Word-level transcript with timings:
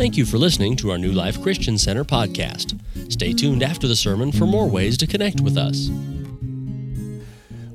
Thank 0.00 0.16
you 0.16 0.24
for 0.24 0.38
listening 0.38 0.76
to 0.76 0.92
our 0.92 0.96
New 0.96 1.12
Life 1.12 1.42
Christian 1.42 1.76
Center 1.76 2.04
podcast. 2.04 2.80
Stay 3.12 3.34
tuned 3.34 3.62
after 3.62 3.86
the 3.86 3.94
sermon 3.94 4.32
for 4.32 4.46
more 4.46 4.66
ways 4.66 4.96
to 4.96 5.06
connect 5.06 5.42
with 5.42 5.58
us. 5.58 5.90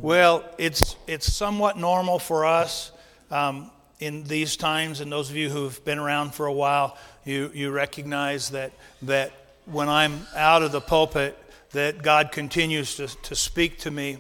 Well, 0.02 0.44
it's 0.58 0.96
it's 1.06 1.32
somewhat 1.32 1.78
normal 1.78 2.18
for 2.18 2.44
us 2.44 2.92
um, 3.30 3.70
in 4.00 4.24
these 4.24 4.58
times, 4.58 5.02
and 5.02 5.12
those 5.12 5.30
of 5.30 5.36
you 5.36 5.52
who've 5.52 5.86
been 5.86 6.00
around 6.00 6.34
for 6.34 6.48
a 6.48 6.52
while, 6.52 6.98
you 7.26 7.52
you 7.54 7.70
recognize 7.70 8.50
that 8.50 8.72
that 9.04 9.32
when 9.66 9.88
I'm 9.88 10.26
out 10.36 10.64
of 10.64 10.72
the 10.72 10.82
pulpit, 10.82 11.38
that 11.74 12.02
God 12.02 12.32
continues 12.32 12.96
to, 12.96 13.06
to 13.06 13.36
speak 13.36 13.78
to 13.82 13.92
me, 13.92 14.18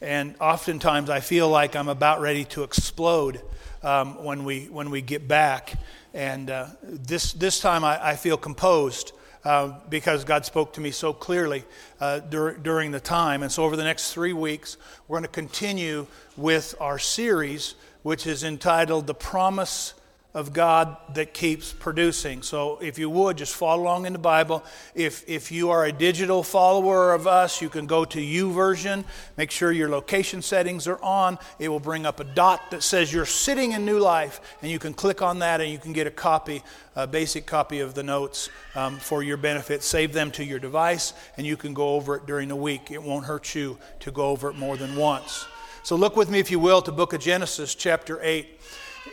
and 0.00 0.34
oftentimes 0.40 1.10
I 1.10 1.20
feel 1.20 1.48
like 1.48 1.76
I'm 1.76 1.88
about 1.88 2.20
ready 2.20 2.44
to 2.46 2.64
explode 2.64 3.40
um, 3.84 4.24
when 4.24 4.44
we 4.44 4.64
when 4.64 4.90
we 4.90 5.00
get 5.00 5.28
back. 5.28 5.74
And 6.16 6.48
uh, 6.48 6.68
this, 6.82 7.34
this 7.34 7.60
time 7.60 7.84
I, 7.84 8.12
I 8.12 8.16
feel 8.16 8.38
composed 8.38 9.12
uh, 9.44 9.74
because 9.90 10.24
God 10.24 10.46
spoke 10.46 10.72
to 10.72 10.80
me 10.80 10.90
so 10.90 11.12
clearly 11.12 11.62
uh, 12.00 12.20
dur- 12.20 12.54
during 12.54 12.90
the 12.90 13.00
time. 13.00 13.42
And 13.42 13.52
so, 13.52 13.64
over 13.64 13.76
the 13.76 13.84
next 13.84 14.14
three 14.14 14.32
weeks, 14.32 14.78
we're 15.06 15.18
going 15.18 15.28
to 15.28 15.28
continue 15.28 16.06
with 16.34 16.74
our 16.80 16.98
series, 16.98 17.74
which 18.02 18.26
is 18.26 18.44
entitled 18.44 19.06
The 19.06 19.12
Promise 19.12 19.92
of 20.36 20.52
God 20.52 20.98
that 21.14 21.32
keeps 21.32 21.72
producing. 21.72 22.42
So, 22.42 22.78
if 22.82 22.98
you 22.98 23.08
would, 23.08 23.38
just 23.38 23.54
follow 23.54 23.82
along 23.82 24.04
in 24.04 24.12
the 24.12 24.18
Bible. 24.18 24.62
If, 24.94 25.26
if 25.26 25.50
you 25.50 25.70
are 25.70 25.86
a 25.86 25.92
digital 25.92 26.42
follower 26.42 27.14
of 27.14 27.26
us, 27.26 27.62
you 27.62 27.70
can 27.70 27.86
go 27.86 28.04
to 28.04 28.20
U 28.20 28.50
YouVersion. 28.50 29.04
Make 29.38 29.50
sure 29.50 29.72
your 29.72 29.88
location 29.88 30.42
settings 30.42 30.86
are 30.86 31.02
on. 31.02 31.38
It 31.58 31.70
will 31.70 31.80
bring 31.80 32.04
up 32.04 32.20
a 32.20 32.24
dot 32.24 32.70
that 32.70 32.82
says 32.82 33.10
you're 33.10 33.24
sitting 33.24 33.72
in 33.72 33.86
New 33.86 33.98
Life, 33.98 34.42
and 34.60 34.70
you 34.70 34.78
can 34.78 34.92
click 34.92 35.22
on 35.22 35.38
that 35.38 35.62
and 35.62 35.72
you 35.72 35.78
can 35.78 35.94
get 35.94 36.06
a 36.06 36.10
copy, 36.10 36.62
a 36.94 37.06
basic 37.06 37.46
copy 37.46 37.80
of 37.80 37.94
the 37.94 38.02
notes 38.02 38.50
um, 38.74 38.98
for 38.98 39.22
your 39.22 39.38
benefit. 39.38 39.82
Save 39.82 40.12
them 40.12 40.30
to 40.32 40.44
your 40.44 40.58
device, 40.58 41.14
and 41.38 41.46
you 41.46 41.56
can 41.56 41.72
go 41.72 41.94
over 41.94 42.14
it 42.14 42.26
during 42.26 42.48
the 42.48 42.56
week. 42.56 42.90
It 42.90 43.02
won't 43.02 43.24
hurt 43.24 43.54
you 43.54 43.78
to 44.00 44.10
go 44.10 44.26
over 44.26 44.50
it 44.50 44.56
more 44.56 44.76
than 44.76 44.96
once. 44.96 45.46
So, 45.82 45.96
look 45.96 46.14
with 46.14 46.28
me, 46.28 46.40
if 46.40 46.50
you 46.50 46.58
will, 46.58 46.82
to 46.82 46.92
book 46.92 47.14
of 47.14 47.22
Genesis, 47.22 47.74
chapter 47.74 48.20
8 48.20 48.48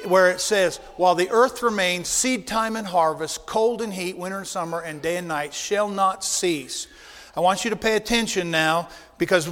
where 0.06 0.30
it 0.30 0.42
says, 0.42 0.78
While 0.98 1.16
the 1.16 1.30
earth 1.30 1.64
remains, 1.64 2.08
seed 2.08 2.48
time 2.48 2.76
and 2.76 2.88
harvest, 2.88 3.46
cold 3.46 3.82
and 3.82 3.94
heat, 3.94 4.18
winter 4.18 4.40
and 4.40 4.48
summer, 4.48 4.80
and 4.80 5.02
day 5.02 5.18
and 5.18 5.28
night 5.28 5.54
shall 5.54 5.90
not 5.90 6.24
cease. 6.24 6.88
I 7.36 7.40
want 7.40 7.64
you 7.64 7.70
to 7.72 7.76
pay 7.76 7.96
attention 7.96 8.52
now 8.52 8.90
because, 9.18 9.50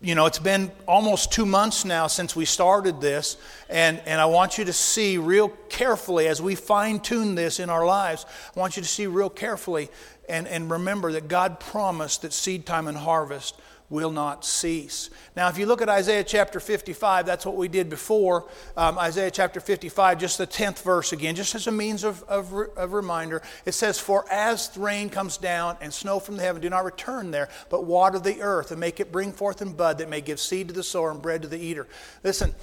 you 0.00 0.14
know, 0.14 0.26
it's 0.26 0.38
been 0.38 0.70
almost 0.86 1.32
two 1.32 1.46
months 1.46 1.84
now 1.84 2.06
since 2.06 2.36
we 2.36 2.44
started 2.44 3.00
this, 3.00 3.36
and, 3.70 4.02
and 4.04 4.20
I 4.20 4.26
want 4.26 4.58
you 4.58 4.64
to 4.66 4.72
see 4.72 5.16
real 5.16 5.48
carefully 5.68 6.28
as 6.28 6.42
we 6.42 6.54
fine 6.54 7.00
tune 7.00 7.34
this 7.34 7.58
in 7.58 7.70
our 7.70 7.86
lives. 7.86 8.26
I 8.54 8.60
want 8.60 8.76
you 8.76 8.82
to 8.82 8.88
see 8.88 9.06
real 9.06 9.30
carefully 9.30 9.88
and, 10.28 10.46
and 10.46 10.70
remember 10.70 11.12
that 11.12 11.28
God 11.28 11.60
promised 11.60 12.22
that 12.22 12.32
seed 12.32 12.66
time 12.66 12.88
and 12.88 12.96
harvest 12.96 13.60
will 13.92 14.10
not 14.10 14.42
cease. 14.42 15.10
Now, 15.36 15.48
if 15.48 15.58
you 15.58 15.66
look 15.66 15.82
at 15.82 15.88
Isaiah 15.90 16.24
chapter 16.24 16.58
55, 16.60 17.26
that's 17.26 17.44
what 17.44 17.56
we 17.56 17.68
did 17.68 17.90
before. 17.90 18.48
Um, 18.74 18.98
Isaiah 18.98 19.30
chapter 19.30 19.60
55, 19.60 20.18
just 20.18 20.38
the 20.38 20.46
10th 20.46 20.82
verse 20.82 21.12
again, 21.12 21.36
just 21.36 21.54
as 21.54 21.66
a 21.66 21.70
means 21.70 22.02
of, 22.02 22.22
of, 22.24 22.52
of 22.74 22.94
reminder. 22.94 23.42
It 23.66 23.72
says, 23.72 24.00
For 24.00 24.24
as 24.32 24.74
rain 24.78 25.10
comes 25.10 25.36
down 25.36 25.76
and 25.82 25.92
snow 25.92 26.20
from 26.20 26.38
the 26.38 26.42
heaven, 26.42 26.62
do 26.62 26.70
not 26.70 26.84
return 26.84 27.30
there, 27.30 27.50
but 27.68 27.84
water 27.84 28.18
the 28.18 28.40
earth 28.40 28.70
and 28.70 28.80
make 28.80 28.98
it 28.98 29.12
bring 29.12 29.30
forth 29.30 29.60
and 29.60 29.76
bud 29.76 29.98
that 29.98 30.08
may 30.08 30.22
give 30.22 30.40
seed 30.40 30.68
to 30.68 30.74
the 30.74 30.82
sower 30.82 31.10
and 31.10 31.20
bread 31.20 31.42
to 31.42 31.48
the 31.48 31.58
eater. 31.58 31.86
Listen, 32.24 32.54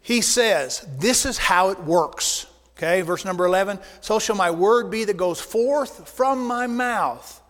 he 0.00 0.20
says, 0.20 0.84
This 0.98 1.24
is 1.26 1.38
how 1.38 1.70
it 1.70 1.78
works. 1.84 2.46
Okay, 2.76 3.02
verse 3.02 3.24
number 3.24 3.46
11. 3.46 3.78
So 4.00 4.18
shall 4.18 4.36
my 4.36 4.50
word 4.50 4.90
be 4.90 5.04
that 5.04 5.16
goes 5.16 5.40
forth 5.40 6.08
from 6.08 6.44
my 6.44 6.66
mouth. 6.66 7.40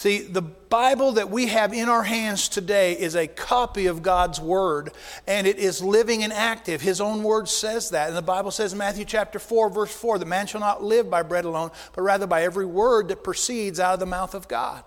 See, 0.00 0.20
the 0.22 0.40
Bible 0.40 1.12
that 1.12 1.28
we 1.28 1.48
have 1.48 1.74
in 1.74 1.90
our 1.90 2.02
hands 2.02 2.48
today 2.48 2.98
is 2.98 3.14
a 3.14 3.26
copy 3.26 3.84
of 3.84 4.02
God's 4.02 4.40
Word, 4.40 4.92
and 5.26 5.46
it 5.46 5.58
is 5.58 5.82
living 5.82 6.24
and 6.24 6.32
active. 6.32 6.80
His 6.80 7.02
own 7.02 7.22
Word 7.22 7.50
says 7.50 7.90
that. 7.90 8.08
And 8.08 8.16
the 8.16 8.22
Bible 8.22 8.50
says 8.50 8.72
in 8.72 8.78
Matthew 8.78 9.04
chapter 9.04 9.38
4, 9.38 9.68
verse 9.68 9.94
4, 9.94 10.18
the 10.18 10.24
man 10.24 10.46
shall 10.46 10.62
not 10.62 10.82
live 10.82 11.10
by 11.10 11.22
bread 11.22 11.44
alone, 11.44 11.70
but 11.92 12.00
rather 12.00 12.26
by 12.26 12.44
every 12.44 12.64
word 12.64 13.08
that 13.08 13.22
proceeds 13.22 13.78
out 13.78 13.92
of 13.92 14.00
the 14.00 14.06
mouth 14.06 14.34
of 14.34 14.48
God. 14.48 14.84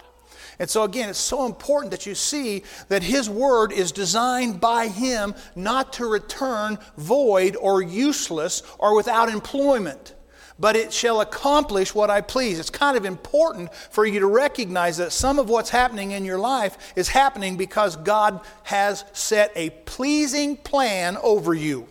And 0.58 0.68
so, 0.68 0.82
again, 0.82 1.10
it's 1.10 1.20
so 1.20 1.46
important 1.46 1.92
that 1.92 2.08
you 2.08 2.16
see 2.16 2.64
that 2.88 3.04
His 3.04 3.30
Word 3.30 3.72
is 3.72 3.92
designed 3.92 4.60
by 4.60 4.88
Him 4.88 5.36
not 5.56 5.94
to 5.94 6.08
return 6.08 6.80
void 6.98 7.56
or 7.56 7.84
useless 7.84 8.64
or 8.80 8.96
without 8.96 9.30
employment 9.30 10.16
but 10.64 10.78
it 10.78 10.94
shall 10.94 11.20
accomplish 11.20 11.94
what 11.94 12.10
I 12.10 12.22
please. 12.22 12.58
It's 12.58 12.70
kind 12.70 12.96
of 12.96 13.04
important 13.04 13.76
for 13.76 14.06
you 14.06 14.22
to 14.22 14.28
recognize 14.28 14.96
that 14.96 15.12
some 15.12 15.38
of 15.38 15.50
what's 15.50 15.70
happening 15.70 16.12
in 16.12 16.24
your 16.24 16.38
life 16.38 16.78
is 16.96 17.10
happening 17.10 17.58
because 17.58 17.98
God 17.98 18.40
has 18.64 19.04
set 19.12 19.52
a 19.58 19.72
pleasing 19.72 20.56
plan 20.56 21.18
over 21.18 21.54
you. 21.54 21.90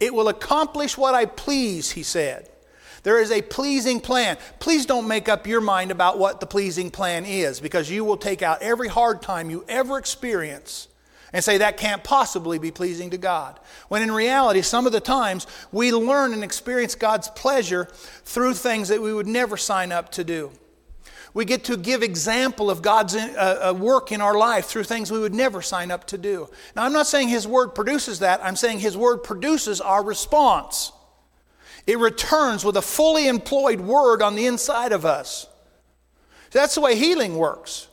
It 0.00 0.14
will 0.14 0.28
accomplish 0.28 0.96
what 0.96 1.14
I 1.14 1.26
please, 1.26 1.90
he 1.90 2.02
said. 2.02 2.48
There 3.02 3.20
is 3.20 3.30
a 3.30 3.42
pleasing 3.42 4.00
plan. 4.00 4.38
Please 4.58 4.86
don't 4.86 5.06
make 5.06 5.28
up 5.28 5.46
your 5.46 5.60
mind 5.60 5.90
about 5.90 6.18
what 6.18 6.40
the 6.40 6.46
pleasing 6.46 6.90
plan 6.90 7.26
is 7.26 7.60
because 7.60 7.90
you 7.90 8.06
will 8.06 8.16
take 8.16 8.40
out 8.40 8.62
every 8.62 8.88
hard 8.88 9.20
time 9.20 9.50
you 9.50 9.66
ever 9.68 9.98
experience 9.98 10.88
and 11.34 11.42
say 11.42 11.58
that 11.58 11.76
can't 11.76 12.04
possibly 12.04 12.60
be 12.60 12.70
pleasing 12.70 13.10
to 13.10 13.18
God. 13.18 13.58
When 13.88 14.02
in 14.02 14.12
reality, 14.12 14.62
some 14.62 14.86
of 14.86 14.92
the 14.92 15.00
times 15.00 15.48
we 15.72 15.92
learn 15.92 16.32
and 16.32 16.44
experience 16.44 16.94
God's 16.94 17.28
pleasure 17.28 17.88
through 18.24 18.54
things 18.54 18.88
that 18.88 19.02
we 19.02 19.12
would 19.12 19.26
never 19.26 19.56
sign 19.56 19.90
up 19.90 20.12
to 20.12 20.22
do. 20.22 20.52
We 21.34 21.44
get 21.44 21.64
to 21.64 21.76
give 21.76 22.04
example 22.04 22.70
of 22.70 22.82
God's 22.82 23.16
uh, 23.16 23.70
uh, 23.70 23.74
work 23.74 24.12
in 24.12 24.20
our 24.20 24.38
life 24.38 24.66
through 24.66 24.84
things 24.84 25.10
we 25.10 25.18
would 25.18 25.34
never 25.34 25.60
sign 25.60 25.90
up 25.90 26.06
to 26.06 26.18
do. 26.18 26.48
Now, 26.76 26.84
I'm 26.84 26.92
not 26.92 27.08
saying 27.08 27.28
His 27.28 27.48
Word 27.48 27.74
produces 27.74 28.20
that. 28.20 28.42
I'm 28.44 28.54
saying 28.54 28.78
His 28.78 28.96
Word 28.96 29.24
produces 29.24 29.80
our 29.80 30.04
response. 30.04 30.92
It 31.84 31.98
returns 31.98 32.64
with 32.64 32.76
a 32.76 32.82
fully 32.82 33.26
employed 33.26 33.80
Word 33.80 34.22
on 34.22 34.36
the 34.36 34.46
inside 34.46 34.92
of 34.92 35.04
us. 35.04 35.48
That's 36.52 36.76
the 36.76 36.80
way 36.80 36.94
healing 36.94 37.36
works. 37.36 37.88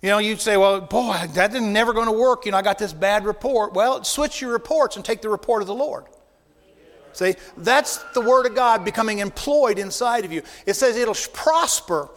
You 0.00 0.10
know, 0.10 0.18
you'd 0.18 0.40
say, 0.40 0.56
well, 0.56 0.80
boy, 0.80 1.28
that 1.34 1.52
is 1.54 1.60
never 1.60 1.92
going 1.92 2.06
to 2.06 2.12
work. 2.12 2.46
You 2.46 2.52
know, 2.52 2.58
I 2.58 2.62
got 2.62 2.78
this 2.78 2.92
bad 2.92 3.24
report. 3.24 3.74
Well, 3.74 4.04
switch 4.04 4.40
your 4.40 4.52
reports 4.52 4.96
and 4.96 5.04
take 5.04 5.22
the 5.22 5.28
report 5.28 5.60
of 5.60 5.66
the 5.66 5.74
Lord. 5.74 6.04
See, 7.12 7.34
that's 7.56 7.96
the 8.12 8.20
Word 8.20 8.46
of 8.46 8.54
God 8.54 8.84
becoming 8.84 9.18
employed 9.18 9.78
inside 9.78 10.24
of 10.24 10.32
you. 10.32 10.42
It 10.66 10.74
says 10.74 10.96
it'll 10.96 11.16
prosper. 11.32 12.10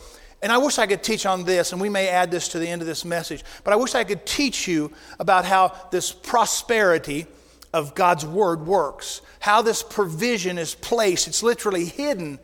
And 0.44 0.52
I 0.52 0.60
wish 0.60 0.78
I 0.78 0.86
could 0.86 1.02
teach 1.02 1.26
on 1.26 1.44
this, 1.44 1.72
and 1.72 1.82
we 1.82 1.90
may 1.90 2.08
add 2.08 2.30
this 2.30 2.50
to 2.50 2.60
the 2.60 2.68
end 2.68 2.82
of 2.82 2.88
this 2.88 3.06
message, 3.06 3.44
but 3.64 3.74
I 3.74 3.76
wish 3.76 3.94
I 3.94 4.04
could 4.04 4.26
teach 4.26 4.68
you 4.68 4.92
about 5.20 5.46
how 5.46 5.74
this 5.92 6.12
prosperity 6.12 7.28
of 7.74 7.96
God's 7.96 8.26
Word 8.26 8.66
works, 8.66 9.22
how 9.40 9.62
this 9.62 9.82
provision 9.82 10.58
is 10.58 10.76
placed. 10.76 11.28
It's 11.28 11.44
literally 11.44 11.86
hidden 11.86 12.40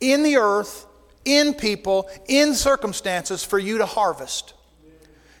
in 0.00 0.22
the 0.22 0.36
earth, 0.36 0.86
in 1.24 1.54
people, 1.54 2.08
in 2.26 2.54
circumstances 2.54 3.44
for 3.44 3.58
you 3.58 3.78
to 3.78 3.86
harvest. 3.86 4.54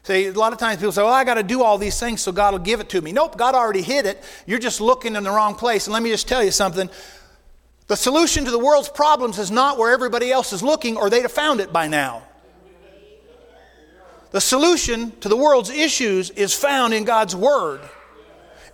See, 0.06 0.28
a 0.28 0.32
lot 0.34 0.52
of 0.52 0.60
times 0.60 0.76
people 0.76 0.92
say, 0.92 1.02
well, 1.02 1.12
I 1.12 1.24
got 1.24 1.34
to 1.34 1.42
do 1.42 1.64
all 1.64 1.78
these 1.78 1.98
things 1.98 2.20
so 2.20 2.30
God 2.30 2.52
will 2.52 2.60
give 2.60 2.78
it 2.78 2.88
to 2.90 3.00
me. 3.00 3.10
Nope, 3.10 3.36
God 3.36 3.56
already 3.56 3.82
hid 3.82 4.06
it. 4.06 4.22
You're 4.46 4.60
just 4.60 4.80
looking 4.80 5.16
in 5.16 5.24
the 5.24 5.32
wrong 5.32 5.56
place. 5.56 5.88
And 5.88 5.94
let 5.94 6.00
me 6.00 6.10
just 6.10 6.28
tell 6.28 6.44
you 6.44 6.52
something. 6.52 6.88
The 7.88 7.96
solution 7.96 8.44
to 8.44 8.52
the 8.52 8.58
world's 8.58 8.88
problems 8.88 9.36
is 9.40 9.50
not 9.50 9.78
where 9.78 9.92
everybody 9.92 10.30
else 10.30 10.52
is 10.52 10.62
looking, 10.62 10.96
or 10.96 11.10
they'd 11.10 11.22
have 11.22 11.32
found 11.32 11.58
it 11.58 11.72
by 11.72 11.88
now. 11.88 12.22
The 14.30 14.40
solution 14.40 15.10
to 15.22 15.28
the 15.28 15.36
world's 15.36 15.70
issues 15.70 16.30
is 16.30 16.54
found 16.54 16.94
in 16.94 17.02
God's 17.02 17.34
Word, 17.34 17.80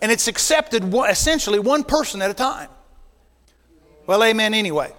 and 0.02 0.12
it's 0.12 0.28
accepted 0.28 0.92
essentially 0.92 1.58
one 1.58 1.82
person 1.82 2.20
at 2.20 2.30
a 2.30 2.34
time. 2.34 2.68
Well, 4.06 4.22
amen 4.22 4.52
anyway. 4.52 4.92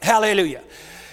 Hallelujah. 0.00 0.62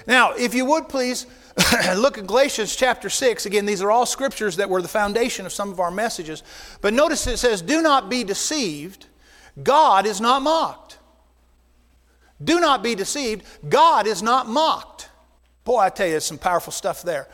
Now, 0.08 0.32
if 0.32 0.54
you 0.54 0.64
would 0.64 0.88
please 0.88 1.28
Look 1.96 2.18
at 2.18 2.28
Galatians 2.28 2.76
chapter 2.76 3.10
6. 3.10 3.46
Again, 3.46 3.66
these 3.66 3.82
are 3.82 3.92
all 3.92 4.06
scriptures 4.06 4.58
that 4.58 4.70
were 4.70 4.82
the 4.82 4.88
foundation 4.88 5.46
of 5.46 5.54
some 5.54 5.72
of 5.72 5.80
our 5.80 5.92
messages. 5.92 6.44
But 6.82 6.94
notice 6.94 7.28
it 7.28 7.38
says, 7.38 7.62
Do 7.62 7.82
not 7.82 8.10
be 8.10 8.24
deceived. 8.24 9.08
God 9.62 10.06
is 10.06 10.20
not 10.20 10.42
mocked. 10.42 10.98
Do 12.44 12.60
not 12.60 12.82
be 12.82 12.96
deceived. 12.96 13.46
God 13.68 14.08
is 14.08 14.24
not 14.24 14.48
mocked. 14.48 15.10
Boy, 15.64 15.80
I 15.80 15.90
tell 15.90 16.08
you, 16.08 16.14
there's 16.14 16.26
some 16.26 16.40
powerful 16.40 16.74
stuff 16.74 17.04
there. 17.04 17.28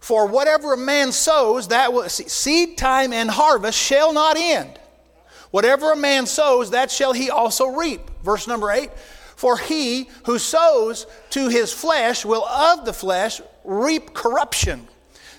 For 0.00 0.26
whatever 0.26 0.72
a 0.72 0.78
man 0.78 1.12
sows, 1.12 1.68
that 1.68 1.92
will, 1.92 2.08
seed 2.08 2.78
time 2.78 3.12
and 3.12 3.30
harvest 3.30 3.78
shall 3.78 4.12
not 4.12 4.36
end. 4.36 4.78
Whatever 5.50 5.92
a 5.92 5.96
man 5.96 6.26
sows, 6.26 6.70
that 6.70 6.90
shall 6.90 7.12
he 7.12 7.30
also 7.30 7.66
reap. 7.66 8.00
Verse 8.22 8.46
number 8.46 8.70
8 8.70 8.90
For 9.36 9.58
he 9.58 10.08
who 10.24 10.38
sows 10.38 11.06
to 11.30 11.48
his 11.48 11.72
flesh 11.72 12.24
will 12.24 12.44
of 12.44 12.84
the 12.84 12.92
flesh 12.92 13.40
reap 13.64 14.14
corruption. 14.14 14.88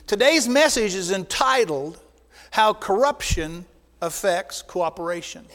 Today's 0.05 0.47
message 0.47 0.95
is 0.95 1.11
entitled 1.11 1.99
How 2.51 2.73
Corruption 2.73 3.65
Affects 4.01 4.61
Cooperation. 4.61 5.45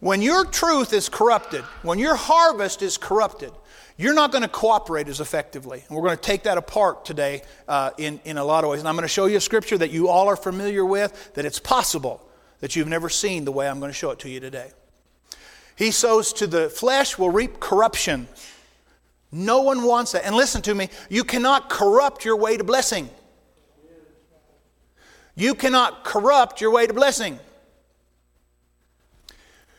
When 0.00 0.22
your 0.22 0.44
truth 0.44 0.92
is 0.92 1.08
corrupted, 1.08 1.62
when 1.82 1.98
your 1.98 2.14
harvest 2.14 2.82
is 2.82 2.96
corrupted, 2.96 3.52
you're 3.96 4.14
not 4.14 4.32
going 4.32 4.42
to 4.42 4.48
cooperate 4.48 5.08
as 5.08 5.20
effectively. 5.20 5.82
And 5.86 5.96
we're 5.96 6.04
going 6.04 6.16
to 6.16 6.22
take 6.22 6.44
that 6.44 6.56
apart 6.56 7.04
today 7.04 7.42
uh, 7.68 7.90
in, 7.98 8.20
in 8.24 8.38
a 8.38 8.44
lot 8.44 8.64
of 8.64 8.70
ways. 8.70 8.80
And 8.80 8.88
I'm 8.88 8.94
going 8.94 9.02
to 9.02 9.08
show 9.08 9.26
you 9.26 9.36
a 9.36 9.42
scripture 9.42 9.76
that 9.76 9.90
you 9.90 10.08
all 10.08 10.28
are 10.28 10.36
familiar 10.36 10.84
with, 10.84 11.34
that 11.34 11.44
it's 11.44 11.58
possible 11.58 12.26
that 12.60 12.76
you've 12.76 12.88
never 12.88 13.08
seen 13.08 13.44
the 13.44 13.52
way 13.52 13.68
I'm 13.68 13.78
going 13.78 13.90
to 13.90 13.96
show 13.96 14.10
it 14.10 14.18
to 14.20 14.30
you 14.30 14.40
today. 14.40 14.70
He 15.80 15.92
sows 15.92 16.34
to 16.34 16.46
the 16.46 16.68
flesh 16.68 17.16
will 17.16 17.30
reap 17.30 17.58
corruption. 17.58 18.28
No 19.32 19.62
one 19.62 19.82
wants 19.82 20.12
that. 20.12 20.26
And 20.26 20.36
listen 20.36 20.60
to 20.60 20.74
me, 20.74 20.90
you 21.08 21.24
cannot 21.24 21.70
corrupt 21.70 22.22
your 22.22 22.36
way 22.36 22.58
to 22.58 22.64
blessing. 22.64 23.08
You 25.34 25.54
cannot 25.54 26.04
corrupt 26.04 26.60
your 26.60 26.70
way 26.70 26.86
to 26.86 26.92
blessing. 26.92 27.38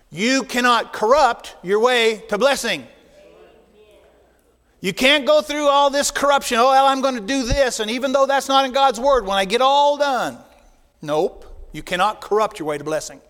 You 0.10 0.42
cannot 0.42 0.92
corrupt 0.92 1.56
your 1.62 1.80
way 1.80 2.24
to 2.30 2.38
blessing. 2.40 2.88
You 4.80 4.94
can't 4.94 5.28
go 5.28 5.44
through 5.44 5.68
all 5.68 5.92
this 5.92 6.10
corruption. 6.10 6.58
Oh, 6.58 6.72
well, 6.72 6.88
I'm 6.88 7.02
going 7.02 7.14
to 7.14 7.22
do 7.22 7.44
this, 7.44 7.80
and 7.80 7.92
even 7.92 8.12
though 8.12 8.26
that's 8.26 8.48
not 8.48 8.66
in 8.66 8.72
God's 8.72 9.00
word, 9.00 9.28
when 9.28 9.38
I 9.38 9.46
get 9.46 9.62
all 9.62 9.98
done. 9.98 10.40
Nope. 11.00 11.46
You 11.74 11.84
cannot 11.84 12.22
corrupt 12.22 12.58
your 12.58 12.68
way 12.70 12.80
to 12.80 12.84
blessing. 12.84 13.22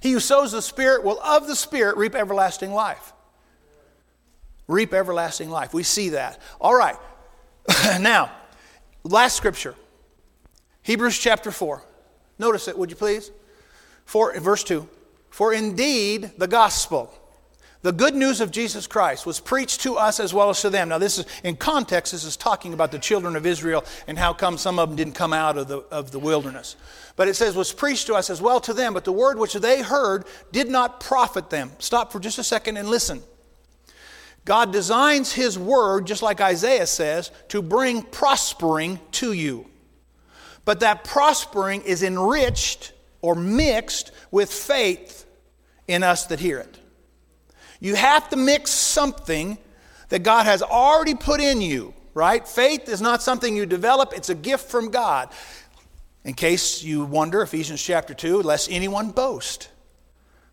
He 0.00 0.12
who 0.12 0.20
sows 0.20 0.52
the 0.52 0.62
Spirit 0.62 1.04
will 1.04 1.20
of 1.20 1.46
the 1.46 1.56
Spirit 1.56 1.96
reap 1.96 2.14
everlasting 2.14 2.72
life. 2.72 3.12
Reap 4.66 4.94
everlasting 4.94 5.50
life. 5.50 5.74
We 5.74 5.82
see 5.82 6.10
that. 6.10 6.40
All 6.60 6.74
right. 6.74 6.96
now, 8.00 8.32
last 9.04 9.36
scripture 9.36 9.74
Hebrews 10.82 11.18
chapter 11.18 11.50
4. 11.50 11.82
Notice 12.38 12.68
it, 12.68 12.78
would 12.78 12.90
you 12.90 12.96
please? 12.96 13.30
For, 14.06 14.38
verse 14.40 14.64
2. 14.64 14.88
For 15.28 15.52
indeed 15.52 16.32
the 16.38 16.48
gospel, 16.48 17.12
the 17.82 17.92
good 17.92 18.14
news 18.14 18.42
of 18.42 18.50
Jesus 18.50 18.86
Christ, 18.86 19.24
was 19.24 19.40
preached 19.40 19.80
to 19.82 19.96
us 19.96 20.20
as 20.20 20.34
well 20.34 20.50
as 20.50 20.60
to 20.60 20.70
them. 20.70 20.90
Now, 20.90 20.98
this 20.98 21.18
is 21.18 21.24
in 21.42 21.56
context, 21.56 22.12
this 22.12 22.24
is 22.24 22.36
talking 22.36 22.74
about 22.74 22.92
the 22.92 22.98
children 22.98 23.36
of 23.36 23.46
Israel 23.46 23.84
and 24.06 24.18
how 24.18 24.34
come 24.34 24.58
some 24.58 24.78
of 24.78 24.90
them 24.90 24.96
didn't 24.96 25.14
come 25.14 25.32
out 25.32 25.56
of 25.56 25.68
the, 25.68 25.78
of 25.90 26.10
the 26.10 26.18
wilderness. 26.18 26.76
But 27.16 27.28
it 27.28 27.36
says, 27.36 27.56
was 27.56 27.72
preached 27.72 28.06
to 28.08 28.14
us 28.14 28.28
as 28.28 28.42
well 28.42 28.60
to 28.60 28.74
them, 28.74 28.92
but 28.92 29.04
the 29.04 29.12
word 29.12 29.38
which 29.38 29.54
they 29.54 29.80
heard 29.80 30.26
did 30.52 30.68
not 30.68 31.00
profit 31.00 31.48
them. 31.48 31.70
Stop 31.78 32.12
for 32.12 32.20
just 32.20 32.38
a 32.38 32.44
second 32.44 32.76
and 32.76 32.88
listen. 32.88 33.22
God 34.44 34.72
designs 34.72 35.32
His 35.32 35.58
word, 35.58 36.06
just 36.06 36.22
like 36.22 36.40
Isaiah 36.40 36.86
says, 36.86 37.30
to 37.48 37.62
bring 37.62 38.02
prospering 38.02 39.00
to 39.12 39.32
you. 39.32 39.66
But 40.64 40.80
that 40.80 41.04
prospering 41.04 41.82
is 41.82 42.02
enriched 42.02 42.92
or 43.22 43.34
mixed 43.34 44.12
with 44.30 44.52
faith 44.52 45.26
in 45.88 46.02
us 46.02 46.26
that 46.26 46.40
hear 46.40 46.58
it. 46.58 46.79
You 47.80 47.94
have 47.94 48.28
to 48.28 48.36
mix 48.36 48.70
something 48.70 49.58
that 50.10 50.22
God 50.22 50.44
has 50.44 50.62
already 50.62 51.14
put 51.14 51.40
in 51.40 51.60
you, 51.60 51.94
right? 52.14 52.46
Faith 52.46 52.88
is 52.88 53.00
not 53.00 53.22
something 53.22 53.56
you 53.56 53.66
develop, 53.66 54.12
it's 54.14 54.28
a 54.28 54.34
gift 54.34 54.70
from 54.70 54.90
God. 54.90 55.30
In 56.24 56.34
case 56.34 56.82
you 56.82 57.04
wonder, 57.04 57.40
Ephesians 57.40 57.82
chapter 57.82 58.12
2, 58.12 58.42
lest 58.42 58.70
anyone 58.70 59.10
boast. 59.10 59.70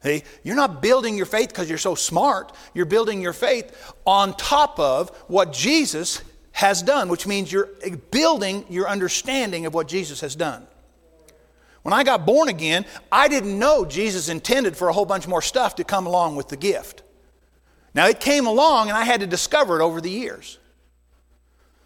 Hey, 0.01 0.23
you're 0.43 0.55
not 0.55 0.81
building 0.81 1.17
your 1.17 1.25
faith 1.25 1.49
because 1.49 1.67
you're 1.67 1.77
so 1.77 1.95
smart. 1.95 2.53
You're 2.73 2.85
building 2.85 3.21
your 3.21 3.33
faith 3.33 3.93
on 4.05 4.33
top 4.37 4.79
of 4.79 5.09
what 5.27 5.51
Jesus 5.51 6.21
has 6.51 6.81
done, 6.81 7.09
which 7.09 7.27
means 7.27 7.51
you're 7.51 7.69
building 8.11 8.63
your 8.69 8.87
understanding 8.87 9.65
of 9.65 9.73
what 9.73 9.87
Jesus 9.87 10.21
has 10.21 10.35
done. 10.35 10.65
When 11.81 11.93
I 11.93 12.03
got 12.03 12.25
born 12.25 12.47
again, 12.47 12.85
I 13.11 13.27
didn't 13.27 13.57
know 13.57 13.85
Jesus 13.85 14.29
intended 14.29 14.77
for 14.77 14.87
a 14.87 14.93
whole 14.93 15.05
bunch 15.05 15.27
more 15.27 15.41
stuff 15.41 15.75
to 15.75 15.83
come 15.83 16.05
along 16.05 16.35
with 16.35 16.47
the 16.47 16.57
gift. 16.57 17.03
Now, 17.97 18.05
it 18.07 18.19
came 18.19 18.45
along 18.45 18.89
and 18.89 18.95
I 18.95 19.05
had 19.05 19.21
to 19.21 19.27
discover 19.27 19.81
it 19.81 19.83
over 19.83 19.99
the 19.99 20.09
years. 20.11 20.59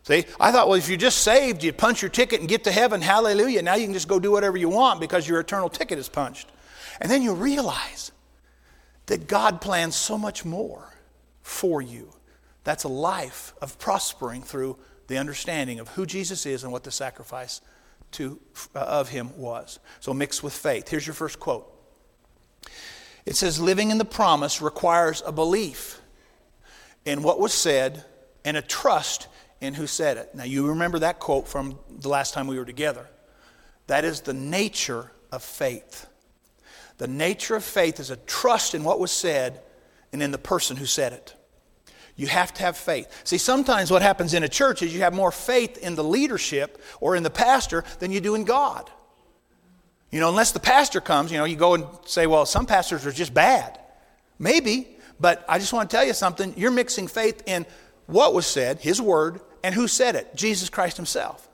See, 0.03 0.25
I 0.41 0.51
thought, 0.51 0.67
well, 0.67 0.77
if 0.77 0.89
you're 0.89 0.97
just 0.97 1.19
saved, 1.19 1.63
you 1.63 1.71
punch 1.71 2.01
your 2.01 2.09
ticket 2.09 2.41
and 2.41 2.49
get 2.49 2.65
to 2.65 2.71
heaven, 2.71 3.01
hallelujah. 3.01 3.61
Now 3.61 3.75
you 3.75 3.85
can 3.85 3.93
just 3.93 4.09
go 4.09 4.19
do 4.19 4.29
whatever 4.29 4.57
you 4.57 4.67
want 4.67 4.99
because 4.99 5.25
your 5.25 5.39
eternal 5.39 5.69
ticket 5.69 5.97
is 5.97 6.09
punched. 6.09 6.49
And 6.99 7.09
then 7.09 7.21
you 7.21 7.33
realize 7.33 8.11
that 9.05 9.29
God 9.29 9.61
plans 9.61 9.95
so 9.95 10.17
much 10.17 10.43
more 10.43 10.93
for 11.43 11.81
you. 11.81 12.11
That's 12.65 12.83
a 12.83 12.89
life 12.89 13.53
of 13.61 13.79
prospering 13.79 14.43
through 14.43 14.77
the 15.07 15.17
understanding 15.17 15.79
of 15.79 15.87
who 15.87 16.05
Jesus 16.05 16.45
is 16.45 16.63
and 16.63 16.73
what 16.73 16.83
the 16.83 16.91
sacrifice 16.91 17.61
to, 18.11 18.37
uh, 18.75 18.79
of 18.79 19.07
him 19.07 19.37
was. 19.37 19.79
So 20.01 20.13
mixed 20.13 20.43
with 20.43 20.51
faith. 20.51 20.89
Here's 20.89 21.07
your 21.07 21.13
first 21.13 21.39
quote. 21.39 21.73
It 23.25 23.37
says, 23.37 23.61
Living 23.61 23.91
in 23.91 23.97
the 23.97 24.03
promise 24.03 24.61
requires 24.61 25.23
a 25.25 25.31
belief 25.31 25.99
in 27.05 27.23
what 27.23 27.39
was 27.39 27.53
said 27.53 28.03
and 28.45 28.57
a 28.57 28.61
trust 28.61 29.27
in 29.59 29.73
who 29.73 29.87
said 29.87 30.17
it. 30.17 30.33
Now, 30.33 30.43
you 30.43 30.67
remember 30.67 30.99
that 30.99 31.19
quote 31.19 31.47
from 31.47 31.77
the 31.89 32.09
last 32.09 32.33
time 32.33 32.47
we 32.47 32.57
were 32.57 32.65
together. 32.65 33.07
That 33.87 34.05
is 34.05 34.21
the 34.21 34.33
nature 34.33 35.11
of 35.31 35.43
faith. 35.43 36.07
The 36.97 37.07
nature 37.07 37.55
of 37.55 37.63
faith 37.63 37.99
is 37.99 38.09
a 38.09 38.15
trust 38.15 38.75
in 38.75 38.83
what 38.83 38.99
was 38.99 39.11
said 39.11 39.61
and 40.13 40.21
in 40.21 40.31
the 40.31 40.37
person 40.37 40.77
who 40.77 40.85
said 40.85 41.13
it. 41.13 41.35
You 42.15 42.27
have 42.27 42.53
to 42.55 42.63
have 42.63 42.77
faith. 42.77 43.07
See, 43.23 43.37
sometimes 43.37 43.89
what 43.89 44.01
happens 44.01 44.33
in 44.33 44.43
a 44.43 44.49
church 44.49 44.83
is 44.83 44.93
you 44.93 45.01
have 45.01 45.13
more 45.13 45.31
faith 45.31 45.77
in 45.77 45.95
the 45.95 46.03
leadership 46.03 46.81
or 46.99 47.15
in 47.15 47.23
the 47.23 47.29
pastor 47.29 47.83
than 47.99 48.11
you 48.11 48.21
do 48.21 48.35
in 48.35 48.43
God. 48.43 48.89
You 50.11 50.19
know, 50.19 50.29
unless 50.29 50.51
the 50.51 50.59
pastor 50.59 50.99
comes, 50.99 51.31
you 51.31 51.37
know, 51.37 51.45
you 51.45 51.55
go 51.55 51.73
and 51.73 51.85
say, 52.05 52.27
well, 52.27 52.45
some 52.45 52.65
pastors 52.65 53.05
are 53.05 53.11
just 53.11 53.33
bad. 53.33 53.79
Maybe, 54.37 54.97
but 55.21 55.45
I 55.47 55.59
just 55.59 55.71
want 55.71 55.89
to 55.89 55.95
tell 55.95 56.05
you 56.05 56.13
something. 56.13 56.53
You're 56.57 56.71
mixing 56.71 57.07
faith 57.07 57.43
in 57.45 57.65
what 58.07 58.33
was 58.33 58.47
said, 58.47 58.79
his 58.79 58.99
word, 58.99 59.39
and 59.63 59.75
who 59.75 59.87
said 59.87 60.15
it? 60.15 60.35
Jesus 60.35 60.69
Christ 60.69 60.97
himself. 60.97 61.47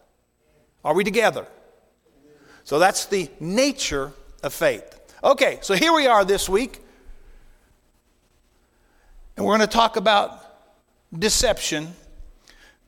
Are 0.86 0.94
we 0.94 1.04
together? 1.04 1.46
So 2.64 2.80
that's 2.80 3.06
the 3.06 3.30
nature 3.40 4.14
of 4.42 4.54
faith. 4.54 5.00
Okay, 5.24 5.60
so 5.62 5.74
here 5.74 5.94
we 5.94 6.08
are 6.08 6.24
this 6.24 6.48
week. 6.48 6.80
And 9.36 9.46
we're 9.46 9.58
going 9.58 9.68
to 9.68 9.74
talk 9.74 9.98
about 9.98 10.44
deception 11.18 11.94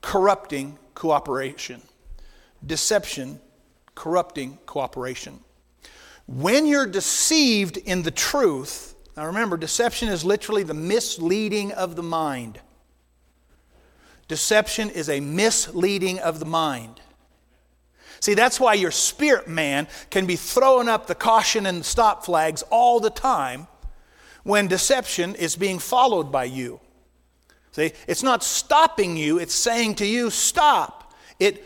corrupting 0.01 0.77
cooperation. 0.95 1.81
Deception 2.65 3.39
corrupting 3.95 4.57
cooperation. 4.65 5.39
When 6.25 6.65
you're 6.65 6.87
deceived 6.87 7.77
in 7.77 8.03
the 8.03 8.11
truth, 8.11 8.95
now 9.19 9.25
remember, 9.25 9.57
deception 9.57 10.07
is 10.07 10.23
literally 10.23 10.63
the 10.63 10.73
misleading 10.73 11.73
of 11.73 11.97
the 11.97 12.01
mind. 12.01 12.57
Deception 14.29 14.89
is 14.89 15.09
a 15.09 15.19
misleading 15.19 16.19
of 16.19 16.39
the 16.39 16.45
mind. 16.45 17.01
See, 18.21 18.33
that's 18.33 18.61
why 18.61 18.75
your 18.75 18.91
spirit 18.91 19.49
man 19.49 19.89
can 20.09 20.25
be 20.25 20.37
throwing 20.37 20.87
up 20.87 21.07
the 21.07 21.15
caution 21.15 21.65
and 21.65 21.83
stop 21.83 22.23
flags 22.23 22.61
all 22.69 23.01
the 23.01 23.09
time 23.09 23.67
when 24.43 24.69
deception 24.69 25.35
is 25.35 25.57
being 25.57 25.79
followed 25.79 26.31
by 26.31 26.45
you. 26.45 26.79
See, 27.73 27.91
it's 28.07 28.23
not 28.23 28.41
stopping 28.41 29.17
you, 29.17 29.37
it's 29.37 29.53
saying 29.53 29.95
to 29.95 30.05
you, 30.05 30.29
stop. 30.29 31.13
It 31.41 31.61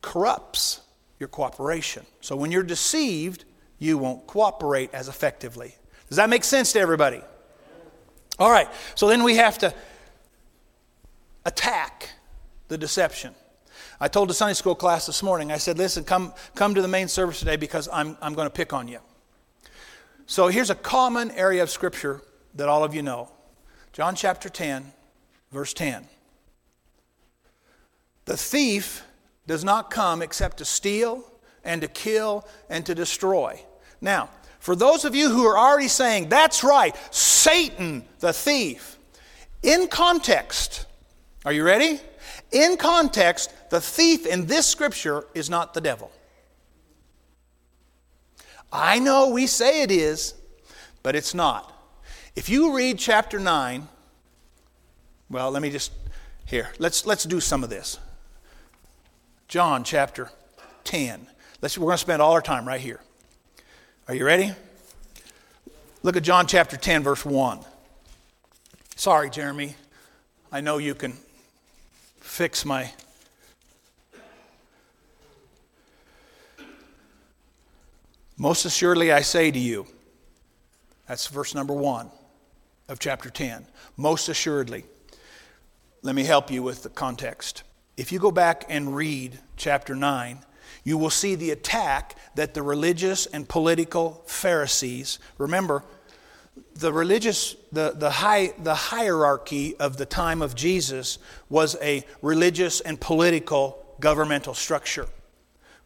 corrupts 0.00 0.80
your 1.18 1.28
cooperation. 1.28 2.06
So 2.22 2.36
when 2.36 2.50
you're 2.50 2.62
deceived, 2.62 3.44
you 3.78 3.98
won't 3.98 4.26
cooperate 4.26 4.88
as 4.94 5.08
effectively. 5.08 5.74
Does 6.10 6.16
that 6.16 6.28
make 6.28 6.44
sense 6.44 6.72
to 6.72 6.80
everybody? 6.80 7.22
All 8.38 8.50
right, 8.50 8.68
so 8.94 9.08
then 9.08 9.22
we 9.22 9.36
have 9.36 9.58
to 9.58 9.72
attack 11.44 12.10
the 12.68 12.76
deception. 12.76 13.34
I 14.00 14.08
told 14.08 14.28
the 14.28 14.34
Sunday 14.34 14.54
school 14.54 14.74
class 14.74 15.06
this 15.06 15.22
morning, 15.22 15.52
I 15.52 15.58
said, 15.58 15.78
listen, 15.78 16.04
come, 16.04 16.34
come 16.54 16.74
to 16.74 16.82
the 16.82 16.88
main 16.88 17.06
service 17.06 17.38
today 17.38 17.56
because 17.56 17.88
I'm, 17.92 18.16
I'm 18.20 18.34
going 18.34 18.46
to 18.46 18.52
pick 18.52 18.72
on 18.72 18.88
you. 18.88 18.98
So 20.26 20.48
here's 20.48 20.70
a 20.70 20.74
common 20.74 21.30
area 21.30 21.62
of 21.62 21.70
Scripture 21.70 22.22
that 22.54 22.68
all 22.68 22.82
of 22.82 22.94
you 22.94 23.02
know 23.02 23.30
John 23.92 24.14
chapter 24.16 24.48
10, 24.48 24.92
verse 25.52 25.72
10. 25.74 26.06
The 28.24 28.36
thief 28.36 29.04
does 29.46 29.64
not 29.64 29.90
come 29.90 30.22
except 30.22 30.58
to 30.58 30.64
steal 30.64 31.24
and 31.64 31.82
to 31.82 31.88
kill 31.88 32.46
and 32.68 32.84
to 32.86 32.94
destroy. 32.94 33.60
Now, 34.00 34.30
for 34.60 34.76
those 34.76 35.04
of 35.04 35.14
you 35.14 35.30
who 35.30 35.44
are 35.46 35.58
already 35.58 35.88
saying, 35.88 36.28
that's 36.28 36.62
right, 36.62 36.94
Satan, 37.10 38.04
the 38.20 38.32
thief, 38.32 38.98
in 39.62 39.88
context, 39.88 40.86
are 41.44 41.52
you 41.52 41.64
ready? 41.64 41.98
In 42.52 42.76
context, 42.76 43.52
the 43.70 43.80
thief 43.80 44.26
in 44.26 44.46
this 44.46 44.66
scripture 44.66 45.24
is 45.34 45.50
not 45.50 45.74
the 45.74 45.80
devil. 45.80 46.12
I 48.72 48.98
know 48.98 49.30
we 49.30 49.46
say 49.46 49.82
it 49.82 49.90
is, 49.90 50.34
but 51.02 51.16
it's 51.16 51.34
not. 51.34 51.72
If 52.36 52.48
you 52.48 52.76
read 52.76 52.98
chapter 52.98 53.40
9, 53.40 53.88
well, 55.28 55.50
let 55.50 55.62
me 55.62 55.70
just 55.70 55.92
here. 56.44 56.70
Let's 56.78 57.06
let's 57.06 57.24
do 57.24 57.40
some 57.40 57.64
of 57.64 57.70
this. 57.70 57.98
John 59.48 59.84
chapter 59.84 60.30
10. 60.84 61.26
Let's, 61.60 61.76
we're 61.76 61.86
going 61.86 61.94
to 61.94 61.98
spend 61.98 62.22
all 62.22 62.32
our 62.32 62.42
time 62.42 62.66
right 62.66 62.80
here. 62.80 63.00
Are 64.10 64.14
you 64.16 64.26
ready? 64.26 64.52
Look 66.02 66.16
at 66.16 66.24
John 66.24 66.48
chapter 66.48 66.76
10, 66.76 67.04
verse 67.04 67.24
1. 67.24 67.60
Sorry, 68.96 69.30
Jeremy. 69.30 69.76
I 70.50 70.60
know 70.60 70.78
you 70.78 70.96
can 70.96 71.12
fix 72.18 72.64
my. 72.64 72.90
Most 78.36 78.64
assuredly, 78.64 79.12
I 79.12 79.20
say 79.20 79.52
to 79.52 79.58
you, 79.60 79.86
that's 81.06 81.28
verse 81.28 81.54
number 81.54 81.72
one 81.72 82.10
of 82.88 82.98
chapter 82.98 83.30
10. 83.30 83.64
Most 83.96 84.28
assuredly. 84.28 84.86
Let 86.02 86.16
me 86.16 86.24
help 86.24 86.50
you 86.50 86.64
with 86.64 86.82
the 86.82 86.88
context. 86.88 87.62
If 87.96 88.10
you 88.10 88.18
go 88.18 88.32
back 88.32 88.64
and 88.68 88.96
read 88.96 89.38
chapter 89.56 89.94
9, 89.94 90.40
you 90.84 90.96
will 90.98 91.10
see 91.10 91.34
the 91.34 91.50
attack 91.50 92.16
that 92.34 92.54
the 92.54 92.62
religious 92.62 93.26
and 93.26 93.48
political 93.48 94.22
Pharisees, 94.26 95.18
remember, 95.38 95.84
the 96.74 96.92
religious, 96.92 97.56
the, 97.72 97.92
the, 97.94 98.10
high, 98.10 98.52
the 98.62 98.74
hierarchy 98.74 99.76
of 99.76 99.96
the 99.96 100.06
time 100.06 100.42
of 100.42 100.54
Jesus 100.54 101.18
was 101.48 101.76
a 101.82 102.04
religious 102.22 102.80
and 102.80 103.00
political 103.00 103.84
governmental 104.00 104.54
structure. 104.54 105.06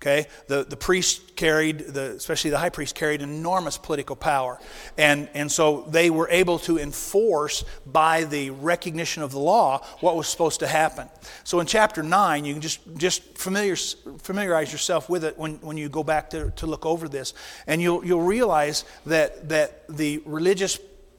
Okay? 0.05 0.27
The, 0.49 0.65
the 0.65 0.77
priest 0.77 1.35
carried, 1.35 1.79
the, 1.79 2.13
especially 2.13 2.51
the 2.51 2.59
high 2.59 2.69
priest, 2.69 2.95
carried 2.95 3.23
enormous 3.23 3.79
political 3.79 4.15
power. 4.15 4.61
And, 4.99 5.31
and 5.33 5.51
so 5.51 5.87
they 5.89 6.11
were 6.11 6.29
able 6.29 6.59
to 6.61 6.79
enforce 6.79 7.65
by 7.87 8.25
the 8.25 8.51
recognition 8.51 9.23
of 9.23 9.33
the 9.33 9.39
law 9.39 9.83
what 10.01 10.15
was 10.15 10.29
supposed 10.29 10.61
to 10.61 10.67
happen. 10.67 11.09
So 11.45 11.59
in 11.59 11.67
chapter 11.67 12.03
9, 12.03 12.45
you 12.45 12.53
can 12.53 12.61
just, 12.61 12.81
just 12.99 13.39
familiar, 13.39 13.77
familiarize 13.77 14.71
yourself 14.71 15.09
with 15.09 15.25
it 15.25 15.39
when, 15.39 15.55
when 15.63 15.79
you 15.79 15.89
go 15.89 16.05
back 16.05 16.29
to, 16.31 16.51
to 16.57 16.67
look 16.67 16.85
over 16.85 17.09
this. 17.09 17.33
And 17.67 17.81
you'll, 17.81 18.05
you'll 18.05 18.21
realize 18.21 18.85
that, 19.07 19.49
that 19.49 19.89
the 19.89 20.21
religious 20.27 20.79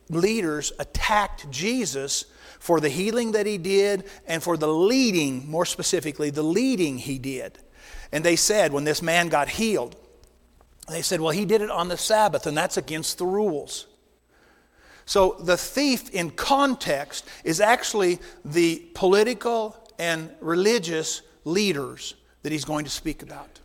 leaders 0.10 0.74
attacked 0.77 1.50
Jesus 1.50 2.25
for 2.60 2.80
the 2.80 2.89
healing 2.89 3.32
that 3.32 3.48
he 3.48 3.58
did 3.58 4.04
and 4.27 4.44
for 4.44 4.58
the 4.58 4.68
leading, 4.68 5.50
more 5.50 5.65
specifically, 5.65 6.30
the 6.30 6.44
leading 6.44 7.00
he 7.00 7.18
did. 7.18 7.58
And 8.15 8.24
they 8.24 8.38
said, 8.38 8.72
when 8.72 8.86
this 8.86 9.01
man 9.01 9.27
got 9.27 9.50
healed, 9.50 9.93
they 10.88 11.01
said, 11.01 11.19
well, 11.19 11.34
he 11.34 11.43
did 11.43 11.62
it 11.62 11.69
on 11.69 11.89
the 11.89 11.98
Sabbath, 11.98 12.48
and 12.48 12.55
that's 12.55 12.77
against 12.77 13.17
the 13.17 13.25
rules. 13.25 13.88
So 15.05 15.36
the 15.38 15.57
thief 15.57 16.10
in 16.12 16.31
context 16.31 17.27
is 17.43 17.60
actually 17.60 18.19
the 18.45 18.81
political 18.93 19.75
and 20.00 20.34
religious 20.39 21.24
leaders 21.43 22.15
that 22.43 22.53
he's 22.53 22.63
going 22.63 22.86
to 22.86 22.89
speak 22.89 23.22
about. 23.22 23.60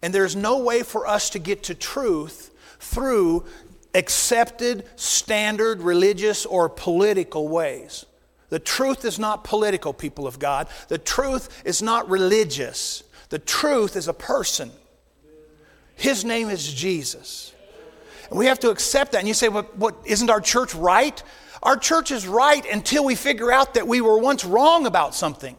And 0.00 0.14
there's 0.14 0.34
no 0.34 0.56
way 0.60 0.82
for 0.82 1.06
us 1.06 1.28
to 1.30 1.38
get 1.38 1.64
to 1.64 1.74
truth 1.74 2.54
through 2.80 3.44
accepted, 3.94 4.86
standard 4.96 5.82
religious 5.82 6.46
or 6.46 6.70
political 6.70 7.46
ways. 7.46 8.06
The 8.48 8.58
truth 8.58 9.04
is 9.04 9.18
not 9.18 9.44
political, 9.44 9.92
people 9.92 10.26
of 10.26 10.38
God. 10.38 10.68
The 10.88 10.96
truth 10.96 11.62
is 11.66 11.82
not 11.82 12.08
religious. 12.08 13.02
The 13.28 13.38
truth 13.38 13.96
is 13.96 14.08
a 14.08 14.12
person. 14.14 14.70
His 15.94 16.24
name 16.24 16.48
is 16.48 16.72
Jesus. 16.72 17.52
And 18.30 18.38
we 18.38 18.46
have 18.46 18.60
to 18.60 18.70
accept 18.70 19.12
that. 19.12 19.18
And 19.18 19.28
you 19.28 19.34
say, 19.34 19.48
well, 19.48 19.64
what, 19.74 19.96
isn't 20.04 20.30
our 20.30 20.40
church 20.40 20.74
right? 20.74 21.20
Our 21.62 21.76
church 21.76 22.10
is 22.10 22.26
right 22.26 22.64
until 22.70 23.04
we 23.04 23.14
figure 23.14 23.50
out 23.50 23.74
that 23.74 23.88
we 23.88 24.00
were 24.00 24.18
once 24.18 24.44
wrong 24.44 24.86
about 24.86 25.14
something. 25.14 25.56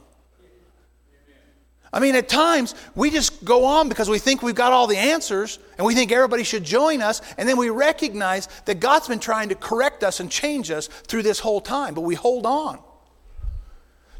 I 1.91 1.99
mean, 1.99 2.15
at 2.15 2.27
times, 2.27 2.75
we 2.95 3.09
just 3.09 3.43
go 3.45 3.65
on 3.65 3.87
because 3.89 4.09
we 4.09 4.19
think 4.19 4.41
we've 4.43 4.53
got 4.53 4.73
all 4.73 4.87
the 4.87 4.97
answers 4.97 5.57
and 5.77 5.87
we 5.87 5.95
think 5.95 6.11
everybody 6.11 6.43
should 6.43 6.63
join 6.63 7.01
us, 7.01 7.21
and 7.37 7.47
then 7.47 7.57
we 7.57 7.69
recognize 7.69 8.47
that 8.65 8.79
God's 8.79 9.07
been 9.07 9.19
trying 9.19 9.49
to 9.49 9.55
correct 9.55 10.03
us 10.03 10.19
and 10.19 10.29
change 10.29 10.69
us 10.69 10.87
through 10.87 11.23
this 11.23 11.39
whole 11.39 11.61
time, 11.61 11.93
but 11.93 12.01
we 12.01 12.13
hold 12.13 12.45
on. 12.45 12.79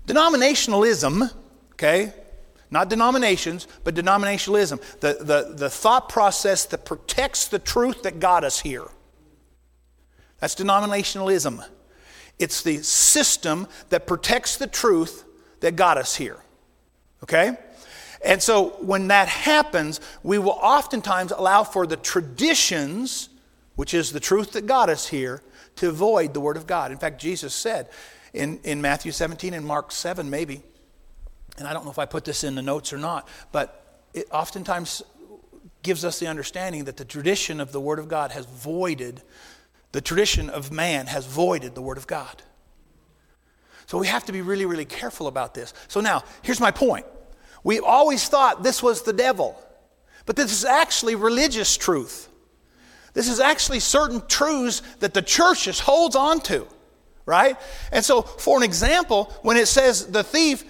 Denominationalism, 0.08 1.32
okay, 1.74 2.14
not 2.70 2.90
denominations, 2.90 3.68
but 3.84 3.96
denominationalism, 3.96 4.82
the, 5.00 5.18
the, 5.22 5.54
the 5.56 5.70
thought 5.70 6.10
process 6.10 6.66
that 6.66 6.86
protects 6.86 7.48
the 7.48 7.60
truth 7.60 8.04
that 8.04 8.20
got 8.20 8.44
us 8.44 8.60
here. 8.60 8.88
That's 10.40 10.56
denominationalism. 10.56 11.66
It's 12.40 12.62
the 12.62 12.84
system 12.84 13.68
that 13.90 14.06
protects 14.06 14.58
the 14.58 14.68
truth 14.68 15.24
that 15.62 15.76
got 15.76 15.98
us 15.98 16.16
here. 16.16 16.38
Okay? 17.24 17.58
And 18.24 18.42
so 18.42 18.70
when 18.82 19.08
that 19.08 19.28
happens, 19.28 20.00
we 20.24 20.38
will 20.38 20.52
oftentimes 20.52 21.32
allow 21.32 21.64
for 21.64 21.88
the 21.88 21.98
traditions, 21.98 23.30
which 23.76 23.94
is 23.94 24.12
the 24.12 24.20
truth 24.20 24.52
that 24.54 24.66
got 24.66 24.90
us 24.90 25.08
here, 25.08 25.42
to 25.78 25.90
avoid 25.90 26.34
the 26.34 26.40
Word 26.40 26.58
of 26.58 26.68
God. 26.68 26.92
In 26.92 26.98
fact, 26.98 27.22
Jesus 27.22 27.54
said 27.54 27.90
in, 28.34 28.60
in 28.64 28.82
Matthew 28.82 29.12
17 29.12 29.54
and 29.54 29.66
Mark 29.66 29.92
7, 29.92 30.30
maybe, 30.30 30.64
and 31.58 31.68
I 31.68 31.74
don't 31.74 31.86
know 31.86 31.92
if 31.92 32.00
I 32.00 32.06
put 32.06 32.26
this 32.26 32.44
in 32.44 32.56
the 32.56 32.62
notes 32.62 32.94
or 32.94 32.98
not, 32.98 33.28
but 33.52 34.04
it 34.14 34.28
oftentimes 34.32 35.04
gives 35.84 36.04
us 36.04 36.20
the 36.20 36.28
understanding 36.28 36.86
that 36.86 36.98
the 36.98 37.06
tradition 37.06 37.60
of 37.60 37.72
the 37.72 37.80
Word 37.80 38.00
of 38.00 38.08
God 38.08 38.32
has 38.32 38.46
voided, 38.46 39.22
the 39.92 40.02
tradition 40.02 40.50
of 40.50 40.72
man 40.72 41.08
has 41.08 41.26
voided 41.26 41.76
the 41.76 41.82
Word 41.82 41.98
of 41.98 42.08
God. 42.08 42.42
So 43.86 43.98
we 43.98 44.08
have 44.08 44.26
to 44.26 44.34
be 44.34 44.42
really, 44.42 44.66
really 44.66 44.86
careful 44.86 45.28
about 45.28 45.54
this. 45.54 45.74
So 45.88 46.02
now, 46.02 46.24
here's 46.42 46.60
my 46.60 46.72
point. 46.72 47.06
We've 47.64 47.84
always 47.84 48.28
thought 48.28 48.64
this 48.64 48.84
was 48.84 49.04
the 49.04 49.14
devil, 49.14 49.62
but 50.26 50.36
this 50.36 50.52
is 50.52 50.66
actually 50.66 51.16
religious 51.16 51.78
truth. 51.78 52.30
This 53.14 53.30
is 53.30 53.40
actually 53.40 53.80
certain 53.80 54.22
truths 54.28 54.82
that 55.00 55.14
the 55.14 55.22
church 55.22 55.64
just 55.64 55.82
holds 55.82 56.16
on 56.16 56.40
to, 56.42 56.68
right? 57.26 57.58
And 57.92 58.04
so, 58.06 58.22
for 58.22 58.58
an 58.58 58.64
example, 58.64 59.34
when 59.42 59.58
it 59.58 59.68
says 59.68 60.08
the 60.08 60.24
thief 60.24 60.64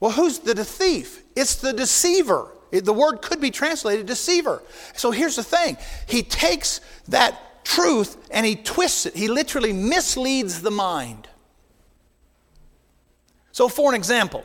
well, 0.00 0.12
who's 0.12 0.38
the 0.38 0.64
thief? 0.64 1.22
It's 1.34 1.56
the 1.56 1.72
deceiver. 1.72 2.48
The 2.70 2.92
word 2.92 3.22
could 3.22 3.40
be 3.40 3.50
translated 3.50 4.06
deceiver. 4.06 4.62
So 4.94 5.10
here's 5.10 5.36
the 5.36 5.42
thing 5.42 5.76
He 6.06 6.22
takes 6.22 6.80
that 7.08 7.64
truth 7.68 8.16
and 8.30 8.46
he 8.46 8.56
twists 8.56 9.06
it, 9.06 9.14
he 9.14 9.28
literally 9.28 9.72
misleads 9.72 10.62
the 10.62 10.70
mind. 10.70 11.28
So, 13.52 13.68
for 13.68 13.90
an 13.90 13.96
example, 13.96 14.44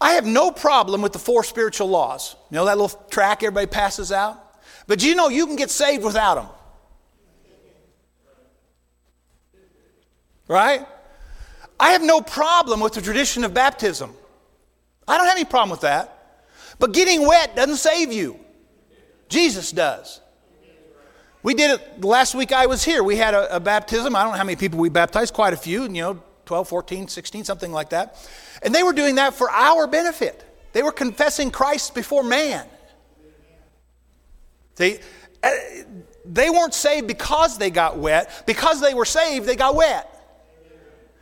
I 0.00 0.12
have 0.12 0.26
no 0.26 0.50
problem 0.50 1.02
with 1.02 1.12
the 1.12 1.18
four 1.18 1.44
spiritual 1.44 1.88
laws. 1.88 2.34
You 2.50 2.56
know 2.56 2.64
that 2.64 2.78
little 2.78 2.98
track 3.10 3.42
everybody 3.42 3.66
passes 3.66 4.12
out? 4.12 4.42
But 4.86 5.02
you 5.02 5.14
know 5.14 5.28
you 5.28 5.46
can 5.46 5.56
get 5.56 5.70
saved 5.70 6.02
without 6.04 6.34
them? 6.36 6.46
Right? 10.48 10.86
I 11.78 11.90
have 11.90 12.02
no 12.02 12.20
problem 12.20 12.80
with 12.80 12.94
the 12.94 13.02
tradition 13.02 13.44
of 13.44 13.52
baptism. 13.52 14.12
I 15.06 15.18
don't 15.18 15.26
have 15.26 15.36
any 15.36 15.44
problem 15.44 15.70
with 15.70 15.82
that. 15.82 16.12
But 16.78 16.92
getting 16.92 17.26
wet 17.26 17.56
doesn't 17.56 17.76
save 17.76 18.12
you. 18.12 18.38
Jesus 19.28 19.72
does. 19.72 20.20
We 21.42 21.54
did 21.54 21.78
it 21.78 22.04
last 22.04 22.34
week 22.34 22.52
I 22.52 22.66
was 22.66 22.82
here. 22.82 23.02
We 23.04 23.16
had 23.16 23.34
a, 23.34 23.56
a, 23.56 23.60
baptism. 23.60 24.16
I 24.16 24.22
don't 24.22 24.32
know 24.32 24.38
how 24.38 24.44
many 24.44 24.56
people 24.56 24.80
we 24.80 24.88
baptized, 24.88 25.32
quite 25.32 25.52
a 25.52 25.56
few, 25.56 25.82
you 25.82 25.88
know, 25.88 26.22
12, 26.44 26.68
14, 26.68 27.08
16, 27.08 27.44
something 27.44 27.70
like 27.70 27.90
that. 27.90 28.16
And 28.62 28.74
they 28.74 28.82
were 28.82 28.92
doing 28.92 29.14
that 29.16 29.34
for 29.34 29.48
our 29.50 29.86
benefit. 29.86 30.42
They 30.72 30.82
were 30.82 30.92
confessing 30.92 31.50
Christ 31.50 31.94
before 31.94 32.24
man. 32.24 32.66
They, 34.74 35.00
uh, 35.42 35.50
they 36.24 36.50
weren't 36.50 36.74
saved 36.74 37.06
because 37.06 37.58
they 37.58 37.70
got 37.70 37.96
wet. 37.96 38.44
Because 38.46 38.80
they 38.80 38.94
were 38.94 39.04
saved, 39.04 39.46
they 39.46 39.56
got 39.56 39.74
wet 39.76 40.15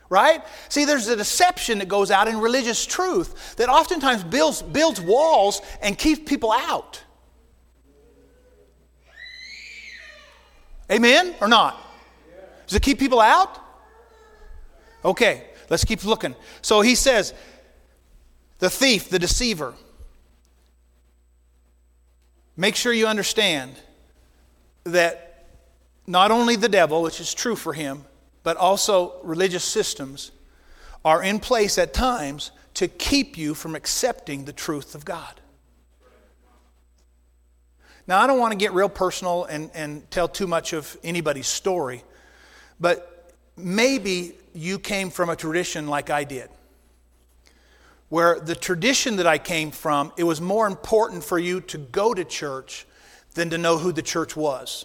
right? 0.09 0.43
See, 0.69 0.85
there's 0.85 1.09
a 1.09 1.17
deception 1.17 1.79
that 1.79 1.89
goes 1.89 2.11
out 2.11 2.29
in 2.29 2.39
religious 2.39 2.85
truth 2.87 3.57
that 3.57 3.69
oftentimes 3.69 4.23
builds, 4.25 4.63
builds 4.63 5.01
walls 5.01 5.61
and 5.83 5.97
keeps 5.97 6.29
people 6.29 6.53
out. 6.53 7.03
Amen 10.91 11.35
or 11.41 11.49
not? 11.49 11.81
Does 12.67 12.77
it 12.77 12.83
keep 12.83 12.99
people 12.99 13.21
out? 13.21 13.59
Okay, 15.05 15.45
let's 15.71 15.85
keep 15.85 16.05
looking. 16.05 16.35
So 16.63 16.81
he 16.81 16.95
says, 16.95 17.35
the 18.59 18.71
thief, 18.71 19.09
the 19.11 19.19
deceiver. 19.19 19.75
Make 22.57 22.77
sure 22.77 22.93
you 22.93 23.07
understand 23.07 23.75
that 24.85 25.47
not 26.07 26.31
only 26.31 26.57
the 26.57 26.69
devil, 26.69 27.03
which 27.03 27.21
is 27.21 27.35
true 27.35 27.57
for 27.57 27.73
him, 27.73 28.05
but 28.45 28.57
also 28.57 29.15
religious 29.25 29.65
systems 29.65 30.31
are 31.05 31.23
in 31.23 31.41
place 31.41 31.77
at 31.77 31.93
times 31.93 32.53
to 32.75 32.87
keep 32.87 33.37
you 33.37 33.55
from 33.55 33.75
accepting 33.75 34.45
the 34.45 34.53
truth 34.53 34.95
of 34.95 35.05
God. 35.05 35.41
Now, 38.07 38.21
I 38.21 38.27
don't 38.27 38.39
want 38.39 38.53
to 38.53 38.59
get 38.59 38.73
real 38.73 38.89
personal 38.89 39.45
and, 39.45 39.71
and 39.75 40.09
tell 40.11 40.29
too 40.29 40.47
much 40.47 40.75
of 40.75 40.97
anybody's 41.03 41.47
story, 41.47 42.05
but 42.79 43.33
maybe 43.57 44.35
you 44.53 44.79
came 44.79 45.09
from 45.09 45.31
a 45.31 45.37
tradition 45.37 45.87
like 45.87 46.11
I 46.11 46.25
did, 46.25 46.51
where 48.11 48.39
the 48.39 48.55
tradition 48.55 49.17
that 49.17 49.27
I 49.27 49.39
came 49.39 49.71
from, 49.71 50.13
it 50.19 50.25
was 50.25 50.41
more 50.41 50.67
important 50.67 51.25
for 51.25 51.39
you 51.39 51.63
to 51.63 51.79
go 51.79 52.13
to 52.13 52.25
church 52.25 52.87
than 53.33 53.49
to 53.51 53.59
know 53.59 53.79
who 53.79 53.91
the 53.91 54.03
church 54.03 54.37
was. 54.37 54.85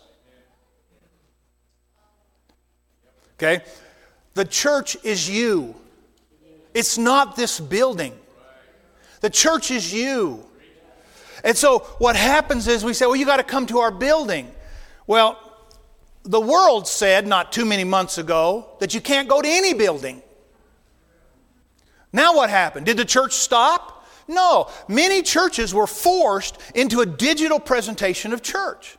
Okay? 3.40 3.64
The 4.34 4.44
church 4.44 4.98
is 5.04 5.30
you. 5.30 5.76
It's 6.74 6.98
not 6.98 7.38
this 7.38 7.60
building. 7.60 8.14
The 9.22 9.30
church 9.30 9.72
is 9.72 9.94
you. 9.94 10.46
And 11.44 11.56
so 11.58 11.80
what 12.00 12.18
happens 12.18 12.68
is 12.68 12.84
we 12.84 12.94
say, 12.94 13.06
well, 13.06 13.16
you 13.16 13.26
got 13.26 13.38
to 13.38 13.44
come 13.44 13.66
to 13.68 13.80
our 13.80 13.92
building. 13.92 14.52
Well, 15.08 15.40
the 16.24 16.40
world 16.40 16.86
said 16.86 17.26
not 17.26 17.54
too 17.54 17.64
many 17.64 17.86
months 17.86 18.18
ago 18.18 18.72
that 18.80 18.94
you 18.94 19.00
can't 19.00 19.30
go 19.30 19.42
to 19.42 19.48
any 19.48 19.74
building. 19.74 20.22
Now 22.12 22.36
what 22.36 22.50
happened? 22.50 22.86
Did 22.86 22.98
the 22.98 23.06
church 23.06 23.34
stop? 23.34 24.06
No. 24.28 24.70
Many 24.90 25.22
churches 25.22 25.74
were 25.74 25.88
forced 25.88 26.58
into 26.76 27.00
a 27.00 27.06
digital 27.06 27.60
presentation 27.60 28.34
of 28.34 28.42
church. 28.44 28.99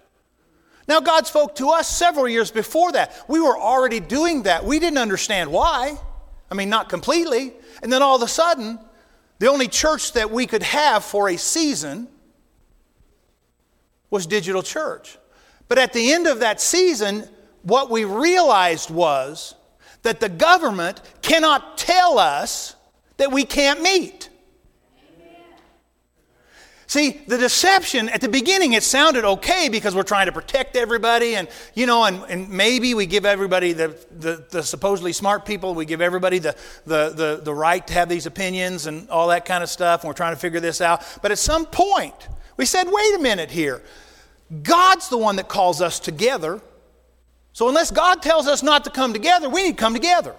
Now, 0.91 0.99
God 0.99 1.25
spoke 1.25 1.55
to 1.55 1.69
us 1.69 1.89
several 1.89 2.29
years 2.29 2.51
before 2.51 2.91
that. 2.91 3.25
We 3.29 3.39
were 3.39 3.57
already 3.57 4.01
doing 4.01 4.43
that. 4.43 4.65
We 4.65 4.81
didn't 4.81 4.99
understand 4.99 5.53
why. 5.53 5.97
I 6.51 6.55
mean, 6.57 6.69
not 6.69 6.89
completely. 6.89 7.53
And 7.81 7.93
then 7.93 8.03
all 8.03 8.17
of 8.17 8.23
a 8.23 8.27
sudden, 8.27 8.77
the 9.39 9.49
only 9.49 9.69
church 9.69 10.15
that 10.15 10.33
we 10.33 10.49
could 10.49 10.65
have 10.65 11.05
for 11.05 11.29
a 11.29 11.37
season 11.37 12.09
was 14.11 14.27
digital 14.27 14.65
church. 14.65 15.17
But 15.69 15.79
at 15.79 15.93
the 15.93 16.13
end 16.13 16.27
of 16.27 16.41
that 16.41 16.61
season, 16.61 17.29
what 17.63 17.89
we 17.89 18.05
realized 18.05 18.91
was 18.91 19.55
that 20.03 20.19
the 20.19 20.29
government 20.29 21.03
cannot 21.23 21.79
tell 21.79 22.19
us 22.19 22.75
that 23.19 23.31
we 23.31 23.45
can't 23.45 23.81
meet. 23.81 24.29
See, 26.91 27.21
the 27.29 27.39
deception 27.39 28.09
at 28.09 28.21
the 28.21 28.29
beginning, 28.29 28.73
it 28.73 28.83
sounded 28.83 29.25
okay 29.25 29.69
because 29.69 29.95
we're 29.95 30.03
trying 30.03 30.27
to 30.27 30.33
protect 30.33 30.75
everybody, 30.75 31.37
and 31.37 31.47
you 31.73 31.87
know, 31.87 32.03
and, 32.03 32.25
and 32.29 32.51
maybe 32.51 32.95
we 32.95 33.07
give 33.07 33.25
everybody 33.25 33.73
the, 33.73 33.97
the, 34.11 34.45
the 34.51 34.65
supposedly 34.65 35.13
smart 35.13 35.47
people, 35.47 35.77
we 35.77 35.85
give 35.85 36.01
everybody 36.01 36.41
the, 36.41 36.57
the, 36.87 37.11
the, 37.11 37.41
the 37.45 37.55
right 37.55 37.87
to 37.87 37.93
have 37.93 38.09
these 38.09 38.27
opinions 38.27 38.89
and 38.89 39.09
all 39.09 39.29
that 39.29 39.45
kind 39.45 39.63
of 39.63 39.71
stuff, 39.71 40.03
and 40.03 40.09
we're 40.09 40.15
trying 40.15 40.35
to 40.35 40.41
figure 40.41 40.59
this 40.59 40.81
out. 40.81 41.05
But 41.23 41.31
at 41.31 41.39
some 41.39 41.65
point, 41.65 42.27
we 42.57 42.67
said, 42.67 42.89
wait 42.91 43.15
a 43.15 43.21
minute 43.21 43.53
here. 43.53 43.83
God's 44.65 45.09
the 45.11 45.19
one 45.19 45.37
that 45.37 45.47
calls 45.47 45.81
us 45.81 46.01
together. 46.01 46.61
So 47.53 47.69
unless 47.69 47.93
God 47.93 48.21
tells 48.21 48.49
us 48.49 48.65
not 48.65 48.83
to 48.83 48.91
come 48.91 49.13
together, 49.13 49.49
we 49.49 49.63
need 49.63 49.77
to 49.77 49.81
come 49.81 49.95
together. 49.95 50.35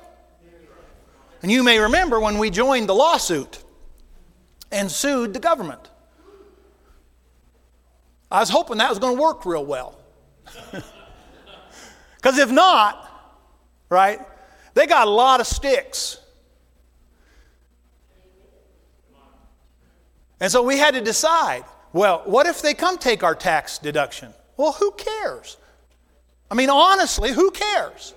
And 1.42 1.50
you 1.50 1.64
may 1.64 1.80
remember 1.80 2.20
when 2.20 2.40
we 2.40 2.50
joined 2.50 2.90
the 2.90 2.94
lawsuit 2.94 3.64
and 4.70 4.92
sued 4.92 5.34
the 5.34 5.40
government. 5.40 5.91
I 8.32 8.40
was 8.40 8.50
hoping 8.50 8.78
that 8.78 8.90
was 8.90 9.00
going 9.00 9.18
to 9.18 9.22
work 9.22 9.46
real 9.46 9.66
well. 9.66 10.00
Because 12.22 12.38
if 12.38 12.52
not, 12.52 13.10
right, 13.90 14.20
they 14.76 14.86
got 14.86 15.08
a 15.08 15.10
lot 15.10 15.40
of 15.40 15.48
sticks. 15.48 16.20
And 20.40 20.52
so 20.52 20.62
we 20.62 20.78
had 20.78 20.94
to 20.94 21.02
decide 21.02 21.66
well, 21.94 22.22
what 22.26 22.46
if 22.46 22.62
they 22.62 22.74
come 22.74 22.98
take 22.98 23.22
our 23.22 23.36
tax 23.36 23.78
deduction? 23.78 24.34
Well, 24.56 24.72
who 24.72 24.92
cares? 24.92 25.58
I 26.50 26.56
mean, 26.56 26.70
honestly, 26.70 27.32
who 27.34 27.52
cares? 27.52 28.14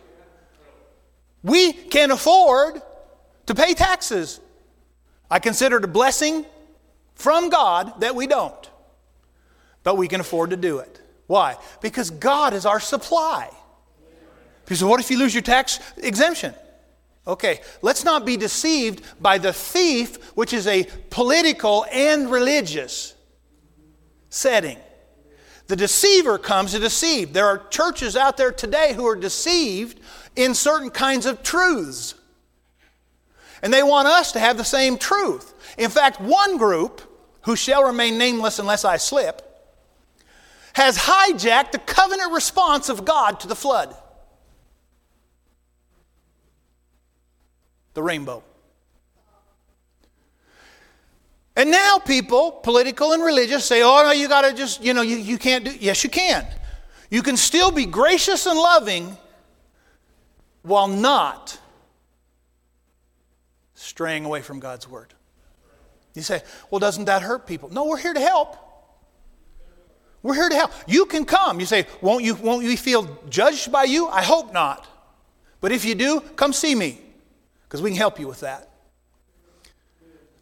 We 1.42 1.73
can 1.73 2.12
afford 2.12 2.80
to 3.47 3.54
pay 3.54 3.75
taxes. 3.75 4.40
I 5.28 5.40
consider 5.40 5.78
it 5.78 5.85
a 5.85 5.88
blessing 5.88 6.47
from 7.16 7.49
God 7.49 8.00
that 8.00 8.14
we 8.14 8.28
don't 8.28 8.71
but 9.85 9.97
we 9.97 10.09
can 10.09 10.21
afford 10.21 10.50
to 10.50 10.57
do 10.57 10.79
it. 10.79 11.00
Why? 11.26 11.57
Because 11.81 12.11
God 12.11 12.53
is 12.53 12.67
our 12.67 12.81
supply. 12.81 13.50
Because 14.64 14.83
what 14.83 14.99
if 14.99 15.11
you 15.11 15.19
lose 15.19 15.35
your 15.35 15.43
tax 15.43 15.79
exemption? 15.99 16.55
Okay, 17.26 17.61
let's 17.81 18.05
not 18.05 18.26
be 18.26 18.37
deceived 18.37 19.02
by 19.21 19.39
the 19.39 19.52
thief, 19.52 20.17
which 20.35 20.52
is 20.52 20.67
a 20.67 20.85
political 21.11 21.87
and 21.91 22.30
religious 22.30 23.15
setting. 24.28 24.78
The 25.67 25.76
deceiver 25.76 26.37
comes 26.37 26.73
to 26.73 26.78
deceive. 26.78 27.32
There 27.32 27.47
are 27.47 27.67
churches 27.69 28.17
out 28.17 28.37
there 28.37 28.52
today 28.52 28.93
who 28.93 29.06
are 29.06 29.17
deceived 29.17 30.00
in 30.37 30.54
certain 30.54 30.91
kinds 30.91 31.25
of 31.25 31.43
truths. 31.43 32.15
And 33.63 33.73
they 33.73 33.82
want 33.82 34.06
us 34.06 34.32
to 34.32 34.41
have 34.41 34.58
the 34.58 34.65
same 34.65 34.99
truth. 34.99 35.54
In 35.78 35.89
fact, 35.89 36.21
one 36.21 36.58
group, 36.58 37.00
who 37.43 37.56
shall 37.56 37.85
remain 37.85 38.19
nameless 38.19 38.58
unless 38.58 38.85
I 38.85 38.99
slip, 38.99 39.53
has 40.75 40.99
hijacked 40.99 41.73
the 41.73 41.78
covenant 41.78 42.32
response 42.32 42.89
of 42.89 43.04
God 43.04 43.41
to 43.41 43.49
the 43.49 43.56
flood. 43.56 43.97
The 47.95 48.02
rainbow. 48.02 48.43
And 51.56 51.71
now 51.71 51.99
people, 51.99 52.50
political 52.50 53.13
and 53.13 53.23
religious, 53.23 53.65
say, 53.65 53.82
oh, 53.82 54.02
no, 54.02 54.10
you 54.10 54.28
got 54.28 54.43
to 54.43 54.52
just, 54.52 54.82
you 54.82 54.93
know, 54.93 55.02
you, 55.02 55.17
you 55.17 55.39
can't 55.39 55.65
do. 55.65 55.73
Yes, 55.78 56.02
you 56.02 56.10
can. 56.10 56.45
You 57.10 57.23
can 57.23 57.37
still 57.37 57.71
be 57.71 57.87
gracious 57.87 58.47
and 58.47 58.58
loving 58.58 59.17
while 60.63 60.89
not 60.89 61.60
straying 63.75 64.25
away 64.25 64.43
from 64.43 64.58
God's 64.58 64.89
word. 64.89 65.15
You 66.15 66.23
say, 66.23 66.43
well, 66.71 66.80
doesn't 66.80 67.04
that 67.04 67.23
hurt 67.23 67.47
people? 67.47 67.69
No, 67.69 67.84
we're 67.84 67.99
here 67.99 68.15
to 68.15 68.21
help. 68.21 68.56
We're 70.25 70.34
here 70.34 70.49
to 70.49 70.54
help. 70.54 70.73
You 70.87 71.04
can 71.04 71.26
come. 71.26 71.60
You 71.60 71.67
say, 71.67 71.87
won't 72.00 72.25
you, 72.25 72.34
won't 72.34 72.65
you 72.65 72.78
feel 72.78 73.06
judged 73.28 73.71
by 73.71 73.84
you? 73.84 74.08
I 74.08 74.23
hope 74.23 74.54
not. 74.54 74.89
But 75.60 75.71
if 75.71 75.84
you 75.84 75.95
do, 75.95 76.21
come 76.21 76.54
see 76.54 76.75
me 76.75 76.99
because 77.65 77.82
we 77.82 77.91
can 77.91 77.99
help 77.99 78.19
you 78.19 78.26
with 78.26 78.41
that. 78.41 78.71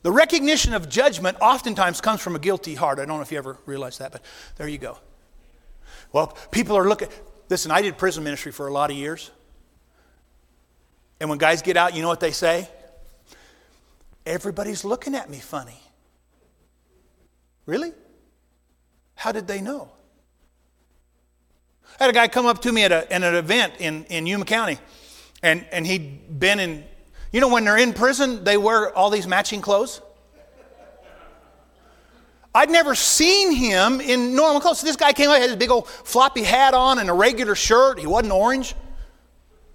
The 0.02 0.12
recognition 0.12 0.72
of 0.72 0.88
judgment 0.88 1.36
oftentimes 1.40 2.00
comes 2.00 2.20
from 2.20 2.36
a 2.36 2.38
guilty 2.38 2.76
heart. 2.76 3.00
I 3.00 3.06
don't 3.06 3.16
know 3.16 3.22
if 3.22 3.32
you 3.32 3.38
ever 3.38 3.58
realized 3.66 3.98
that, 3.98 4.12
but 4.12 4.22
there 4.54 4.68
you 4.68 4.78
go. 4.78 4.98
Well, 6.12 6.28
people 6.52 6.76
are 6.76 6.88
looking. 6.88 7.08
Listen, 7.48 7.72
I 7.72 7.82
did 7.82 7.98
prison 7.98 8.22
ministry 8.22 8.52
for 8.52 8.68
a 8.68 8.72
lot 8.72 8.88
of 8.88 8.96
years. 8.96 9.32
And 11.18 11.28
when 11.28 11.38
guys 11.38 11.60
get 11.60 11.76
out, 11.76 11.94
you 11.94 12.02
know 12.02 12.08
what 12.08 12.20
they 12.20 12.30
say? 12.30 12.68
Everybody's 14.24 14.84
looking 14.84 15.16
at 15.16 15.28
me 15.28 15.40
funny. 15.40 15.80
Really? 17.66 17.92
How 19.22 19.30
did 19.30 19.46
they 19.46 19.60
know? 19.60 19.88
I 22.00 22.06
had 22.06 22.10
a 22.10 22.12
guy 22.12 22.26
come 22.26 22.44
up 22.44 22.60
to 22.62 22.72
me 22.72 22.82
at, 22.82 22.90
a, 22.90 23.12
at 23.12 23.22
an 23.22 23.36
event 23.36 23.74
in, 23.78 24.02
in 24.06 24.26
Yuma 24.26 24.44
County, 24.44 24.78
and, 25.44 25.64
and 25.70 25.86
he'd 25.86 26.40
been 26.40 26.58
in, 26.58 26.82
you 27.30 27.40
know, 27.40 27.46
when 27.46 27.64
they're 27.64 27.78
in 27.78 27.92
prison, 27.92 28.42
they 28.42 28.56
wear 28.56 28.92
all 28.92 29.10
these 29.10 29.28
matching 29.28 29.60
clothes. 29.60 30.00
I'd 32.52 32.68
never 32.68 32.96
seen 32.96 33.52
him 33.52 34.00
in 34.00 34.34
normal 34.34 34.60
clothes. 34.60 34.80
So 34.80 34.88
this 34.88 34.96
guy 34.96 35.12
came 35.12 35.30
up, 35.30 35.36
had 35.36 35.50
his 35.50 35.56
big 35.56 35.70
old 35.70 35.86
floppy 35.86 36.42
hat 36.42 36.74
on 36.74 36.98
and 36.98 37.08
a 37.08 37.12
regular 37.12 37.54
shirt. 37.54 38.00
He 38.00 38.08
wasn't 38.08 38.32
orange. 38.32 38.74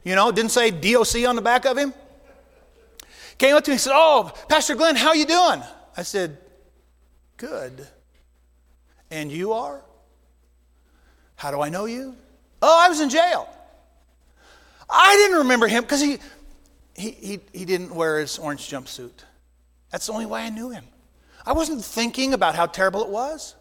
You 0.03 0.15
know, 0.15 0.29
didn't 0.29 0.51
say 0.51 0.71
DOC 0.71 1.25
on 1.25 1.37
the 1.37 1.41
back 1.41 1.63
of 1.63 1.77
him. 1.77 1.93
Came 3.37 3.55
up 3.55 3.63
to 3.63 3.71
me 3.71 3.75
and 3.75 3.81
said, 3.81 3.93
Oh, 3.95 4.29
Pastor 4.49 4.75
Glenn, 4.75 4.97
how 4.97 5.13
you 5.13 5.25
doing? 5.25 5.63
I 5.95 6.03
said, 6.03 6.37
Good. 7.37 7.87
And 9.09 9.31
you 9.31 9.53
are? 9.53 9.81
How 11.35 11.51
do 11.51 11.61
I 11.61 11.69
know 11.69 11.85
you? 11.85 12.15
Oh, 12.61 12.83
I 12.83 12.89
was 12.89 12.99
in 12.99 13.09
jail. 13.09 13.47
I 14.89 15.15
didn't 15.15 15.37
remember 15.39 15.67
him 15.67 15.83
because 15.83 16.01
he, 16.01 16.17
he, 16.95 17.11
he, 17.11 17.39
he 17.53 17.65
didn't 17.65 17.93
wear 17.93 18.19
his 18.19 18.39
orange 18.39 18.69
jumpsuit. 18.69 19.23
That's 19.91 20.07
the 20.07 20.13
only 20.13 20.25
way 20.25 20.41
I 20.43 20.49
knew 20.49 20.69
him. 20.69 20.85
I 21.45 21.53
wasn't 21.53 21.83
thinking 21.83 22.33
about 22.33 22.55
how 22.55 22.65
terrible 22.65 23.03
it 23.03 23.09
was. 23.09 23.55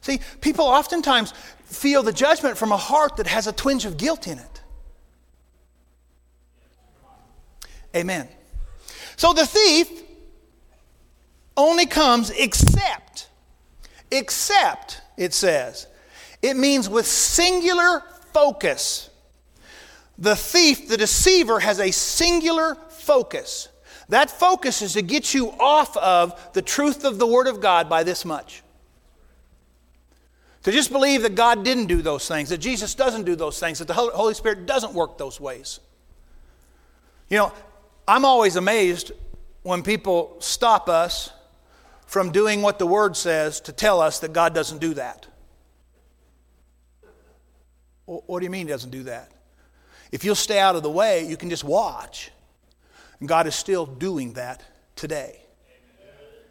See, 0.00 0.20
people 0.40 0.64
oftentimes 0.64 1.32
feel 1.64 2.02
the 2.02 2.12
judgment 2.12 2.58
from 2.58 2.72
a 2.72 2.76
heart 2.76 3.16
that 3.16 3.28
has 3.28 3.46
a 3.46 3.52
twinge 3.52 3.84
of 3.84 3.96
guilt 3.96 4.26
in 4.26 4.38
it. 4.38 4.62
Amen. 7.94 8.28
So 9.16 9.32
the 9.32 9.46
thief 9.46 10.02
only 11.56 11.86
comes 11.86 12.30
except 12.30 13.28
except, 14.12 15.00
it 15.16 15.34
says. 15.34 15.88
It 16.40 16.56
means 16.56 16.88
with 16.88 17.06
singular 17.06 18.02
focus. 18.32 19.10
The 20.18 20.36
thief, 20.36 20.88
the 20.88 20.96
deceiver, 20.96 21.58
has 21.60 21.80
a 21.80 21.90
singular 21.90 22.76
focus. 22.90 23.68
That 24.08 24.30
focus 24.30 24.82
is 24.82 24.92
to 24.92 25.02
get 25.02 25.32
you 25.32 25.50
off 25.52 25.96
of 25.96 26.52
the 26.52 26.62
truth 26.62 27.04
of 27.04 27.18
the 27.18 27.26
Word 27.26 27.46
of 27.46 27.60
God 27.60 27.88
by 27.88 28.02
this 28.02 28.24
much. 28.24 28.62
To 30.64 30.70
just 30.70 30.92
believe 30.92 31.22
that 31.22 31.34
God 31.34 31.64
didn't 31.64 31.86
do 31.86 32.02
those 32.02 32.28
things, 32.28 32.50
that 32.50 32.58
Jesus 32.58 32.94
doesn't 32.94 33.24
do 33.24 33.34
those 33.34 33.58
things, 33.58 33.78
that 33.78 33.88
the 33.88 33.94
Holy 33.94 34.34
Spirit 34.34 34.66
doesn't 34.66 34.92
work 34.92 35.18
those 35.18 35.40
ways. 35.40 35.80
You 37.28 37.38
know, 37.38 37.52
I'm 38.06 38.24
always 38.24 38.56
amazed 38.56 39.12
when 39.62 39.82
people 39.82 40.36
stop 40.40 40.88
us 40.88 41.32
from 42.12 42.30
doing 42.30 42.60
what 42.60 42.78
the 42.78 42.86
Word 42.86 43.16
says 43.16 43.58
to 43.62 43.72
tell 43.72 43.98
us 43.98 44.18
that 44.18 44.34
God 44.34 44.54
doesn't 44.54 44.80
do 44.80 44.92
that. 44.92 45.26
What 48.04 48.40
do 48.40 48.44
you 48.44 48.50
mean 48.50 48.66
He 48.66 48.70
doesn't 48.70 48.90
do 48.90 49.04
that? 49.04 49.32
If 50.12 50.22
you'll 50.22 50.34
stay 50.34 50.58
out 50.58 50.76
of 50.76 50.82
the 50.82 50.90
way, 50.90 51.26
you 51.26 51.38
can 51.38 51.48
just 51.48 51.64
watch. 51.64 52.30
And 53.18 53.26
God 53.26 53.46
is 53.46 53.54
still 53.54 53.86
doing 53.86 54.34
that 54.34 54.62
today. 54.94 55.40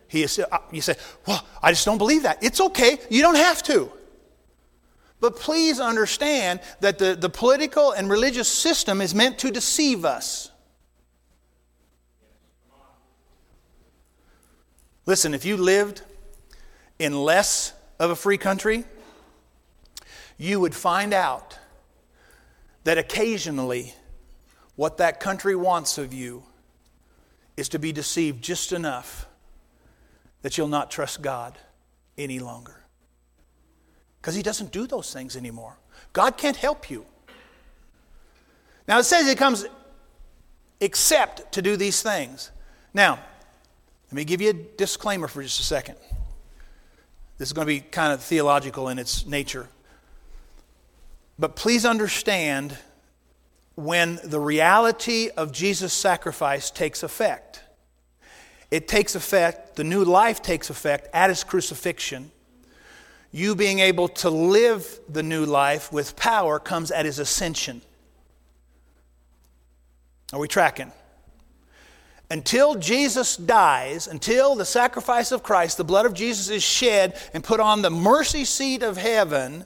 He 0.08 0.24
is, 0.24 0.40
uh, 0.40 0.58
you 0.72 0.82
say, 0.82 0.96
Well, 1.28 1.46
I 1.62 1.72
just 1.72 1.86
don't 1.86 2.00
believe 2.00 2.24
that. 2.24 2.44
It's 2.44 2.60
okay. 2.60 2.98
You 3.12 3.22
don't 3.22 3.36
have 3.36 3.62
to. 3.64 3.92
But 5.20 5.36
please 5.36 5.80
understand 5.80 6.62
that 6.80 6.98
the, 6.98 7.14
the 7.14 7.30
political 7.30 7.92
and 7.92 8.10
religious 8.10 8.48
system 8.48 9.00
is 9.00 9.14
meant 9.14 9.38
to 9.40 9.52
deceive 9.52 10.06
us. 10.06 10.51
Listen, 15.06 15.34
if 15.34 15.46
you 15.46 15.58
lived 15.58 16.02
in 17.00 17.24
less 17.24 17.74
of 18.00 18.12
a 18.12 18.16
free 18.16 18.38
country, 18.38 18.84
you 20.38 20.60
would 20.60 20.76
find 20.76 21.14
out 21.14 21.58
that 22.84 22.98
occasionally 22.98 23.94
what 24.76 24.98
that 24.98 25.20
country 25.20 25.56
wants 25.56 25.98
of 25.98 26.14
you 26.14 26.44
is 27.58 27.70
to 27.70 27.80
be 27.80 27.92
deceived 27.92 28.44
just 28.44 28.72
enough 28.72 29.28
that 30.42 30.58
you'll 30.58 30.68
not 30.68 30.90
trust 30.90 31.22
God 31.22 31.58
any 32.18 32.40
longer. 32.40 32.84
Because 34.20 34.36
He 34.36 34.42
doesn't 34.42 34.72
do 34.72 34.88
those 34.88 35.14
things 35.14 35.36
anymore. 35.36 35.78
God 36.14 36.38
can't 36.38 36.58
help 36.58 36.90
you. 36.90 37.06
Now 38.88 39.00
it 39.00 39.04
says 39.04 39.28
He 39.28 39.36
comes 39.36 39.66
except 40.80 41.52
to 41.54 41.62
do 41.62 41.78
these 41.78 42.02
things. 42.02 42.52
Now, 42.94 43.20
let 44.12 44.16
me 44.18 44.26
give 44.26 44.42
you 44.42 44.50
a 44.50 44.54
disclaimer 44.54 45.30
for 45.30 45.42
just 45.42 45.62
a 45.62 45.64
second. 45.64 45.96
This 47.38 47.48
is 47.48 47.54
going 47.54 47.66
to 47.66 47.74
be 47.74 47.80
kind 47.80 48.12
of 48.12 48.22
theological 48.22 48.90
in 48.90 49.00
its 49.00 49.26
nature. 49.26 49.70
But 51.40 51.56
please 51.56 51.86
understand 51.86 52.78
when 53.76 54.20
the 54.22 54.40
reality 54.40 55.30
of 55.38 55.54
Jesus' 55.54 55.94
sacrifice 55.94 56.70
takes 56.70 57.04
effect. 57.04 57.64
It 58.70 58.90
takes 58.90 59.16
effect, 59.16 59.78
the 59.78 59.86
new 59.86 60.04
life 60.04 60.42
takes 60.42 60.70
effect 60.70 61.08
at 61.14 61.30
his 61.30 61.46
crucifixion. 61.46 62.32
You 63.32 63.56
being 63.56 63.80
able 63.80 64.10
to 64.10 64.30
live 64.30 65.00
the 65.08 65.24
new 65.24 65.46
life 65.46 65.92
with 65.92 66.18
power 66.18 66.60
comes 66.60 66.92
at 66.92 67.06
his 67.06 67.18
ascension. 67.18 67.82
Are 70.34 70.40
we 70.40 70.50
tracking? 70.50 70.92
Until 72.32 72.76
Jesus 72.76 73.36
dies, 73.36 74.08
until 74.08 74.56
the 74.56 74.64
sacrifice 74.64 75.34
of 75.34 75.44
Christ, 75.44 75.76
the 75.76 75.84
blood 75.84 76.06
of 76.06 76.14
Jesus 76.14 76.48
is 76.48 76.64
shed 76.64 77.20
and 77.34 77.44
put 77.44 77.60
on 77.60 77.82
the 77.82 77.90
mercy 77.90 78.46
seat 78.46 78.84
of 78.84 78.96
heaven, 78.96 79.66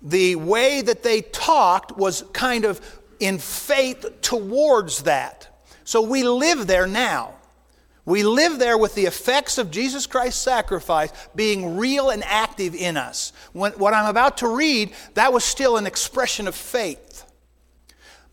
the 0.00 0.36
way 0.36 0.80
that 0.80 1.02
they 1.02 1.20
talked 1.20 1.98
was 1.98 2.24
kind 2.32 2.64
of 2.64 2.80
in 3.20 3.38
faith 3.38 4.06
towards 4.22 5.02
that. 5.02 5.66
So 5.84 6.00
we 6.00 6.22
live 6.22 6.66
there 6.66 6.86
now. 6.86 7.34
We 8.06 8.22
live 8.22 8.58
there 8.58 8.78
with 8.78 8.94
the 8.94 9.04
effects 9.04 9.58
of 9.58 9.70
Jesus 9.70 10.06
Christ's 10.06 10.40
sacrifice 10.40 11.12
being 11.36 11.76
real 11.76 12.08
and 12.08 12.24
active 12.24 12.74
in 12.74 12.96
us. 12.96 13.34
When, 13.52 13.72
what 13.72 13.92
I'm 13.92 14.08
about 14.08 14.38
to 14.38 14.48
read, 14.48 14.94
that 15.12 15.34
was 15.34 15.44
still 15.44 15.76
an 15.76 15.86
expression 15.86 16.48
of 16.48 16.54
faith. 16.54 17.11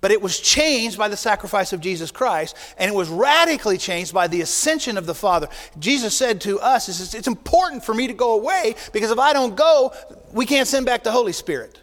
But 0.01 0.11
it 0.11 0.21
was 0.21 0.39
changed 0.39 0.97
by 0.97 1.09
the 1.09 1.17
sacrifice 1.17 1.73
of 1.73 1.81
Jesus 1.81 2.09
Christ, 2.09 2.55
and 2.77 2.89
it 2.89 2.95
was 2.95 3.09
radically 3.09 3.77
changed 3.77 4.13
by 4.13 4.27
the 4.27 4.41
ascension 4.41 4.97
of 4.97 5.05
the 5.05 5.15
Father. 5.15 5.49
Jesus 5.77 6.15
said 6.15 6.39
to 6.41 6.59
us, 6.59 7.13
It's 7.13 7.27
important 7.27 7.83
for 7.83 7.93
me 7.93 8.07
to 8.07 8.13
go 8.13 8.33
away 8.33 8.75
because 8.93 9.11
if 9.11 9.19
I 9.19 9.33
don't 9.33 9.57
go, 9.57 9.93
we 10.31 10.45
can't 10.45 10.67
send 10.67 10.85
back 10.85 11.03
the 11.03 11.11
Holy 11.11 11.33
Spirit 11.33 11.79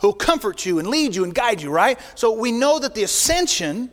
who'll 0.00 0.12
comfort 0.12 0.66
you 0.66 0.78
and 0.78 0.88
lead 0.88 1.14
you 1.14 1.24
and 1.24 1.34
guide 1.34 1.62
you, 1.62 1.70
right? 1.70 1.98
So 2.14 2.32
we 2.32 2.52
know 2.52 2.78
that 2.78 2.94
the 2.94 3.02
ascension 3.02 3.90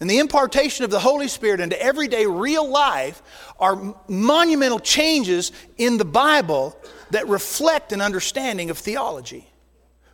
and 0.00 0.10
the 0.10 0.18
impartation 0.18 0.84
of 0.84 0.90
the 0.90 1.00
Holy 1.00 1.28
Spirit 1.28 1.60
into 1.60 1.80
everyday 1.80 2.26
real 2.26 2.68
life 2.68 3.22
are 3.58 3.94
monumental 4.08 4.78
changes 4.78 5.52
in 5.76 5.96
the 5.96 6.04
Bible 6.04 6.78
that 7.10 7.26
reflect 7.28 7.92
an 7.92 8.00
understanding 8.00 8.70
of 8.70 8.78
theology 8.78 9.48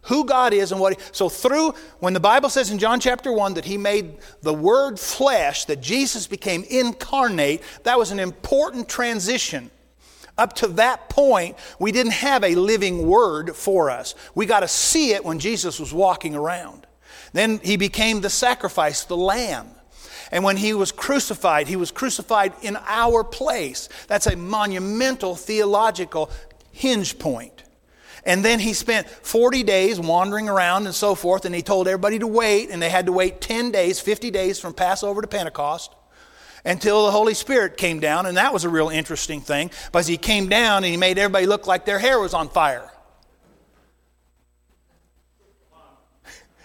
who 0.03 0.25
God 0.25 0.53
is 0.53 0.73
and 0.73 0.81
what 0.81 0.99
he, 0.99 1.05
so 1.13 1.29
through 1.29 1.75
when 1.99 2.15
the 2.15 2.21
Bible 2.21 2.49
says 2.49 2.71
in 2.71 2.79
John 2.79 3.01
chapter 3.01 3.33
1 3.33 3.55
that 3.55 3.65
he 3.65 3.77
made 3.77 4.19
the 4.43 4.55
word 4.55 4.99
flesh 4.99 5.67
that 5.67 5.81
Jesus 5.81 6.27
became 6.27 6.65
incarnate 6.69 7.63
that 7.83 7.99
was 7.99 8.11
an 8.11 8.19
important 8.19 8.89
transition 8.89 9.71
up 10.39 10.55
to 10.55 10.69
that 10.69 11.09
point 11.09 11.57
we 11.79 11.93
didn't 11.93 12.13
have 12.13 12.45
a 12.45 12.55
living 12.55 13.07
word 13.07 13.55
for 13.55 13.91
us 13.91 14.15
we 14.35 14.47
got 14.47 14.61
to 14.61 14.69
see 14.69 15.13
it 15.13 15.25
when 15.25 15.39
Jesus 15.39 15.79
was 15.79 15.93
walking 15.93 16.35
around 16.35 16.87
then 17.33 17.59
he 17.63 17.77
became 17.77 18.21
the 18.21 18.31
sacrifice 18.31 19.05
the 19.05 19.17
lamb 19.17 19.69
and 20.33 20.45
when 20.45 20.57
he 20.57 20.75
was 20.75 20.93
crucified, 20.93 21.67
he 21.67 21.77
was 21.77 21.91
crucified 21.91 22.53
in 22.63 22.79
our 22.87 23.25
place. 23.25 23.89
That's 24.07 24.29
a 24.29 24.37
monumental 24.37 25.35
theological 25.35 26.31
hinge 26.73 27.19
point. 27.19 27.65
And 28.25 28.45
then 28.45 28.59
he 28.59 28.75
spent 28.75 29.09
40 29.09 29.63
days 29.63 29.99
wandering 29.99 30.49
around 30.49 30.87
and 30.87 30.95
so 30.95 31.15
forth, 31.15 31.45
and 31.45 31.55
he 31.55 31.63
told 31.63 31.89
everybody 31.89 32.19
to 32.19 32.27
wait, 32.27 32.71
and 32.71 32.81
they 32.81 32.91
had 32.91 33.07
to 33.07 33.13
wait 33.13 33.41
10 33.41 33.71
days, 33.71 34.01
50 34.01 34.31
days 34.31 34.59
from 34.59 34.75
Passover 34.75 35.23
to 35.23 35.29
Pentecost 35.29 35.95
until 36.65 37.07
the 37.07 37.11
Holy 37.11 37.35
Spirit 37.35 37.77
came 37.77 38.01
down, 38.01 38.27
and 38.27 38.37
that 38.37 38.53
was 38.53 38.65
a 38.65 38.69
real 38.69 38.89
interesting 38.89 39.41
thing 39.41 39.71
because 39.87 40.07
he 40.07 40.17
came 40.17 40.49
down 40.49 40.85
and 40.85 40.93
he 40.93 40.97
made 40.97 41.19
everybody 41.19 41.47
look 41.47 41.67
like 41.67 41.85
their 41.85 41.99
hair 41.99 42.21
was 42.21 42.35
on 42.35 42.49
fire. 42.49 42.91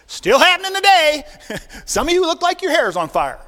Still 0.07 0.39
happening 0.39 0.75
today. 0.75 1.23
Some 1.85 2.07
of 2.07 2.13
you 2.13 2.21
look 2.21 2.41
like 2.41 2.61
your 2.61 2.71
hair 2.71 2.89
is 2.89 2.95
on 2.95 3.09
fire. 3.09 3.39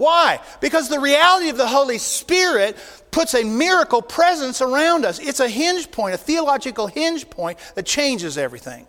Why? 0.00 0.40
Because 0.62 0.88
the 0.88 0.98
reality 0.98 1.50
of 1.50 1.58
the 1.58 1.66
Holy 1.66 1.98
Spirit 1.98 2.74
puts 3.10 3.34
a 3.34 3.44
miracle 3.44 4.00
presence 4.00 4.62
around 4.62 5.04
us. 5.04 5.18
It's 5.18 5.40
a 5.40 5.48
hinge 5.48 5.90
point, 5.90 6.14
a 6.14 6.16
theological 6.16 6.86
hinge 6.86 7.28
point 7.28 7.58
that 7.74 7.84
changes 7.84 8.38
everything. 8.38 8.86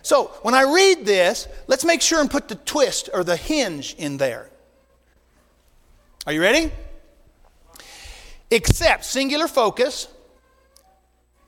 So 0.00 0.28
when 0.40 0.54
I 0.54 0.62
read 0.62 1.04
this, 1.04 1.46
let's 1.66 1.84
make 1.84 2.00
sure 2.00 2.22
and 2.22 2.30
put 2.30 2.48
the 2.48 2.54
twist 2.54 3.10
or 3.12 3.22
the 3.22 3.36
hinge 3.36 3.94
in 3.98 4.16
there. 4.16 4.48
Are 6.26 6.32
you 6.32 6.40
ready? 6.40 6.72
Except, 8.50 9.04
singular 9.04 9.46
focus. 9.46 10.08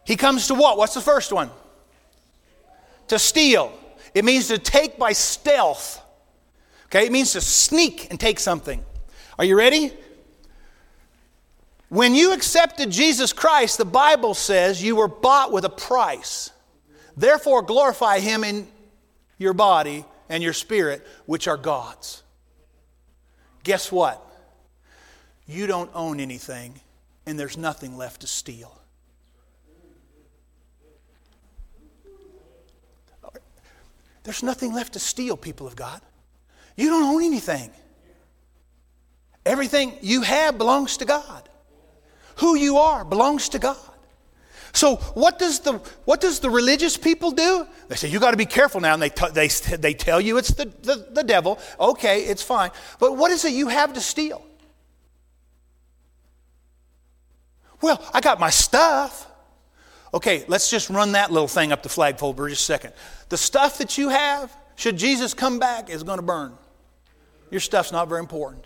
He 0.05 0.17
comes 0.17 0.49
to 0.49 0.55
what? 0.55 0.77
What's 0.77 0.93
the 0.93 1.01
first 1.01 1.33
one? 1.33 1.49
To 3.09 3.19
steal. 3.19 3.73
It 4.13 4.27
means 4.27 4.49
to 4.49 4.59
take 4.59 4.99
by 4.99 5.13
stealth. 5.13 5.99
Okay, 6.93 7.07
it 7.07 7.13
means 7.13 7.33
to 7.33 7.41
sneak 7.41 8.09
and 8.11 8.21
take 8.21 8.39
something. 8.39 8.85
Are 9.39 9.47
you 9.47 9.57
ready? 9.57 9.95
When 11.89 12.15
you 12.15 12.35
accepted 12.35 12.91
Jesus 12.91 13.33
Christ, 13.33 13.79
the 13.79 13.87
Bible 13.87 14.35
says 14.35 14.83
you 14.83 14.97
were 14.97 15.09
bought 15.09 15.53
with 15.53 15.65
a 15.65 15.71
price. 15.71 16.51
Therefore, 17.17 17.63
glorify 17.63 18.19
Him 18.19 18.45
in 18.45 18.69
your 19.39 19.55
body 19.55 20.05
and 20.29 20.43
your 20.43 20.53
spirit, 20.53 21.07
which 21.25 21.49
are 21.49 21.57
God's. 21.57 22.23
Guess 23.65 23.91
what? 23.91 24.23
You 25.47 25.67
don't 25.67 25.91
own 25.95 26.21
anything, 26.21 26.79
and 27.25 27.41
there's 27.41 27.57
nothing 27.57 27.97
left 27.97 28.21
to 28.21 28.27
steal. 28.27 28.79
There's 34.25 34.43
nothing 34.43 34.75
left 34.75 34.93
to 34.93 34.99
steal, 34.99 35.39
people 35.39 35.67
of 35.67 35.75
God. 35.75 36.03
You 36.77 36.89
don't 36.89 37.05
own 37.05 37.23
anything. 37.23 37.71
Everything 39.45 39.95
you 40.01 40.23
have 40.23 40.59
belongs 40.59 40.99
to 40.99 41.05
God. 41.05 41.49
Who 42.37 42.57
you 42.57 42.79
are 42.79 43.05
belongs 43.05 43.51
to 43.51 43.59
God. 43.59 43.77
So 44.73 44.97
what 45.15 45.39
does 45.39 45.61
the 45.61 45.75
what 46.05 46.21
does 46.21 46.41
the 46.41 46.49
religious 46.49 46.97
people 46.97 47.31
do? 47.31 47.67
They 47.89 47.97
say 47.97 48.09
you 48.09 48.19
got 48.19 48.31
to 48.31 48.39
be 48.39 48.47
careful 48.47 48.81
now, 48.81 48.95
and 48.95 49.03
they 49.03 49.11
t- 49.11 49.31
they 49.33 49.49
they 49.49 49.93
tell 49.93 50.21
you 50.21 50.39
it's 50.39 50.49
the, 50.49 50.65
the 50.65 51.09
the 51.11 51.23
devil. 51.23 51.59
Okay, 51.79 52.23
it's 52.23 52.43
fine. 52.43 52.71
But 52.99 53.17
what 53.17 53.31
is 53.31 53.45
it 53.45 53.53
you 53.53 53.69
have 53.69 53.93
to 53.93 54.01
steal? 54.01 54.43
Well, 57.83 58.03
I 58.15 58.21
got 58.21 58.41
my 58.41 58.51
stuff. 58.51 59.27
Okay, 60.15 60.45
let's 60.47 60.71
just 60.71 60.89
run 60.89 61.13
that 61.13 61.31
little 61.33 61.49
thing 61.49 61.73
up 61.73 61.83
the 61.83 61.89
flagpole 61.89 62.33
for 62.33 62.49
just 62.49 62.63
a 62.63 62.65
second. 62.65 62.93
The 63.29 63.37
stuff 63.37 63.79
that 63.79 63.99
you 63.99 64.11
have, 64.11 64.55
should 64.77 64.97
Jesus 64.97 65.35
come 65.35 65.59
back, 65.59 65.91
is 65.91 66.03
going 66.03 66.19
to 66.19 66.23
burn. 66.23 66.53
Your 67.53 67.61
stuff's 67.61 67.93
not 67.93 68.09
very 68.09 68.21
important. 68.21 68.65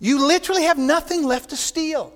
You 0.00 0.26
literally 0.26 0.64
have 0.64 0.76
nothing 0.76 1.24
left 1.24 1.50
to 1.50 1.56
steal. 1.56 2.12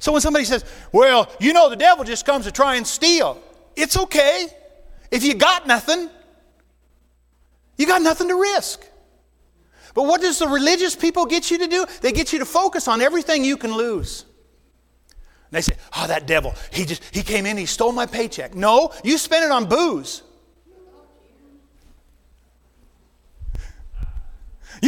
So 0.00 0.10
when 0.10 0.20
somebody 0.20 0.44
says, 0.44 0.64
Well, 0.90 1.30
you 1.38 1.52
know, 1.52 1.70
the 1.70 1.76
devil 1.76 2.04
just 2.04 2.26
comes 2.26 2.44
to 2.46 2.50
try 2.50 2.74
and 2.74 2.84
steal, 2.84 3.40
it's 3.76 3.96
okay. 3.96 4.48
If 5.12 5.22
you 5.22 5.34
got 5.34 5.68
nothing, 5.68 6.10
you 7.76 7.86
got 7.86 8.02
nothing 8.02 8.26
to 8.28 8.34
risk. 8.34 8.84
But 9.94 10.06
what 10.06 10.20
does 10.20 10.40
the 10.40 10.48
religious 10.48 10.96
people 10.96 11.24
get 11.26 11.52
you 11.52 11.58
to 11.58 11.68
do? 11.68 11.86
They 12.00 12.10
get 12.10 12.32
you 12.32 12.40
to 12.40 12.44
focus 12.44 12.88
on 12.88 13.00
everything 13.00 13.44
you 13.44 13.56
can 13.56 13.76
lose. 13.76 14.24
And 15.12 15.52
they 15.52 15.60
say, 15.60 15.76
Oh, 15.96 16.08
that 16.08 16.26
devil, 16.26 16.56
he 16.72 16.84
just 16.84 17.00
he 17.14 17.22
came 17.22 17.46
in, 17.46 17.56
he 17.56 17.66
stole 17.66 17.92
my 17.92 18.06
paycheck. 18.06 18.56
No, 18.56 18.92
you 19.04 19.18
spent 19.18 19.44
it 19.44 19.52
on 19.52 19.68
booze. 19.68 20.24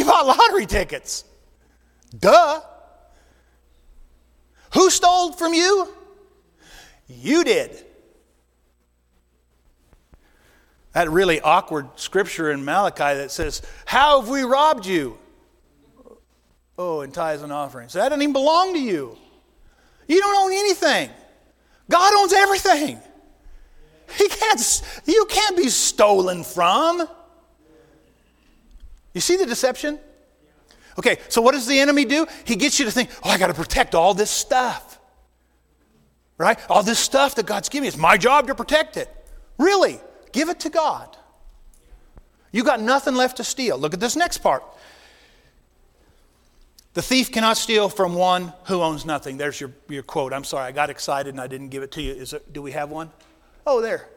Bought 0.02 0.26
lottery 0.26 0.66
tickets. 0.66 1.24
Duh. 2.18 2.61
Who 4.72 4.90
stole 4.90 5.33
from 5.33 5.54
you? 5.54 5.88
You 7.07 7.44
did. 7.44 7.85
That 10.92 11.11
really 11.11 11.40
awkward 11.40 11.88
scripture 11.96 12.50
in 12.50 12.64
Malachi 12.64 13.18
that 13.18 13.30
says, 13.30 13.62
How 13.85 14.20
have 14.20 14.28
we 14.28 14.42
robbed 14.42 14.87
you? 14.87 15.18
Oh, 16.76 17.02
in 17.02 17.12
tithes 17.12 17.42
and 17.42 17.52
offerings. 17.52 17.92
That 17.92 18.09
doesn't 18.09 18.22
even 18.22 18.33
belong 18.33 18.74
to 18.74 18.80
you. 18.80 19.16
You 20.09 20.20
don't 20.20 20.37
own 20.37 20.52
anything. 20.52 21.11
God 21.88 22.14
owns 22.14 22.33
everything. 22.33 22.98
He 24.16 24.28
can't, 24.28 24.83
you 25.07 25.26
can't 25.28 25.57
be 25.57 25.68
stolen 25.68 26.44
from. 26.44 27.09
You 29.14 29.20
see 29.20 29.37
the 29.37 29.46
deception? 29.46 29.98
Okay, 30.98 31.18
so 31.29 31.40
what 31.40 31.53
does 31.53 31.66
the 31.66 31.79
enemy 31.79 32.05
do? 32.05 32.27
He 32.44 32.57
gets 32.57 32.79
you 32.79 32.85
to 32.85 32.90
think, 32.90 33.11
oh, 33.24 33.31
I 33.31 33.38
got 33.38 33.46
to 33.48 33.55
protect 33.55 33.94
all 33.94 34.14
this 34.14 34.31
stuff. 34.31 35.00
Right? 36.37 36.59
All 36.68 36.83
this 36.83 36.98
stuff 36.98 37.37
that 37.37 37.46
God's 37.46 37.68
giving 37.68 37.83
me. 37.83 37.88
It's 37.88 37.96
my 37.96 38.16
job 38.16 38.48
to 38.48 38.55
protect 38.55 38.96
it. 38.96 39.09
Really? 39.57 40.00
Give 40.33 40.48
it 40.48 40.61
to 40.61 40.70
God. 40.70 41.16
You 42.50 42.64
got 42.64 42.81
nothing 42.81 43.14
left 43.14 43.38
to 43.38 43.44
steal. 43.44 43.79
Look 43.79 43.94
at 43.94 44.00
this 44.00 44.16
next 44.16 44.38
part. 44.38 44.64
The 46.94 47.03
thief 47.03 47.33
cannot 47.33 47.57
steal 47.57 47.88
from 47.88 48.14
one 48.14 48.53
who 48.66 48.81
owns 48.81 49.05
nothing. 49.05 49.37
There's 49.37 49.61
your, 49.61 49.72
your 49.88 50.05
quote. 50.05 50.33
I'm 50.33 50.44
sorry, 50.44 50.66
I 50.66 50.72
got 50.72 50.90
excited 50.90 51.35
and 51.35 51.40
I 51.40 51.48
didn't 51.48 51.70
give 51.70 51.83
it 51.83 51.90
to 51.92 52.03
you. 52.03 52.12
Is 52.12 52.35
do 52.53 52.62
we 52.62 52.70
have 52.70 52.90
one? 52.90 53.11
Oh, 53.66 53.81
there. 53.81 54.09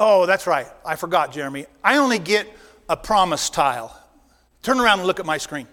Oh, 0.00 0.24
that's 0.24 0.46
right. 0.46 0.66
I 0.84 0.96
forgot, 0.96 1.32
Jeremy. 1.32 1.66
I 1.84 1.98
only 1.98 2.18
get 2.18 2.48
a 2.88 2.96
promise 2.96 3.50
tile. 3.50 3.98
Turn 4.62 4.78
around 4.78 5.00
and 5.00 5.06
look 5.06 5.20
at 5.20 5.26
my 5.26 5.38
screen. 5.38 5.66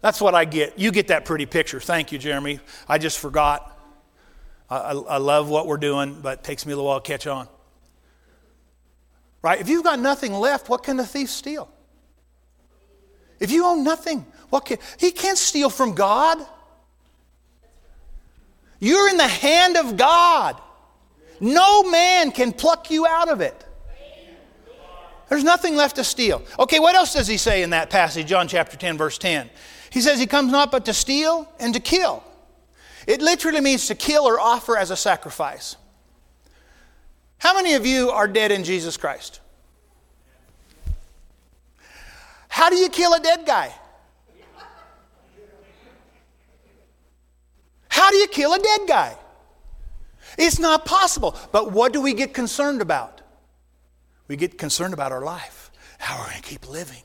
That's 0.00 0.20
what 0.20 0.34
I 0.34 0.44
get. 0.44 0.78
You 0.78 0.90
get 0.90 1.08
that 1.08 1.24
pretty 1.24 1.46
picture. 1.46 1.78
Thank 1.80 2.10
you, 2.10 2.18
Jeremy. 2.18 2.58
I 2.88 2.98
just 2.98 3.18
forgot. 3.18 3.78
I, 4.68 4.76
I, 4.76 4.92
I 4.92 5.16
love 5.18 5.48
what 5.48 5.66
we're 5.66 5.76
doing, 5.76 6.20
but 6.20 6.40
it 6.40 6.44
takes 6.44 6.66
me 6.66 6.72
a 6.72 6.76
little 6.76 6.88
while 6.88 7.00
to 7.00 7.06
catch 7.06 7.26
on. 7.26 7.46
Right? 9.42 9.60
If 9.60 9.68
you've 9.68 9.84
got 9.84 10.00
nothing 10.00 10.32
left, 10.32 10.68
what 10.68 10.82
can 10.82 10.96
the 10.96 11.06
thief 11.06 11.30
steal? 11.30 11.68
If 13.38 13.50
you 13.50 13.64
own 13.64 13.84
nothing, 13.84 14.26
what 14.50 14.64
can 14.64 14.78
he 14.98 15.10
can't 15.10 15.38
steal 15.38 15.70
from 15.70 15.94
God? 15.94 16.38
You're 18.78 19.08
in 19.08 19.16
the 19.16 19.28
hand 19.28 19.76
of 19.76 19.96
God. 19.96 20.60
No 21.42 21.82
man 21.82 22.30
can 22.30 22.52
pluck 22.52 22.88
you 22.88 23.04
out 23.04 23.28
of 23.28 23.40
it. 23.40 23.66
There's 25.28 25.42
nothing 25.42 25.74
left 25.74 25.96
to 25.96 26.04
steal. 26.04 26.40
Okay, 26.56 26.78
what 26.78 26.94
else 26.94 27.14
does 27.14 27.26
he 27.26 27.36
say 27.36 27.64
in 27.64 27.70
that 27.70 27.90
passage, 27.90 28.28
John 28.28 28.46
chapter 28.46 28.76
10, 28.76 28.96
verse 28.96 29.18
10? 29.18 29.50
He 29.90 30.00
says 30.00 30.20
he 30.20 30.26
comes 30.26 30.52
not 30.52 30.70
but 30.70 30.84
to 30.84 30.94
steal 30.94 31.50
and 31.58 31.74
to 31.74 31.80
kill. 31.80 32.22
It 33.08 33.20
literally 33.20 33.60
means 33.60 33.88
to 33.88 33.96
kill 33.96 34.22
or 34.22 34.38
offer 34.38 34.76
as 34.76 34.92
a 34.92 34.96
sacrifice. 34.96 35.74
How 37.38 37.54
many 37.54 37.74
of 37.74 37.84
you 37.84 38.10
are 38.10 38.28
dead 38.28 38.52
in 38.52 38.62
Jesus 38.62 38.96
Christ? 38.96 39.40
How 42.46 42.70
do 42.70 42.76
you 42.76 42.88
kill 42.88 43.14
a 43.14 43.20
dead 43.20 43.44
guy? 43.44 43.74
How 47.88 48.10
do 48.10 48.16
you 48.16 48.28
kill 48.28 48.54
a 48.54 48.60
dead 48.60 48.80
guy? 48.86 49.16
It's 50.38 50.58
not 50.58 50.84
possible. 50.84 51.36
But 51.50 51.72
what 51.72 51.92
do 51.92 52.00
we 52.00 52.14
get 52.14 52.34
concerned 52.34 52.80
about? 52.80 53.20
We 54.28 54.36
get 54.36 54.58
concerned 54.58 54.94
about 54.94 55.12
our 55.12 55.22
life. 55.22 55.70
How 55.98 56.16
are 56.16 56.24
we 56.24 56.30
going 56.30 56.42
to 56.42 56.48
keep 56.48 56.68
living? 56.68 57.02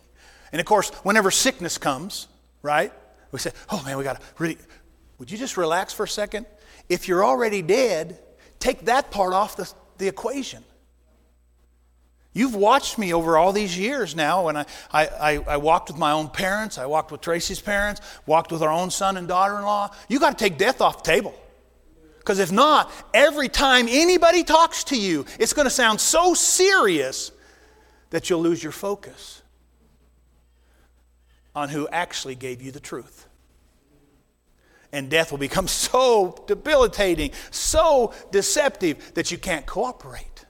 And 0.52 0.60
of 0.60 0.66
course, 0.66 0.90
whenever 1.04 1.30
sickness 1.32 1.78
comes, 1.78 2.28
right? 2.62 2.92
We 3.32 3.40
say, 3.40 3.52
oh 3.70 3.84
man, 3.86 3.98
we 3.98 4.04
got 4.04 4.20
to 4.20 4.26
really. 4.38 4.58
Would 5.20 5.32
you 5.32 5.38
just 5.38 5.58
relax 5.58 5.94
for 5.94 6.04
a 6.04 6.08
second? 6.08 6.46
If 6.90 7.08
you're 7.08 7.26
already 7.26 7.62
dead, 7.62 8.20
take 8.60 8.86
that 8.86 9.12
part 9.12 9.34
off 9.34 9.58
the, 9.58 9.72
the 9.98 10.08
equation. 10.08 10.63
You've 12.34 12.56
watched 12.56 13.00
me 13.00 13.16
over 13.16 13.36
all 13.36 13.52
these 13.52 13.76
years 13.78 14.16
now 14.16 14.46
when 14.46 14.58
I, 14.58 14.66
I, 14.92 15.38
I, 15.48 15.58
walked 15.58 15.90
with 15.90 15.98
my 15.98 16.12
own 16.12 16.30
parents, 16.30 16.78
I 16.78 16.86
walked 16.86 17.12
with 17.12 17.22
Tracy's 17.22 17.60
parents, 17.60 18.00
walked 18.28 18.52
with 18.52 18.62
our 18.62 18.70
own 18.70 18.92
son 18.92 19.18
and 19.18 19.28
daughter 19.28 19.58
in 19.58 19.63
law. 19.63 19.90
You 20.08 20.20
got 20.20 20.38
to 20.38 20.44
take 20.44 20.60
death 20.60 20.80
off 20.80 21.02
the 21.04 21.12
table. 21.12 21.34
Because 22.28 22.40
if 22.40 22.52
not, 22.52 22.92
every 23.13 23.48
time 23.48 23.88
anybody 23.90 24.44
talks 24.44 24.84
to 24.84 24.98
you, 24.98 25.24
it's 25.40 25.54
going 25.54 25.63
to 25.63 25.70
sound 25.70 26.02
so 26.02 26.34
serious 26.34 27.32
that 28.10 28.30
you'll 28.30 28.42
lose 28.42 28.62
your 28.62 28.74
focus 28.74 29.42
on 31.56 31.70
who 31.70 31.88
actually 31.88 32.36
gave 32.36 32.62
you 32.62 32.70
the 32.70 32.82
truth 32.82 33.30
and 34.92 35.10
death 35.10 35.32
will 35.32 35.38
become 35.38 35.68
so 35.70 36.44
debilitating, 36.48 37.32
so 37.50 38.13
deceptive 38.32 39.13
that 39.13 39.32
you 39.32 39.38
can't 39.38 39.66
cooperate. 39.66 40.46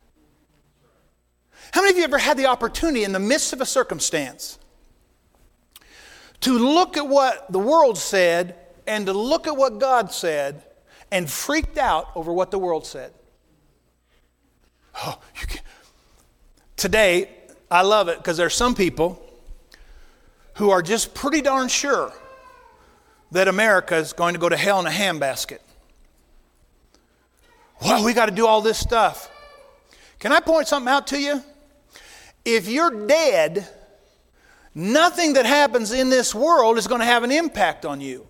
How 1.73 1.81
many 1.81 1.91
of 1.91 1.97
you 1.97 2.05
ever 2.05 2.17
had 2.17 2.37
the 2.37 2.47
opportunity 2.47 3.03
in 3.03 3.11
the 3.11 3.19
midst 3.19 3.53
of 3.53 3.61
a 3.61 3.67
circumstance 3.67 4.57
to 6.39 6.57
look 6.57 6.97
at 6.97 7.07
what 7.07 7.51
the 7.51 7.59
world 7.59 7.99
said 7.99 8.55
and 8.87 9.05
to 9.05 9.13
look 9.13 9.45
at 9.45 9.55
what 9.55 9.77
God 9.77 10.11
said 10.11 10.63
and 11.11 11.29
freaked 11.29 11.77
out 11.77 12.09
over 12.15 12.31
what 12.33 12.51
the 12.51 12.59
world 12.59 12.85
said? 12.85 13.13
Oh, 14.95 15.19
you 15.39 15.47
can 15.47 15.61
Today, 16.77 17.29
I 17.71 17.81
love 17.81 18.07
it 18.07 18.19
because 18.19 18.37
there's 18.37 18.53
some 18.53 18.75
people 18.75 19.19
who 20.53 20.69
are 20.69 20.83
just 20.83 21.15
pretty 21.15 21.41
darn 21.41 21.69
sure 21.69 22.13
that 23.31 23.47
America 23.47 23.95
is 23.95 24.13
going 24.13 24.35
to 24.35 24.39
go 24.39 24.47
to 24.47 24.55
hell 24.55 24.79
in 24.79 24.85
a 24.85 24.91
handbasket. 24.91 25.57
Well, 27.81 28.05
we 28.05 28.13
got 28.13 28.27
to 28.27 28.31
do 28.31 28.45
all 28.45 28.61
this 28.61 28.77
stuff. 28.77 29.29
Can 30.19 30.31
I 30.31 30.39
point 30.39 30.67
something 30.67 30.91
out 30.91 31.07
to 31.07 31.19
you? 31.19 31.43
If 32.45 32.69
you're 32.69 33.07
dead, 33.07 33.67
nothing 34.73 35.33
that 35.33 35.47
happens 35.47 35.91
in 35.91 36.09
this 36.09 36.33
world 36.33 36.77
is 36.77 36.87
going 36.87 37.01
to 37.01 37.05
have 37.05 37.23
an 37.23 37.31
impact 37.31 37.85
on 37.85 38.01
you. 38.01 38.27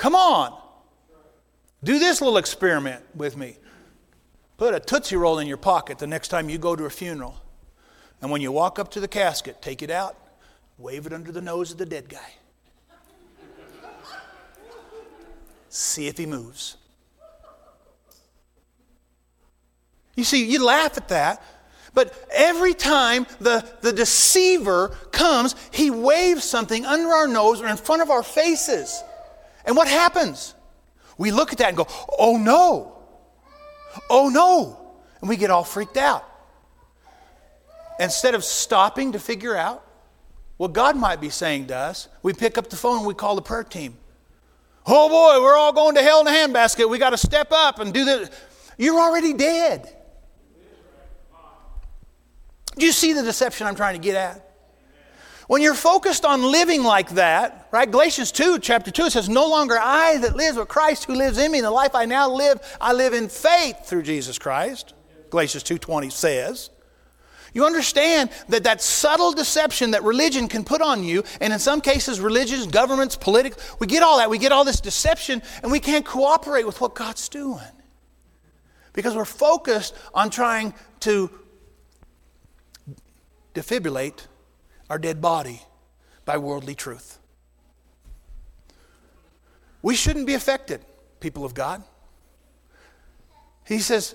Come 0.00 0.14
on. 0.14 0.58
Do 1.84 1.98
this 1.98 2.22
little 2.22 2.38
experiment 2.38 3.04
with 3.14 3.36
me. 3.36 3.58
Put 4.56 4.74
a 4.74 4.80
Tootsie 4.80 5.16
Roll 5.16 5.38
in 5.38 5.46
your 5.46 5.58
pocket 5.58 5.98
the 5.98 6.06
next 6.06 6.28
time 6.28 6.48
you 6.48 6.56
go 6.56 6.74
to 6.74 6.86
a 6.86 6.90
funeral. 6.90 7.36
And 8.22 8.30
when 8.30 8.40
you 8.40 8.50
walk 8.50 8.78
up 8.78 8.90
to 8.92 9.00
the 9.00 9.08
casket, 9.08 9.60
take 9.60 9.82
it 9.82 9.90
out 9.90 10.16
wave 10.78 11.04
it 11.04 11.12
under 11.12 11.30
the 11.30 11.42
nose 11.42 11.70
of 11.70 11.76
the 11.76 11.84
dead 11.84 12.08
guy. 12.08 12.18
See 15.68 16.08
if 16.08 16.16
he 16.16 16.24
moves. 16.24 16.78
You 20.16 20.24
see, 20.24 20.46
you 20.46 20.64
laugh 20.64 20.96
at 20.96 21.08
that, 21.08 21.42
but 21.92 22.14
every 22.32 22.72
time 22.72 23.26
the, 23.40 23.68
the 23.82 23.92
deceiver 23.92 24.88
comes, 25.12 25.54
he 25.70 25.90
waves 25.90 26.44
something 26.44 26.86
under 26.86 27.10
our 27.10 27.28
nose 27.28 27.60
or 27.60 27.68
in 27.68 27.76
front 27.76 28.00
of 28.00 28.08
our 28.08 28.22
faces. 28.22 29.02
And 29.64 29.76
what 29.76 29.88
happens? 29.88 30.54
We 31.18 31.30
look 31.32 31.52
at 31.52 31.58
that 31.58 31.68
and 31.68 31.76
go, 31.76 31.86
oh 32.18 32.36
no, 32.36 32.96
oh 34.08 34.28
no. 34.28 34.76
And 35.20 35.28
we 35.28 35.36
get 35.36 35.50
all 35.50 35.64
freaked 35.64 35.96
out. 35.96 36.24
Instead 37.98 38.34
of 38.34 38.42
stopping 38.44 39.12
to 39.12 39.18
figure 39.18 39.54
out 39.54 39.86
what 40.56 40.72
God 40.72 40.96
might 40.96 41.20
be 41.20 41.28
saying 41.28 41.66
to 41.66 41.76
us, 41.76 42.08
we 42.22 42.32
pick 42.32 42.56
up 42.56 42.70
the 42.70 42.76
phone 42.76 42.98
and 42.98 43.06
we 43.06 43.14
call 43.14 43.34
the 43.36 43.42
prayer 43.42 43.64
team. 43.64 43.96
Oh 44.86 45.08
boy, 45.08 45.42
we're 45.42 45.56
all 45.56 45.72
going 45.72 45.94
to 45.96 46.02
hell 46.02 46.20
in 46.20 46.26
a 46.26 46.30
handbasket. 46.30 46.88
We 46.88 46.98
got 46.98 47.10
to 47.10 47.18
step 47.18 47.48
up 47.52 47.78
and 47.78 47.92
do 47.92 48.04
this. 48.04 48.30
You're 48.78 48.98
already 48.98 49.34
dead. 49.34 49.94
Do 52.76 52.86
you 52.86 52.92
see 52.92 53.12
the 53.12 53.22
deception 53.22 53.66
I'm 53.66 53.74
trying 53.74 53.94
to 53.94 54.00
get 54.00 54.16
at? 54.16 54.49
When 55.50 55.62
you're 55.62 55.74
focused 55.74 56.24
on 56.24 56.44
living 56.44 56.84
like 56.84 57.10
that, 57.14 57.66
right? 57.72 57.90
Galatians 57.90 58.30
2, 58.30 58.60
chapter 58.60 58.92
2, 58.92 59.06
it 59.06 59.10
says, 59.10 59.28
No 59.28 59.48
longer 59.48 59.76
I 59.76 60.18
that 60.18 60.36
lives, 60.36 60.56
but 60.56 60.68
Christ 60.68 61.06
who 61.06 61.16
lives 61.16 61.38
in 61.38 61.50
me. 61.50 61.58
And 61.58 61.66
the 61.66 61.72
life 61.72 61.92
I 61.92 62.04
now 62.04 62.30
live, 62.30 62.60
I 62.80 62.92
live 62.92 63.14
in 63.14 63.28
faith 63.28 63.84
through 63.84 64.04
Jesus 64.04 64.38
Christ. 64.38 64.94
Galatians 65.28 65.64
2.20 65.64 66.12
says. 66.12 66.70
You 67.52 67.66
understand 67.66 68.30
that 68.48 68.62
that 68.62 68.80
subtle 68.80 69.32
deception 69.32 69.90
that 69.90 70.04
religion 70.04 70.46
can 70.46 70.62
put 70.62 70.80
on 70.80 71.02
you, 71.02 71.24
and 71.40 71.52
in 71.52 71.58
some 71.58 71.80
cases, 71.80 72.20
religions, 72.20 72.68
governments, 72.68 73.16
politics, 73.16 73.74
we 73.80 73.88
get 73.88 74.04
all 74.04 74.18
that. 74.18 74.30
We 74.30 74.38
get 74.38 74.52
all 74.52 74.64
this 74.64 74.80
deception, 74.80 75.42
and 75.64 75.72
we 75.72 75.80
can't 75.80 76.06
cooperate 76.06 76.64
with 76.64 76.80
what 76.80 76.94
God's 76.94 77.28
doing 77.28 77.58
because 78.92 79.16
we're 79.16 79.24
focused 79.24 79.96
on 80.14 80.30
trying 80.30 80.74
to 81.00 81.28
defibrillate 83.52 84.28
our 84.90 84.98
dead 84.98 85.22
body 85.22 85.62
by 86.26 86.36
worldly 86.36 86.74
truth. 86.74 87.18
We 89.80 89.94
shouldn't 89.94 90.26
be 90.26 90.34
affected, 90.34 90.84
people 91.20 91.44
of 91.44 91.54
God. 91.54 91.82
He 93.64 93.78
says, 93.78 94.14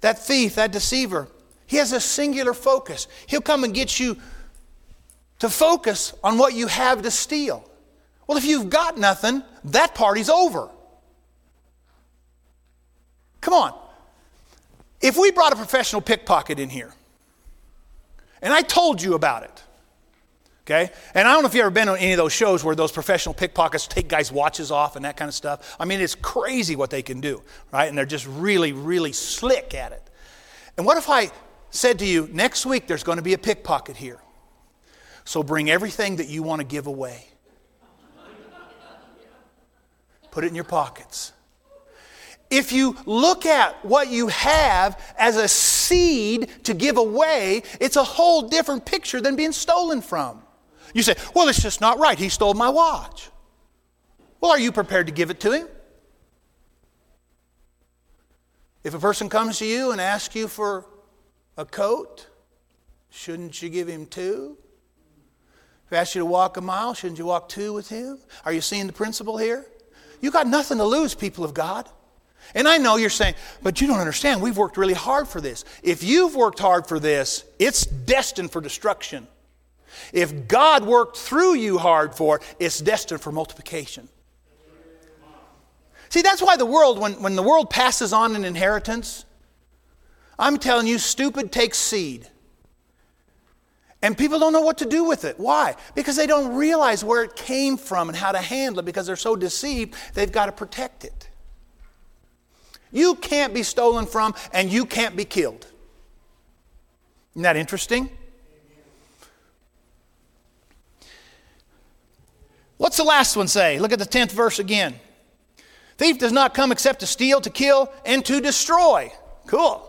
that 0.00 0.18
thief, 0.18 0.56
that 0.56 0.72
deceiver, 0.72 1.28
he 1.66 1.76
has 1.76 1.92
a 1.92 2.00
singular 2.00 2.54
focus. 2.54 3.06
He'll 3.26 3.42
come 3.42 3.62
and 3.62 3.74
get 3.74 4.00
you 4.00 4.16
to 5.38 5.48
focus 5.48 6.14
on 6.24 6.38
what 6.38 6.54
you 6.54 6.66
have 6.66 7.02
to 7.02 7.10
steal. 7.10 7.68
Well, 8.26 8.38
if 8.38 8.44
you've 8.44 8.70
got 8.70 8.98
nothing, 8.98 9.42
that 9.64 9.94
party's 9.94 10.30
over. 10.30 10.70
Come 13.40 13.54
on. 13.54 13.78
If 15.00 15.16
we 15.16 15.30
brought 15.30 15.52
a 15.52 15.56
professional 15.56 16.02
pickpocket 16.02 16.58
in 16.58 16.70
here 16.70 16.92
and 18.42 18.52
I 18.52 18.62
told 18.62 19.02
you 19.02 19.14
about 19.14 19.44
it, 19.44 19.62
okay? 20.70 20.92
And 21.14 21.26
I 21.26 21.32
don't 21.32 21.42
know 21.42 21.48
if 21.48 21.54
you've 21.54 21.62
ever 21.62 21.70
been 21.70 21.88
on 21.88 21.98
any 21.98 22.12
of 22.12 22.18
those 22.18 22.32
shows 22.32 22.62
where 22.62 22.74
those 22.74 22.92
professional 22.92 23.34
pickpockets 23.34 23.86
take 23.86 24.08
guys' 24.08 24.30
watches 24.30 24.70
off 24.70 24.96
and 24.96 25.04
that 25.04 25.16
kind 25.16 25.28
of 25.28 25.34
stuff. 25.34 25.76
I 25.80 25.84
mean, 25.84 26.00
it's 26.00 26.14
crazy 26.14 26.76
what 26.76 26.90
they 26.90 27.02
can 27.02 27.20
do, 27.20 27.42
right? 27.72 27.88
And 27.88 27.98
they're 27.98 28.06
just 28.06 28.26
really, 28.26 28.72
really 28.72 29.12
slick 29.12 29.74
at 29.74 29.92
it. 29.92 30.02
And 30.76 30.86
what 30.86 30.96
if 30.96 31.08
I 31.08 31.30
said 31.70 31.98
to 32.00 32.06
you, 32.06 32.28
next 32.32 32.64
week 32.66 32.86
there's 32.86 33.02
going 33.02 33.16
to 33.16 33.22
be 33.22 33.34
a 33.34 33.38
pickpocket 33.38 33.96
here? 33.96 34.20
So 35.24 35.42
bring 35.42 35.70
everything 35.70 36.16
that 36.16 36.28
you 36.28 36.42
want 36.42 36.60
to 36.60 36.66
give 36.66 36.86
away. 36.86 37.26
Put 40.30 40.44
it 40.44 40.48
in 40.48 40.54
your 40.54 40.64
pockets. 40.64 41.32
If 42.50 42.72
you 42.72 42.96
look 43.06 43.46
at 43.46 43.84
what 43.84 44.08
you 44.08 44.28
have 44.28 45.00
as 45.18 45.36
a 45.36 45.46
seed 45.46 46.48
to 46.64 46.74
give 46.74 46.96
away, 46.96 47.62
it's 47.80 47.96
a 47.96 48.02
whole 48.02 48.48
different 48.48 48.84
picture 48.84 49.20
than 49.20 49.36
being 49.36 49.52
stolen 49.52 50.00
from. 50.00 50.42
You 50.94 51.02
say, 51.02 51.14
well, 51.34 51.48
it's 51.48 51.62
just 51.62 51.80
not 51.80 51.98
right. 51.98 52.18
He 52.18 52.28
stole 52.28 52.54
my 52.54 52.68
watch. 52.68 53.30
Well, 54.40 54.50
are 54.50 54.58
you 54.58 54.72
prepared 54.72 55.06
to 55.06 55.12
give 55.12 55.30
it 55.30 55.40
to 55.40 55.52
him? 55.52 55.68
If 58.82 58.94
a 58.94 58.98
person 58.98 59.28
comes 59.28 59.58
to 59.58 59.66
you 59.66 59.92
and 59.92 60.00
asks 60.00 60.34
you 60.34 60.48
for 60.48 60.86
a 61.56 61.64
coat, 61.64 62.26
shouldn't 63.10 63.60
you 63.62 63.68
give 63.68 63.88
him 63.88 64.06
two? 64.06 64.56
If 65.84 65.90
he 65.90 65.96
asks 65.96 66.14
you 66.14 66.20
to 66.20 66.26
walk 66.26 66.56
a 66.56 66.60
mile, 66.60 66.94
shouldn't 66.94 67.18
you 67.18 67.26
walk 67.26 67.48
two 67.48 67.72
with 67.72 67.88
him? 67.88 68.18
Are 68.44 68.52
you 68.52 68.60
seeing 68.60 68.86
the 68.86 68.92
principle 68.92 69.36
here? 69.36 69.66
You 70.20 70.30
got 70.30 70.46
nothing 70.46 70.78
to 70.78 70.84
lose, 70.84 71.14
people 71.14 71.44
of 71.44 71.52
God. 71.52 71.88
And 72.54 72.66
I 72.66 72.78
know 72.78 72.96
you're 72.96 73.10
saying, 73.10 73.34
but 73.62 73.80
you 73.80 73.86
don't 73.86 74.00
understand. 74.00 74.40
We've 74.40 74.56
worked 74.56 74.76
really 74.76 74.94
hard 74.94 75.28
for 75.28 75.40
this. 75.40 75.64
If 75.82 76.02
you've 76.02 76.34
worked 76.34 76.58
hard 76.58 76.86
for 76.86 76.98
this, 76.98 77.44
it's 77.58 77.84
destined 77.84 78.50
for 78.50 78.60
destruction. 78.60 79.26
If 80.12 80.48
God 80.48 80.84
worked 80.84 81.16
through 81.16 81.54
you 81.54 81.78
hard 81.78 82.14
for 82.14 82.36
it, 82.36 82.42
it's 82.58 82.80
destined 82.80 83.20
for 83.20 83.32
multiplication. 83.32 84.08
See, 86.08 86.22
that's 86.22 86.42
why 86.42 86.56
the 86.56 86.66
world, 86.66 86.98
when, 86.98 87.22
when 87.22 87.36
the 87.36 87.42
world 87.42 87.70
passes 87.70 88.12
on 88.12 88.34
an 88.34 88.44
inheritance, 88.44 89.24
I'm 90.38 90.58
telling 90.58 90.86
you, 90.86 90.98
stupid 90.98 91.52
takes 91.52 91.78
seed. 91.78 92.28
And 94.02 94.16
people 94.16 94.38
don't 94.38 94.52
know 94.52 94.62
what 94.62 94.78
to 94.78 94.86
do 94.86 95.04
with 95.04 95.24
it. 95.24 95.38
Why? 95.38 95.76
Because 95.94 96.16
they 96.16 96.26
don't 96.26 96.56
realize 96.56 97.04
where 97.04 97.22
it 97.22 97.36
came 97.36 97.76
from 97.76 98.08
and 98.08 98.16
how 98.16 98.32
to 98.32 98.38
handle 98.38 98.80
it 98.80 98.86
because 98.86 99.06
they're 99.06 99.16
so 99.16 99.36
deceived, 99.36 99.94
they've 100.14 100.32
got 100.32 100.46
to 100.46 100.52
protect 100.52 101.04
it. 101.04 101.28
You 102.90 103.14
can't 103.14 103.54
be 103.54 103.62
stolen 103.62 104.06
from 104.06 104.34
and 104.52 104.72
you 104.72 104.86
can't 104.86 105.14
be 105.16 105.24
killed. 105.24 105.66
Isn't 107.34 107.42
that 107.42 107.56
interesting? 107.56 108.10
What's 112.80 112.96
the 112.96 113.04
last 113.04 113.36
one 113.36 113.46
say? 113.46 113.78
Look 113.78 113.92
at 113.92 113.98
the 113.98 114.06
10th 114.06 114.32
verse 114.32 114.58
again. 114.58 114.94
Thief 115.98 116.18
does 116.18 116.32
not 116.32 116.54
come 116.54 116.72
except 116.72 117.00
to 117.00 117.06
steal, 117.06 117.42
to 117.42 117.50
kill, 117.50 117.92
and 118.06 118.24
to 118.24 118.40
destroy. 118.40 119.12
Cool. 119.46 119.86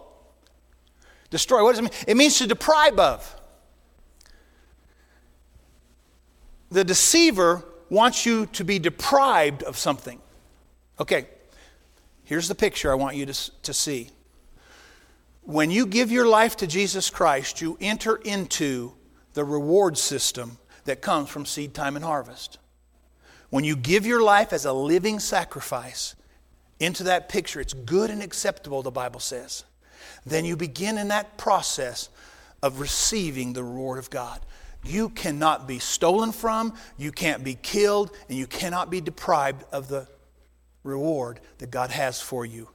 Destroy, 1.29 1.63
what 1.63 1.71
does 1.71 1.79
it 1.79 1.83
mean? 1.83 1.91
It 2.05 2.17
means 2.17 2.37
to 2.39 2.47
deprive 2.47 2.99
of. 2.99 3.35
The 6.69 6.83
deceiver 6.83 7.63
wants 7.89 8.25
you 8.25 8.47
to 8.47 8.65
be 8.65 8.77
deprived 8.77 9.63
of 9.63 9.77
something. 9.77 10.19
Okay, 10.99 11.27
Here's 12.31 12.47
the 12.47 12.55
picture 12.55 12.89
I 12.89 12.95
want 12.95 13.17
you 13.17 13.25
to, 13.25 13.61
to 13.63 13.73
see. 13.73 14.09
When 15.41 15.69
you 15.69 15.85
give 15.85 16.13
your 16.13 16.25
life 16.25 16.55
to 16.57 16.65
Jesus 16.65 17.09
Christ, 17.09 17.59
you 17.59 17.77
enter 17.81 18.15
into 18.15 18.93
the 19.33 19.43
reward 19.43 19.97
system 19.97 20.57
that 20.85 21.01
comes 21.01 21.27
from 21.27 21.45
seed 21.45 21.73
time 21.73 21.97
and 21.97 22.05
harvest. 22.05 22.57
When 23.51 23.63
you 23.65 23.75
give 23.75 24.05
your 24.05 24.23
life 24.23 24.53
as 24.53 24.65
a 24.65 24.73
living 24.73 25.19
sacrifice 25.19 26.15
into 26.79 27.03
that 27.03 27.29
picture, 27.29 27.59
it's 27.59 27.73
good 27.73 28.09
and 28.09 28.23
acceptable, 28.23 28.81
the 28.81 28.91
Bible 28.91 29.19
says. 29.19 29.65
Then 30.25 30.45
you 30.45 30.55
begin 30.55 30.97
in 30.97 31.09
that 31.09 31.37
process 31.37 32.09
of 32.63 32.79
receiving 32.79 33.53
the 33.53 33.63
reward 33.63 33.99
of 33.99 34.09
God. 34.09 34.39
You 34.83 35.09
cannot 35.09 35.67
be 35.67 35.79
stolen 35.79 36.31
from, 36.31 36.73
you 36.97 37.11
can't 37.11 37.43
be 37.43 37.55
killed, 37.55 38.15
and 38.29 38.37
you 38.37 38.47
cannot 38.47 38.89
be 38.89 39.01
deprived 39.01 39.65
of 39.71 39.89
the 39.89 40.07
reward 40.83 41.39
that 41.57 41.71
God 41.71 41.91
has 41.91 42.21
for 42.21 42.45
you 42.45 42.69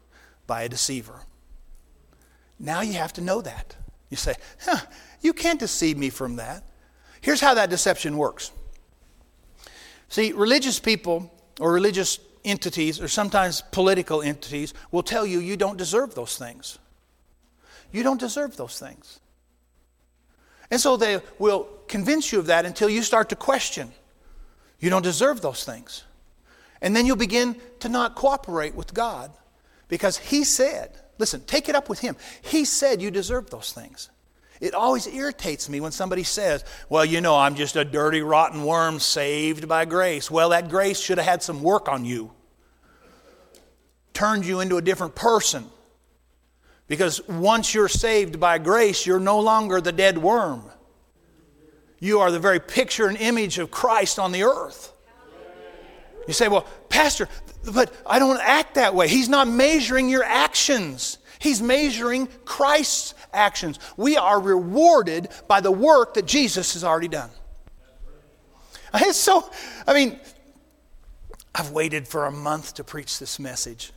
by 0.47 0.63
a 0.63 0.69
deceiver. 0.69 1.23
Now 2.59 2.83
you 2.83 2.93
have 2.93 3.15
to 3.15 3.21
know 3.23 3.41
that. 3.41 3.77
You 4.11 4.17
say, 4.17 4.35
huh, 4.61 4.87
you 5.21 5.33
can't 5.33 5.59
deceive 5.59 5.97
me 5.97 6.11
from 6.11 6.37
that. 6.37 6.65
Here's 7.23 7.41
how 7.41 7.55
that 7.55 7.71
deception 7.71 8.19
works. 8.19 8.53
See, 10.09 10.33
religious 10.33 10.79
people 10.79 11.33
or 11.61 11.73
religious 11.73 12.19
entities, 12.45 13.01
or 13.01 13.09
sometimes 13.09 13.63
political 13.73 14.23
entities, 14.23 14.73
will 14.93 15.03
tell 15.03 15.27
you 15.27 15.41
you 15.41 15.57
don't 15.57 15.77
deserve 15.77 16.15
those 16.15 16.39
things. 16.39 16.79
You 17.93 18.03
don't 18.03 18.21
deserve 18.21 18.57
those 18.57 18.79
things. 18.79 19.21
And 20.71 20.81
so 20.81 20.97
they 20.97 21.21
will 21.39 21.69
convince 21.89 22.33
you 22.33 22.39
of 22.39 22.47
that 22.47 22.67
until 22.67 22.89
you 22.89 23.03
start 23.03 23.29
to 23.31 23.37
question. 23.37 23.93
You 24.79 24.91
don't 24.91 25.03
deserve 25.03 25.41
those 25.41 25.65
things. 25.65 26.05
And 26.81 26.95
then 26.95 27.07
you'll 27.07 27.17
begin 27.17 27.57
to 27.81 27.89
not 27.89 28.15
cooperate 28.15 28.75
with 28.75 28.93
God 28.93 29.33
because 29.89 30.19
He 30.19 30.45
said, 30.45 30.97
listen, 31.19 31.43
take 31.47 31.69
it 31.69 31.75
up 31.75 31.89
with 31.89 32.01
Him. 32.01 32.17
He 32.43 32.65
said 32.65 33.01
you 33.01 33.11
deserve 33.11 33.51
those 33.51 33.73
things. 33.73 34.11
It 34.61 34.75
always 34.75 35.07
irritates 35.07 35.69
me 35.69 35.81
when 35.81 35.93
somebody 35.93 36.23
says, 36.23 36.65
Well, 36.89 37.05
you 37.05 37.21
know, 37.21 37.37
I'm 37.37 37.55
just 37.55 37.77
a 37.77 37.85
dirty, 37.85 38.23
rotten 38.23 38.65
worm 38.65 39.01
saved 39.01 39.69
by 39.69 39.85
grace. 39.85 40.31
Well, 40.31 40.51
that 40.51 40.69
grace 40.69 41.01
should 41.01 41.19
have 41.19 41.27
had 41.27 41.43
some 41.43 41.63
work 41.63 41.89
on 41.89 42.05
you, 42.05 42.33
turned 44.13 44.47
you 44.47 44.61
into 44.61 44.77
a 44.77 44.83
different 44.83 45.15
person. 45.15 45.67
Because 46.89 47.27
once 47.29 47.75
you're 47.75 47.89
saved 47.89 48.39
by 48.39 48.59
grace, 48.59 49.07
you're 49.07 49.21
no 49.21 49.41
longer 49.41 49.81
the 49.81 49.93
dead 49.93 50.19
worm. 50.19 50.63
You 51.99 52.21
are 52.21 52.31
the 52.31 52.39
very 52.39 52.61
picture 52.61 53.09
and 53.09 53.17
image 53.17 53.59
of 53.59 53.71
Christ 53.71 54.19
on 54.19 54.33
the 54.33 54.45
earth. 54.45 54.93
You 56.27 56.35
say, 56.35 56.49
well, 56.49 56.67
Pastor, 56.89 57.29
but 57.73 57.93
I 58.05 58.19
don't 58.19 58.41
act 58.41 58.75
that 58.75 58.95
way. 58.95 59.09
He's 59.09 59.29
not 59.29 59.49
measuring 59.49 60.09
your 60.09 60.25
actions, 60.25 61.19
He's 61.39 61.61
measuring 61.61 62.29
Christ's 62.45 63.15
actions. 63.33 63.79
We 63.97 64.17
are 64.17 64.41
rewarded 64.41 65.29
by 65.49 65.61
the 65.61 65.73
work 65.73 66.15
that 66.15 66.27
Jesus 66.27 66.75
has 66.75 66.85
already 66.85 67.09
done. 67.09 67.31
It's 68.95 69.19
so, 69.19 69.51
I 69.87 69.95
mean, 69.95 70.19
I've 71.55 71.71
waited 71.71 72.09
for 72.09 72.27
a 72.27 72.31
month 72.31 72.75
to 72.75 72.85
preach 72.85 73.19
this 73.19 73.39
message 73.39 73.93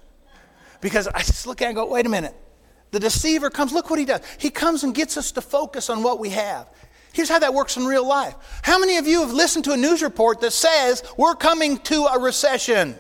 because 0.82 1.08
I 1.08 1.20
just 1.20 1.48
look 1.48 1.62
at 1.62 1.66
it 1.66 1.70
and 1.70 1.76
go, 1.76 1.86
wait 1.86 2.06
a 2.06 2.10
minute. 2.10 2.36
The 2.92 3.00
deceiver 3.00 3.50
comes, 3.50 3.72
look 3.72 3.90
what 3.90 4.00
he 4.00 4.06
does. 4.06 4.22
He 4.38 4.50
comes 4.50 4.84
and 4.84 4.96
gets 4.96 5.16
us 5.18 5.32
to 5.34 5.42
focus 5.42 5.90
on 5.90 6.04
what 6.04 6.20
we 6.20 6.30
have. 6.30 6.68
Here's 7.14 7.30
how 7.30 7.40
that 7.40 7.54
works 7.54 7.78
in 7.78 7.86
real 7.86 8.08
life. 8.08 8.36
How 8.62 8.80
many 8.80 8.98
of 8.98 9.08
you 9.08 9.22
have 9.22 9.32
listened 9.32 9.66
to 9.66 9.74
a 9.74 9.78
news 9.78 10.02
report 10.02 10.42
that 10.42 10.52
says 10.52 11.04
we're 11.18 11.36
coming 11.36 11.78
to 11.80 12.06
a 12.06 12.20
recession? 12.20 12.96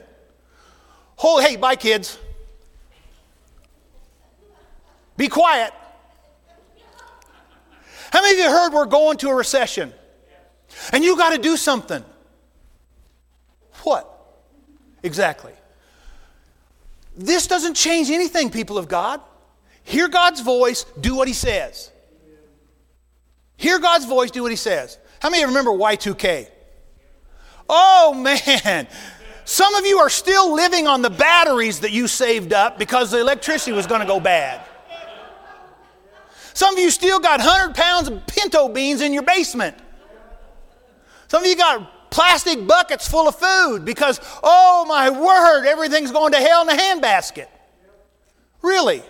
Hold, 1.18 1.43
hey, 1.43 1.55
bye, 1.55 1.76
kids. 1.76 2.18
Be 5.20 5.28
quiet. 5.28 5.74
How 8.09 8.22
many 8.22 8.39
of 8.39 8.45
you 8.45 8.49
heard 8.49 8.72
we're 8.72 8.86
going 8.86 9.17
to 9.17 9.28
a 9.28 9.36
recession? 9.36 9.93
And 10.93 11.03
you 11.03 11.17
got 11.17 11.32
to 11.32 11.38
do 11.38 11.57
something. 11.57 12.05
What? 13.84 14.09
Exactly. 15.03 15.51
This 17.17 17.47
doesn't 17.47 17.74
change 17.74 18.09
anything, 18.09 18.49
people 18.49 18.78
of 18.78 18.88
God. 18.88 19.20
Hear 19.84 20.07
God's 20.07 20.39
voice, 20.39 20.86
do 20.97 21.15
what 21.15 21.28
He 21.28 21.34
says. 21.34 21.91
Hear 23.57 23.78
God's 23.78 24.05
voice, 24.05 24.32
do 24.32 24.41
what 24.41 24.51
He 24.51 24.55
says. 24.55 24.97
How 25.20 25.30
many 25.30 25.43
of 25.43 25.49
you 25.49 25.57
remember 25.57 25.72
Y2K? 25.72 26.47
Oh, 27.67 28.13
man. 28.13 28.88
Some 29.43 29.76
of 29.76 29.86
you 29.86 29.97
are 29.97 30.09
still 30.09 30.53
living 30.55 30.88
on 30.88 31.01
the 31.01 31.09
batteries 31.09 31.82
that 31.82 31.91
you 31.91 32.07
saved 32.07 32.53
up 32.53 32.80
because 32.80 33.11
the 33.11 33.20
electricity 33.20 33.74
was 33.74 33.86
going 33.86 33.99
to 33.99 34.07
go 34.07 34.22
bad. 34.22 34.65
Some 36.60 36.76
of 36.76 36.80
you 36.82 36.91
still 36.91 37.22
got 37.22 37.39
100 37.39 37.74
pounds 37.74 38.10
of 38.10 38.28
pinto 38.28 38.68
beans 38.68 38.99
in 38.99 39.14
your 39.14 39.24
basement. 39.24 39.78
Some 41.30 41.41
of 41.41 41.47
you 41.47 41.55
got 41.55 42.12
plastic 42.12 42.68
buckets 42.68 43.07
full 43.07 43.30
of 43.30 43.36
food 43.38 43.86
because, 43.86 44.20
oh 44.43 44.84
my 44.86 45.10
word, 45.10 45.66
everything's 45.66 46.12
going 46.12 46.34
to 46.34 46.38
hell 46.38 46.64
in 46.64 46.78
a 46.78 46.78
handbasket. 46.78 47.47
Really? 48.62 49.01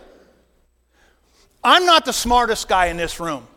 I'm 1.64 1.88
not 1.88 2.06
the 2.06 2.14
smartest 2.14 2.68
guy 2.68 2.86
in 2.86 2.98
this 2.98 3.20
room. 3.20 3.48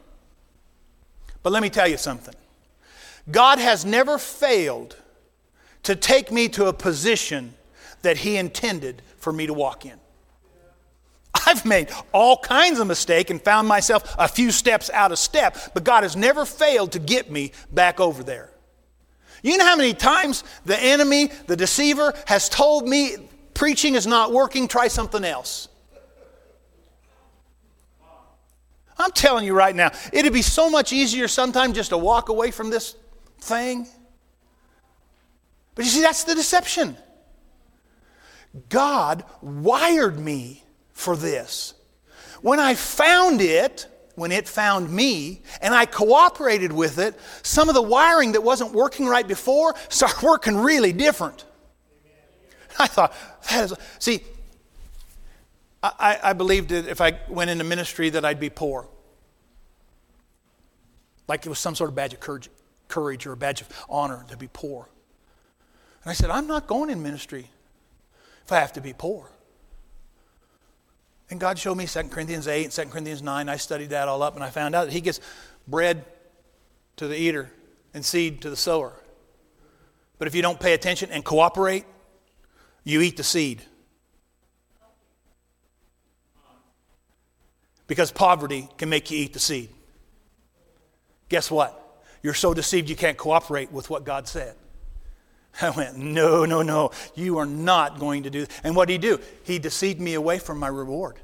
But 1.42 1.52
let 1.52 1.62
me 1.62 1.68
tell 1.68 1.86
you 1.86 1.98
something 1.98 2.34
God 3.30 3.58
has 3.58 3.84
never 3.84 4.16
failed 4.16 4.96
to 5.82 5.94
take 5.94 6.32
me 6.32 6.48
to 6.48 6.64
a 6.64 6.72
position 6.72 7.52
that 8.00 8.16
He 8.16 8.38
intended 8.38 9.02
for 9.18 9.34
me 9.34 9.46
to 9.46 9.52
walk 9.52 9.84
in. 9.84 10.00
I've 11.46 11.64
made 11.64 11.90
all 12.12 12.38
kinds 12.38 12.78
of 12.78 12.86
mistakes 12.86 13.30
and 13.30 13.40
found 13.40 13.68
myself 13.68 14.14
a 14.18 14.28
few 14.28 14.50
steps 14.50 14.90
out 14.90 15.12
of 15.12 15.18
step, 15.18 15.56
but 15.74 15.84
God 15.84 16.02
has 16.02 16.16
never 16.16 16.44
failed 16.44 16.92
to 16.92 16.98
get 16.98 17.30
me 17.30 17.52
back 17.70 18.00
over 18.00 18.22
there. 18.22 18.50
You 19.42 19.56
know 19.56 19.64
how 19.64 19.76
many 19.76 19.94
times 19.94 20.44
the 20.64 20.80
enemy, 20.80 21.30
the 21.46 21.56
deceiver, 21.56 22.14
has 22.26 22.48
told 22.48 22.88
me 22.88 23.16
preaching 23.54 23.94
is 23.94 24.06
not 24.06 24.32
working, 24.32 24.68
try 24.68 24.88
something 24.88 25.24
else. 25.24 25.68
I'm 28.98 29.10
telling 29.10 29.44
you 29.44 29.54
right 29.54 29.74
now, 29.74 29.90
it'd 30.12 30.32
be 30.32 30.42
so 30.42 30.70
much 30.70 30.92
easier 30.92 31.26
sometimes 31.26 31.74
just 31.74 31.90
to 31.90 31.98
walk 31.98 32.28
away 32.28 32.52
from 32.52 32.70
this 32.70 32.94
thing. 33.40 33.88
But 35.74 35.84
you 35.84 35.90
see, 35.90 36.02
that's 36.02 36.22
the 36.24 36.34
deception. 36.34 36.96
God 38.68 39.24
wired 39.40 40.18
me 40.18 40.62
for 40.92 41.16
this. 41.16 41.74
When 42.40 42.60
I 42.60 42.74
found 42.74 43.40
it, 43.40 43.86
when 44.14 44.32
it 44.32 44.48
found 44.48 44.90
me, 44.90 45.42
and 45.60 45.74
I 45.74 45.86
cooperated 45.86 46.72
with 46.72 46.98
it, 46.98 47.18
some 47.42 47.68
of 47.68 47.74
the 47.74 47.82
wiring 47.82 48.32
that 48.32 48.42
wasn't 48.42 48.72
working 48.72 49.06
right 49.06 49.26
before 49.26 49.74
started 49.88 50.22
working 50.22 50.56
really 50.56 50.92
different. 50.92 51.44
I 52.78 52.86
thought, 52.86 53.14
that 53.50 53.64
is, 53.64 53.74
see, 53.98 54.22
I, 55.82 56.18
I 56.22 56.32
believed 56.32 56.70
that 56.70 56.86
if 56.86 57.00
I 57.00 57.18
went 57.28 57.50
into 57.50 57.64
ministry 57.64 58.10
that 58.10 58.24
I'd 58.24 58.40
be 58.40 58.50
poor. 58.50 58.88
Like 61.28 61.44
it 61.44 61.48
was 61.48 61.58
some 61.58 61.74
sort 61.74 61.90
of 61.90 61.96
badge 61.96 62.12
of 62.12 62.20
courage, 62.20 62.48
courage 62.88 63.26
or 63.26 63.32
a 63.32 63.36
badge 63.36 63.60
of 63.60 63.68
honor 63.88 64.24
to 64.28 64.36
be 64.36 64.48
poor. 64.52 64.88
And 66.04 66.10
I 66.10 66.14
said, 66.14 66.30
I'm 66.30 66.46
not 66.46 66.66
going 66.66 66.90
in 66.90 67.02
ministry 67.02 67.48
if 68.44 68.52
I 68.52 68.60
have 68.60 68.72
to 68.74 68.80
be 68.80 68.92
poor. 68.92 69.28
And 71.32 71.40
God 71.40 71.58
showed 71.58 71.78
me 71.78 71.86
2 71.86 72.02
Corinthians 72.10 72.46
8 72.46 72.64
and 72.64 72.72
2 72.72 72.84
Corinthians 72.92 73.22
9. 73.22 73.48
I 73.48 73.56
studied 73.56 73.88
that 73.88 74.06
all 74.06 74.22
up 74.22 74.34
and 74.34 74.44
I 74.44 74.50
found 74.50 74.74
out 74.74 74.84
that 74.84 74.92
He 74.92 75.00
gives 75.00 75.18
bread 75.66 76.04
to 76.96 77.08
the 77.08 77.18
eater 77.18 77.50
and 77.94 78.04
seed 78.04 78.42
to 78.42 78.50
the 78.50 78.56
sower. 78.56 78.92
But 80.18 80.28
if 80.28 80.34
you 80.34 80.42
don't 80.42 80.60
pay 80.60 80.74
attention 80.74 81.08
and 81.10 81.24
cooperate, 81.24 81.86
you 82.84 83.00
eat 83.00 83.16
the 83.16 83.22
seed. 83.22 83.62
Because 87.86 88.12
poverty 88.12 88.68
can 88.76 88.90
make 88.90 89.10
you 89.10 89.16
eat 89.16 89.32
the 89.32 89.40
seed. 89.40 89.70
Guess 91.30 91.50
what? 91.50 92.04
You're 92.22 92.34
so 92.34 92.52
deceived 92.52 92.90
you 92.90 92.96
can't 92.96 93.16
cooperate 93.16 93.72
with 93.72 93.88
what 93.88 94.04
God 94.04 94.28
said. 94.28 94.54
I 95.60 95.70
went, 95.70 95.96
No, 95.96 96.44
no, 96.44 96.62
no. 96.62 96.90
You 97.14 97.38
are 97.38 97.46
not 97.46 97.98
going 97.98 98.22
to 98.22 98.30
do. 98.30 98.46
And 98.64 98.74
what 98.74 98.88
did 98.88 98.94
he 98.94 98.98
do? 99.10 99.20
He 99.44 99.58
deceived 99.58 100.00
me 100.00 100.14
away 100.14 100.38
from 100.38 100.58
my 100.58 100.68
reward. 100.68 101.16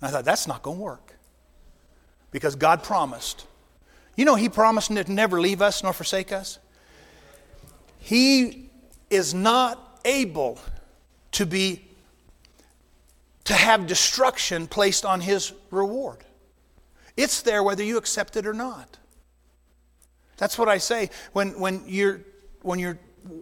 And 0.00 0.08
I 0.08 0.10
thought, 0.10 0.24
That's 0.24 0.46
not 0.46 0.62
going 0.62 0.78
to 0.78 0.82
work. 0.82 1.14
Because 2.30 2.54
God 2.56 2.82
promised. 2.82 3.46
You 4.16 4.24
know, 4.24 4.34
He 4.34 4.48
promised 4.48 4.88
to 4.88 5.12
never 5.12 5.40
leave 5.40 5.62
us 5.62 5.82
nor 5.82 5.92
forsake 5.92 6.32
us. 6.32 6.58
He 7.98 8.70
is 9.10 9.34
not 9.34 10.00
able 10.04 10.58
to 11.32 11.46
be 11.46 11.84
to 13.48 13.54
have 13.54 13.86
destruction 13.86 14.66
placed 14.66 15.06
on 15.06 15.22
his 15.22 15.54
reward. 15.70 16.18
It's 17.16 17.40
there 17.40 17.62
whether 17.62 17.82
you 17.82 17.96
accept 17.96 18.36
it 18.36 18.46
or 18.46 18.52
not. 18.52 18.98
That's 20.36 20.58
what 20.58 20.68
I 20.68 20.76
say 20.76 21.08
when, 21.32 21.58
when 21.58 21.82
you're 21.86 22.20
when 22.62 22.78
you're 22.78 22.98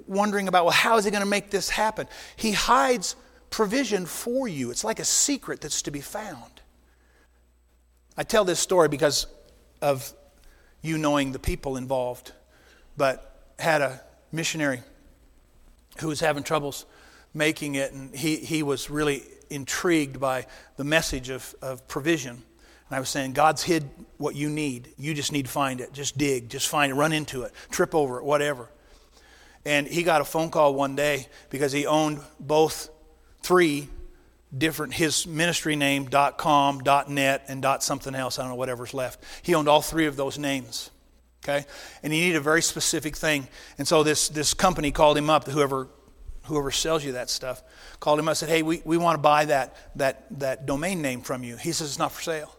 wondering 0.06 0.48
about, 0.48 0.64
well, 0.64 0.74
how 0.74 0.96
is 0.96 1.04
he 1.04 1.10
going 1.10 1.22
to 1.22 1.28
make 1.28 1.50
this 1.50 1.68
happen? 1.68 2.06
He 2.36 2.52
hides 2.52 3.16
provision 3.50 4.06
for 4.06 4.48
you. 4.48 4.70
It's 4.70 4.84
like 4.84 4.98
a 4.98 5.04
secret 5.04 5.60
that's 5.60 5.82
to 5.82 5.90
be 5.90 6.00
found. 6.00 6.60
I 8.16 8.22
tell 8.22 8.44
this 8.44 8.60
story 8.60 8.88
because 8.88 9.26
of 9.82 10.12
you 10.82 10.98
knowing 10.98 11.32
the 11.32 11.38
people 11.38 11.76
involved, 11.76 12.32
but 12.96 13.50
had 13.58 13.82
a 13.82 14.00
missionary 14.32 14.82
who 16.00 16.08
was 16.08 16.20
having 16.20 16.42
troubles 16.42 16.86
making 17.34 17.74
it, 17.74 17.92
and 17.92 18.14
he, 18.14 18.36
he 18.36 18.62
was 18.62 18.88
really 18.90 19.22
intrigued 19.50 20.18
by 20.18 20.46
the 20.76 20.84
message 20.84 21.28
of, 21.28 21.54
of 21.60 21.86
provision. 21.88 22.32
And 22.32 22.96
I 22.96 23.00
was 23.00 23.08
saying, 23.08 23.32
God's 23.32 23.62
hid 23.62 23.88
what 24.16 24.34
you 24.34 24.48
need. 24.48 24.92
You 24.96 25.12
just 25.12 25.32
need 25.32 25.46
to 25.46 25.50
find 25.50 25.80
it. 25.80 25.92
Just 25.92 26.16
dig, 26.16 26.48
just 26.48 26.68
find 26.68 26.92
it, 26.92 26.94
run 26.94 27.12
into 27.12 27.42
it, 27.42 27.52
trip 27.70 27.94
over 27.94 28.18
it, 28.18 28.24
whatever. 28.24 28.68
And 29.66 29.86
he 29.86 30.02
got 30.04 30.20
a 30.20 30.24
phone 30.24 30.50
call 30.50 30.74
one 30.74 30.96
day 30.96 31.26
because 31.50 31.72
he 31.72 31.86
owned 31.86 32.20
both 32.40 32.88
three 33.42 33.88
different 34.56 34.94
his 34.94 35.26
ministry 35.26 35.76
name 35.76 36.08
com 36.38 36.80
net 37.08 37.44
and 37.48 37.60
dot 37.60 37.82
something 37.82 38.14
else. 38.14 38.38
I 38.38 38.42
don't 38.42 38.52
know 38.52 38.56
whatever's 38.56 38.94
left. 38.94 39.22
He 39.42 39.54
owned 39.54 39.68
all 39.68 39.82
three 39.82 40.06
of 40.06 40.16
those 40.16 40.38
names 40.38 40.90
okay? 41.44 41.66
And 42.02 42.12
he 42.12 42.20
needed 42.20 42.36
a 42.36 42.40
very 42.40 42.62
specific 42.62 43.16
thing. 43.16 43.48
And 43.78 43.86
so 43.86 44.02
this 44.02 44.28
this 44.28 44.54
company 44.54 44.90
called 44.90 45.16
him 45.16 45.30
up 45.30 45.46
whoever 45.46 45.88
whoever 46.44 46.70
sells 46.70 47.04
you 47.04 47.12
that 47.12 47.28
stuff 47.28 47.60
called 47.98 48.20
him 48.20 48.28
up 48.28 48.36
said 48.36 48.48
hey 48.48 48.62
we, 48.62 48.80
we 48.84 48.96
want 48.96 49.16
to 49.16 49.20
buy 49.20 49.44
that 49.46 49.76
that 49.96 50.26
that 50.38 50.66
domain 50.66 51.02
name 51.02 51.22
from 51.22 51.42
you. 51.42 51.56
He 51.56 51.72
says 51.72 51.88
it's 51.88 51.98
not 51.98 52.12
for 52.12 52.22
sale. 52.22 52.54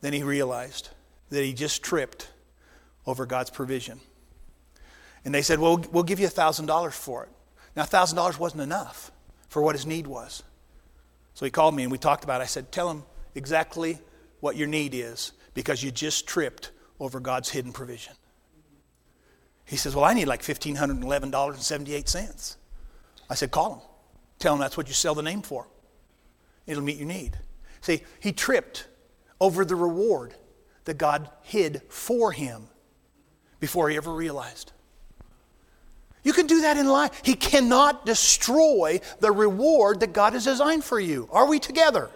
Then 0.00 0.12
he 0.12 0.22
realized 0.22 0.88
that 1.28 1.44
he 1.44 1.52
just 1.52 1.82
tripped 1.82 2.30
over 3.06 3.26
god's 3.26 3.50
provision 3.50 4.00
and 5.28 5.34
they 5.34 5.42
said, 5.42 5.58
well, 5.58 5.84
we'll 5.92 6.04
give 6.04 6.20
you 6.20 6.26
$1,000 6.26 6.92
for 6.94 7.24
it. 7.24 7.28
Now, 7.76 7.82
$1,000 7.82 8.38
wasn't 8.38 8.62
enough 8.62 9.12
for 9.50 9.60
what 9.60 9.74
his 9.74 9.84
need 9.84 10.06
was. 10.06 10.42
So 11.34 11.44
he 11.44 11.50
called 11.50 11.74
me 11.74 11.82
and 11.82 11.92
we 11.92 11.98
talked 11.98 12.24
about 12.24 12.40
it. 12.40 12.44
I 12.44 12.46
said, 12.46 12.72
tell 12.72 12.90
him 12.90 13.02
exactly 13.34 13.98
what 14.40 14.56
your 14.56 14.68
need 14.68 14.94
is 14.94 15.32
because 15.52 15.82
you 15.82 15.90
just 15.90 16.26
tripped 16.26 16.70
over 16.98 17.20
God's 17.20 17.50
hidden 17.50 17.72
provision. 17.72 18.14
He 19.66 19.76
says, 19.76 19.94
Well, 19.94 20.06
I 20.06 20.14
need 20.14 20.28
like 20.28 20.40
$1,511.78. 20.40 22.56
I 23.28 23.34
said, 23.34 23.50
Call 23.50 23.74
him. 23.74 23.80
Tell 24.38 24.54
him 24.54 24.60
that's 24.60 24.78
what 24.78 24.88
you 24.88 24.94
sell 24.94 25.14
the 25.14 25.22
name 25.22 25.42
for. 25.42 25.68
It'll 26.66 26.82
meet 26.82 26.96
your 26.96 27.06
need. 27.06 27.38
See, 27.82 28.00
he 28.18 28.32
tripped 28.32 28.88
over 29.42 29.66
the 29.66 29.76
reward 29.76 30.32
that 30.86 30.96
God 30.96 31.28
hid 31.42 31.82
for 31.90 32.32
him 32.32 32.68
before 33.60 33.90
he 33.90 33.98
ever 33.98 34.10
realized. 34.10 34.72
You 36.28 36.34
can 36.34 36.46
do 36.46 36.60
that 36.60 36.76
in 36.76 36.86
life. 36.86 37.22
He 37.24 37.32
cannot 37.32 38.04
destroy 38.04 39.00
the 39.18 39.32
reward 39.32 40.00
that 40.00 40.12
God 40.12 40.34
has 40.34 40.44
designed 40.44 40.84
for 40.84 41.00
you. 41.00 41.26
Are 41.32 41.46
we 41.46 41.58
together? 41.58 42.10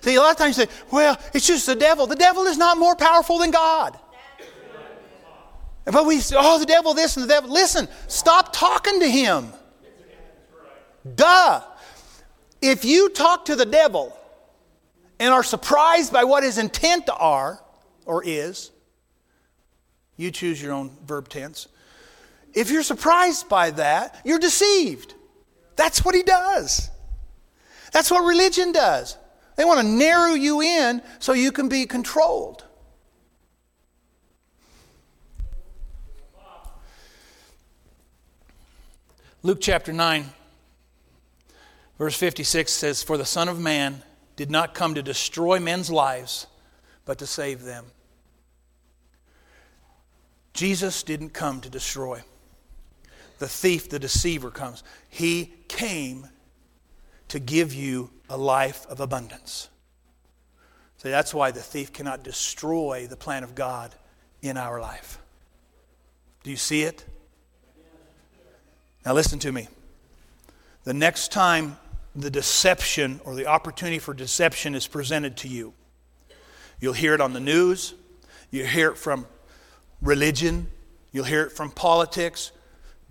See, 0.00 0.14
a 0.14 0.20
lot 0.22 0.30
of 0.30 0.38
times 0.38 0.56
you 0.56 0.64
say, 0.64 0.70
well, 0.90 1.20
it's 1.34 1.46
just 1.46 1.66
the 1.66 1.74
devil. 1.74 2.06
The 2.06 2.16
devil 2.16 2.46
is 2.46 2.56
not 2.56 2.78
more 2.78 2.96
powerful 2.96 3.36
than 3.36 3.50
God. 3.50 3.98
But 5.84 6.06
we 6.06 6.18
say, 6.20 6.36
oh, 6.38 6.58
the 6.58 6.64
devil 6.64 6.94
this 6.94 7.18
and 7.18 7.24
the 7.24 7.28
devil. 7.28 7.52
Listen, 7.52 7.88
stop 8.06 8.54
talking 8.54 8.98
to 9.00 9.06
him. 9.06 9.52
Duh. 11.14 11.62
If 12.62 12.86
you 12.86 13.10
talk 13.10 13.44
to 13.44 13.54
the 13.54 13.66
devil 13.66 14.16
and 15.20 15.30
are 15.30 15.44
surprised 15.44 16.10
by 16.10 16.24
what 16.24 16.42
his 16.42 16.56
intent 16.56 17.10
are 17.14 17.62
or 18.06 18.24
is, 18.24 18.70
you 20.16 20.30
choose 20.30 20.62
your 20.62 20.72
own 20.72 20.96
verb 21.04 21.28
tense. 21.28 21.68
If 22.54 22.70
you're 22.70 22.84
surprised 22.84 23.48
by 23.48 23.72
that, 23.72 24.20
you're 24.24 24.38
deceived. 24.38 25.14
That's 25.76 26.04
what 26.04 26.14
he 26.14 26.22
does. 26.22 26.88
That's 27.92 28.10
what 28.10 28.24
religion 28.24 28.72
does. 28.72 29.18
They 29.56 29.64
want 29.64 29.80
to 29.80 29.86
narrow 29.86 30.34
you 30.34 30.60
in 30.60 31.02
so 31.18 31.32
you 31.32 31.52
can 31.52 31.68
be 31.68 31.86
controlled. 31.86 32.64
Luke 39.42 39.58
chapter 39.60 39.92
9, 39.92 40.30
verse 41.98 42.16
56 42.16 42.72
says, 42.72 43.02
For 43.02 43.18
the 43.18 43.26
Son 43.26 43.48
of 43.48 43.60
Man 43.60 44.02
did 44.36 44.50
not 44.50 44.74
come 44.74 44.94
to 44.94 45.02
destroy 45.02 45.60
men's 45.60 45.90
lives, 45.90 46.46
but 47.04 47.18
to 47.18 47.26
save 47.26 47.62
them. 47.62 47.84
Jesus 50.54 51.02
didn't 51.02 51.30
come 51.30 51.60
to 51.60 51.68
destroy 51.68 52.22
the 53.38 53.48
thief, 53.48 53.88
the 53.88 53.98
deceiver 53.98 54.50
comes. 54.50 54.82
He 55.08 55.52
came 55.68 56.28
to 57.28 57.38
give 57.38 57.74
you 57.74 58.10
a 58.28 58.36
life 58.36 58.86
of 58.88 59.00
abundance. 59.00 59.68
So 60.98 61.10
that's 61.10 61.34
why 61.34 61.50
the 61.50 61.60
thief 61.60 61.92
cannot 61.92 62.22
destroy 62.22 63.06
the 63.06 63.16
plan 63.16 63.44
of 63.44 63.54
God 63.54 63.94
in 64.40 64.56
our 64.56 64.80
life. 64.80 65.18
Do 66.42 66.50
you 66.50 66.56
see 66.56 66.82
it? 66.82 67.04
Now 69.04 69.12
listen 69.12 69.38
to 69.40 69.52
me. 69.52 69.68
The 70.84 70.94
next 70.94 71.32
time 71.32 71.76
the 72.14 72.30
deception 72.30 73.20
or 73.24 73.34
the 73.34 73.46
opportunity 73.46 73.98
for 73.98 74.14
deception 74.14 74.74
is 74.74 74.86
presented 74.86 75.36
to 75.38 75.48
you. 75.48 75.74
You'll 76.80 76.92
hear 76.92 77.14
it 77.14 77.20
on 77.20 77.32
the 77.32 77.40
news, 77.40 77.94
you'll 78.50 78.66
hear 78.66 78.90
it 78.90 78.98
from 78.98 79.26
religion, 80.00 80.68
you'll 81.12 81.24
hear 81.24 81.42
it 81.42 81.52
from 81.52 81.70
politics. 81.70 82.52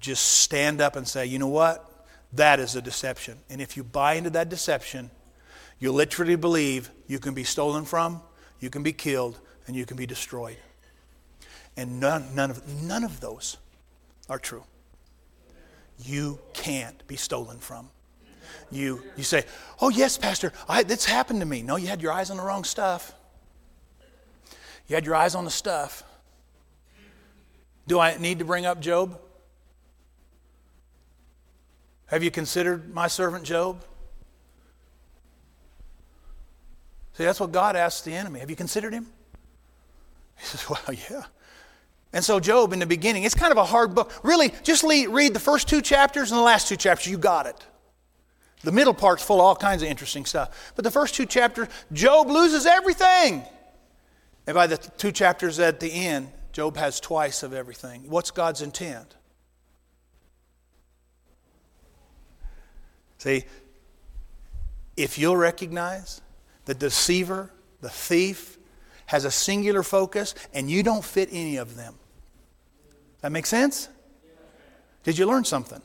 Just 0.03 0.41
stand 0.41 0.81
up 0.81 0.97
and 0.97 1.07
say, 1.07 1.25
you 1.25 1.39
know 1.39 1.47
what? 1.47 1.89
That 2.33 2.59
is 2.59 2.75
a 2.75 2.81
deception. 2.81 3.37
And 3.49 3.61
if 3.61 3.77
you 3.77 3.85
buy 3.85 4.15
into 4.15 4.31
that 4.31 4.49
deception, 4.49 5.09
you 5.79 5.93
literally 5.93 6.35
believe 6.35 6.91
you 7.07 7.19
can 7.19 7.33
be 7.33 7.45
stolen 7.45 7.85
from, 7.85 8.21
you 8.59 8.69
can 8.69 8.83
be 8.83 8.91
killed, 8.91 9.39
and 9.65 9.77
you 9.77 9.85
can 9.85 9.95
be 9.95 10.05
destroyed. 10.05 10.57
And 11.77 12.01
none, 12.01 12.35
none, 12.35 12.51
of, 12.51 12.83
none 12.83 13.05
of 13.05 13.21
those 13.21 13.55
are 14.29 14.39
true. 14.39 14.65
You 15.97 16.37
can't 16.51 17.07
be 17.07 17.15
stolen 17.15 17.59
from. 17.59 17.87
You, 18.71 19.01
you 19.15 19.23
say, 19.23 19.45
Oh, 19.79 19.87
yes, 19.87 20.17
Pastor, 20.17 20.51
I, 20.67 20.83
this 20.83 21.05
happened 21.05 21.39
to 21.39 21.45
me. 21.45 21.61
No, 21.61 21.77
you 21.77 21.87
had 21.87 22.01
your 22.01 22.11
eyes 22.11 22.29
on 22.29 22.35
the 22.35 22.43
wrong 22.43 22.65
stuff. 22.65 23.13
You 24.89 24.95
had 24.95 25.05
your 25.05 25.15
eyes 25.15 25.33
on 25.33 25.45
the 25.45 25.51
stuff. 25.51 26.03
Do 27.87 28.01
I 28.01 28.17
need 28.17 28.39
to 28.39 28.45
bring 28.45 28.65
up 28.65 28.81
Job? 28.81 29.17
Have 32.13 32.21
you 32.21 32.29
considered 32.29 32.93
my 32.93 33.07
servant 33.07 33.43
Job? 33.43 33.83
See, 37.13 37.23
that's 37.23 37.39
what 37.39 37.51
God 37.51 37.75
asks 37.75 38.01
the 38.01 38.13
enemy. 38.13 38.39
Have 38.39 38.51
you 38.51 38.55
considered 38.55 38.93
him? 38.93 39.07
He 40.37 40.45
says, 40.45 40.69
Well, 40.69 40.79
yeah. 41.09 41.23
And 42.13 42.23
so, 42.23 42.39
Job, 42.39 42.71
in 42.71 42.77
the 42.77 42.85
beginning, 42.85 43.23
it's 43.23 43.33
kind 43.33 43.51
of 43.51 43.57
a 43.57 43.65
hard 43.65 43.95
book. 43.95 44.13
Really, 44.21 44.53
just 44.61 44.83
read 44.83 45.33
the 45.33 45.39
first 45.39 45.67
two 45.67 45.81
chapters 45.81 46.29
and 46.31 46.37
the 46.37 46.43
last 46.43 46.67
two 46.67 46.75
chapters. 46.75 47.07
You 47.07 47.17
got 47.17 47.47
it. 47.47 47.65
The 48.61 48.71
middle 48.71 48.93
part's 48.93 49.23
full 49.23 49.37
of 49.37 49.45
all 49.47 49.55
kinds 49.55 49.81
of 49.81 49.89
interesting 49.89 50.25
stuff. 50.25 50.71
But 50.75 50.83
the 50.83 50.91
first 50.91 51.15
two 51.15 51.25
chapters, 51.25 51.67
Job 51.91 52.29
loses 52.29 52.67
everything. 52.67 53.41
And 54.45 54.53
by 54.53 54.67
the 54.67 54.77
two 54.77 55.11
chapters 55.11 55.57
at 55.57 55.79
the 55.79 55.91
end, 55.91 56.31
Job 56.51 56.77
has 56.77 56.99
twice 56.99 57.41
of 57.41 57.55
everything. 57.55 58.07
What's 58.07 58.29
God's 58.29 58.61
intent? 58.61 59.15
See, 63.23 63.45
if 64.97 65.17
you'll 65.17 65.37
recognize 65.37 66.19
the 66.65 66.73
deceiver, 66.73 67.49
the 67.79 67.89
thief, 67.89 68.57
has 69.05 69.23
a 69.23 69.31
singular 69.31 69.81
focus 69.81 70.35
and 70.53 70.69
you 70.69 70.83
don't 70.83 71.05
fit 71.05 71.29
any 71.31 71.55
of 71.55 71.77
them, 71.77 71.95
that 73.21 73.31
make 73.31 73.45
sense? 73.45 73.87
Did 75.03 75.17
you 75.17 75.25
learn 75.25 75.45
something? 75.45 75.81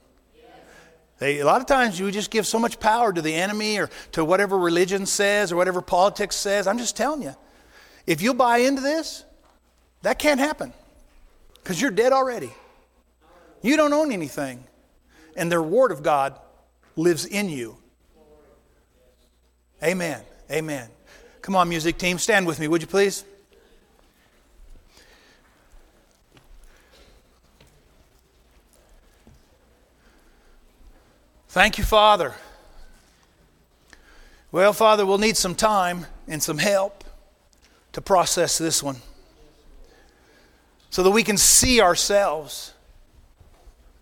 They, 1.20 1.38
a 1.38 1.46
lot 1.46 1.60
of 1.60 1.68
times 1.68 2.00
you 2.00 2.10
just 2.10 2.32
give 2.32 2.44
so 2.44 2.58
much 2.58 2.80
power 2.80 3.12
to 3.12 3.22
the 3.22 3.34
enemy 3.34 3.78
or 3.78 3.88
to 4.12 4.24
whatever 4.24 4.58
religion 4.58 5.06
says 5.06 5.52
or 5.52 5.56
whatever 5.56 5.80
politics 5.80 6.34
says. 6.34 6.66
I'm 6.66 6.78
just 6.78 6.96
telling 6.96 7.22
you. 7.22 7.36
If 8.04 8.20
you 8.20 8.34
buy 8.34 8.58
into 8.58 8.82
this, 8.82 9.22
that 10.02 10.18
can't 10.18 10.40
happen 10.40 10.72
because 11.62 11.80
you're 11.80 11.92
dead 11.92 12.12
already. 12.12 12.50
You 13.62 13.76
don't 13.76 13.92
own 13.92 14.10
anything. 14.10 14.64
And 15.36 15.52
the 15.52 15.60
reward 15.60 15.92
of 15.92 16.02
God 16.02 16.36
lives 16.98 17.24
in 17.24 17.48
you. 17.48 17.76
Amen. 19.82 20.20
Amen. 20.50 20.88
Come 21.40 21.54
on, 21.54 21.68
music 21.68 21.96
team, 21.96 22.18
stand 22.18 22.46
with 22.46 22.58
me, 22.58 22.66
would 22.66 22.80
you 22.80 22.88
please? 22.88 23.24
Thank 31.48 31.78
you, 31.78 31.84
Father. 31.84 32.34
Well, 34.50 34.72
Father, 34.72 35.06
we'll 35.06 35.18
need 35.18 35.36
some 35.36 35.54
time 35.54 36.06
and 36.26 36.42
some 36.42 36.58
help 36.58 37.04
to 37.92 38.00
process 38.00 38.58
this 38.58 38.82
one 38.82 38.96
so 40.90 41.02
that 41.04 41.10
we 41.10 41.22
can 41.22 41.36
see 41.36 41.80
ourselves 41.80 42.72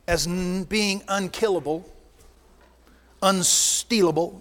as 0.08 0.26
being 0.26 1.02
unkillable, 1.08 1.88
unstealable, 3.22 4.40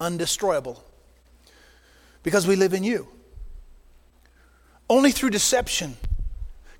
undestroyable 0.00 0.80
because 2.22 2.46
we 2.46 2.56
live 2.56 2.74
in 2.74 2.84
you. 2.84 3.08
Only 4.90 5.12
through 5.12 5.30
deception 5.30 5.96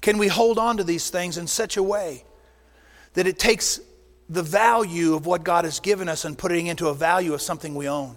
can 0.00 0.18
we 0.18 0.28
hold 0.28 0.59
on 0.59 0.76
to 0.76 0.84
these 0.84 1.11
things 1.11 1.38
in 1.38 1.46
such 1.46 1.76
a 1.76 1.82
way 1.82 2.24
that 3.14 3.26
it 3.26 3.38
takes 3.38 3.80
the 4.28 4.42
value 4.42 5.14
of 5.14 5.26
what 5.26 5.42
God 5.42 5.64
has 5.64 5.80
given 5.80 6.09
us 6.09 6.24
and 6.24 6.36
putting 6.36 6.66
into 6.66 6.88
a 6.88 6.94
value 6.94 7.34
of 7.34 7.42
something 7.42 7.74
we 7.74 7.88
own. 7.88 8.16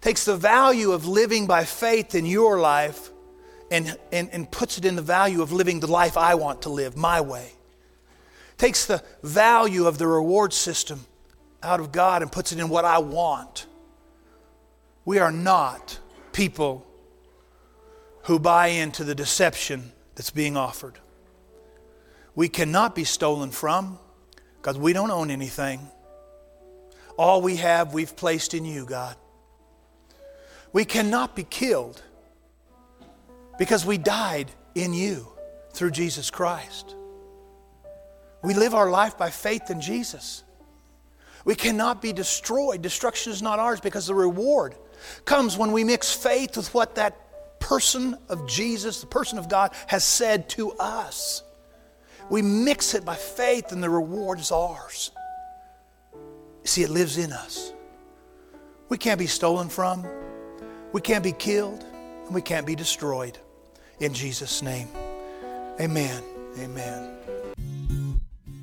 Takes 0.00 0.24
the 0.24 0.36
value 0.36 0.92
of 0.92 1.06
living 1.06 1.46
by 1.46 1.64
faith 1.64 2.14
in 2.14 2.24
your 2.24 2.60
life 2.60 3.10
and, 3.70 3.96
and, 4.12 4.30
and 4.32 4.50
puts 4.50 4.78
it 4.78 4.84
in 4.84 4.94
the 4.96 5.02
value 5.02 5.42
of 5.42 5.52
living 5.52 5.80
the 5.80 5.88
life 5.88 6.16
I 6.16 6.36
want 6.36 6.62
to 6.62 6.68
live, 6.68 6.96
my 6.96 7.20
way. 7.20 7.50
Takes 8.56 8.86
the 8.86 9.02
value 9.22 9.86
of 9.86 9.98
the 9.98 10.06
reward 10.06 10.52
system 10.52 11.04
out 11.62 11.80
of 11.80 11.92
God 11.92 12.22
and 12.22 12.30
puts 12.30 12.52
it 12.52 12.58
in 12.58 12.68
what 12.68 12.84
I 12.84 12.98
want. 12.98 13.66
We 15.04 15.18
are 15.18 15.32
not 15.32 15.98
people 16.32 16.86
who 18.24 18.38
buy 18.38 18.68
into 18.68 19.04
the 19.04 19.14
deception 19.14 19.92
that's 20.14 20.30
being 20.30 20.56
offered. 20.56 20.98
We 22.34 22.48
cannot 22.48 22.94
be 22.94 23.04
stolen 23.04 23.50
from 23.50 23.98
because 24.56 24.78
we 24.78 24.92
don't 24.92 25.10
own 25.10 25.30
anything. 25.30 25.80
All 27.16 27.42
we 27.42 27.56
have, 27.56 27.94
we've 27.94 28.14
placed 28.14 28.54
in 28.54 28.64
you, 28.64 28.84
God. 28.84 29.16
We 30.72 30.84
cannot 30.84 31.34
be 31.34 31.42
killed 31.44 32.02
because 33.58 33.84
we 33.84 33.98
died 33.98 34.50
in 34.74 34.94
you 34.94 35.26
through 35.72 35.90
Jesus 35.90 36.30
Christ. 36.30 36.94
We 38.42 38.54
live 38.54 38.74
our 38.74 38.90
life 38.90 39.18
by 39.18 39.30
faith 39.30 39.70
in 39.70 39.80
Jesus. 39.80 40.44
We 41.48 41.54
cannot 41.54 42.02
be 42.02 42.12
destroyed. 42.12 42.82
Destruction 42.82 43.32
is 43.32 43.40
not 43.40 43.58
ours 43.58 43.80
because 43.80 44.06
the 44.06 44.14
reward 44.14 44.74
comes 45.24 45.56
when 45.56 45.72
we 45.72 45.82
mix 45.82 46.12
faith 46.12 46.58
with 46.58 46.74
what 46.74 46.96
that 46.96 47.58
person 47.58 48.18
of 48.28 48.46
Jesus, 48.46 49.00
the 49.00 49.06
person 49.06 49.38
of 49.38 49.48
God, 49.48 49.72
has 49.86 50.04
said 50.04 50.50
to 50.50 50.72
us. 50.72 51.42
We 52.28 52.42
mix 52.42 52.92
it 52.92 53.02
by 53.02 53.14
faith, 53.14 53.72
and 53.72 53.82
the 53.82 53.88
reward 53.88 54.40
is 54.40 54.52
ours. 54.52 55.10
See, 56.64 56.82
it 56.82 56.90
lives 56.90 57.16
in 57.16 57.32
us. 57.32 57.72
We 58.90 58.98
can't 58.98 59.18
be 59.18 59.26
stolen 59.26 59.70
from, 59.70 60.06
we 60.92 61.00
can't 61.00 61.24
be 61.24 61.32
killed, 61.32 61.82
and 62.26 62.34
we 62.34 62.42
can't 62.42 62.66
be 62.66 62.74
destroyed. 62.74 63.38
In 64.00 64.12
Jesus' 64.12 64.60
name, 64.60 64.88
amen. 65.80 66.22
Amen. 66.58 67.16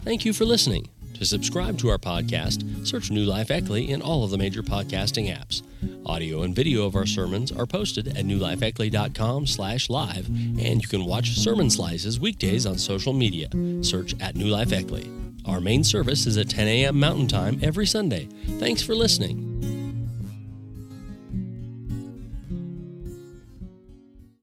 Thank 0.03 0.23
you 0.23 0.33
for 0.33 0.45
listening. 0.45 0.88
To 1.16 1.26
subscribe 1.26 1.78
to 1.80 1.89
our 1.89 1.97
podcast, 1.97 2.86
search 2.86 3.09
New 3.09 3.24
Life 3.24 3.47
Eckley 3.47 3.88
in 3.88 4.01
all 4.01 4.26
of 4.26 4.32
the 4.32 4.38
major 4.38 4.61
podcasting 4.61 5.34
apps. 5.34 5.61
Audio 6.05 6.41
and 6.41 6.53
video 6.53 6.86
of 6.86 6.95
our 6.95 7.05
sermons 7.05 7.53
are 7.53 7.66
posted 7.66 8.09
at 8.09 8.26
newlifeeckley.com 8.26 9.47
slash 9.47 9.89
live, 9.89 10.28
and 10.28 10.82
you 10.82 10.88
can 10.89 11.05
watch 11.05 11.32
sermon 11.38 11.70
slices 11.70 12.20
weekdays 12.20 12.66
on 12.66 12.78
social 12.78 13.13
media. 13.13 13.47
Search 13.82 14.13
at 14.20 14.36
New 14.36 14.47
Life 14.47 14.70
Eckley. 14.70 15.09
Our 15.45 15.61
main 15.61 15.84
service 15.86 16.26
is 16.26 16.38
at 16.38 16.49
10 16.49 16.68
a.m. 16.68 16.99
Mountain 16.99 17.28
Time 17.28 17.59
every 17.63 17.86
Sunday. 17.86 18.28
Thanks 18.59 18.82
for 18.82 18.93
listening. 18.93 19.55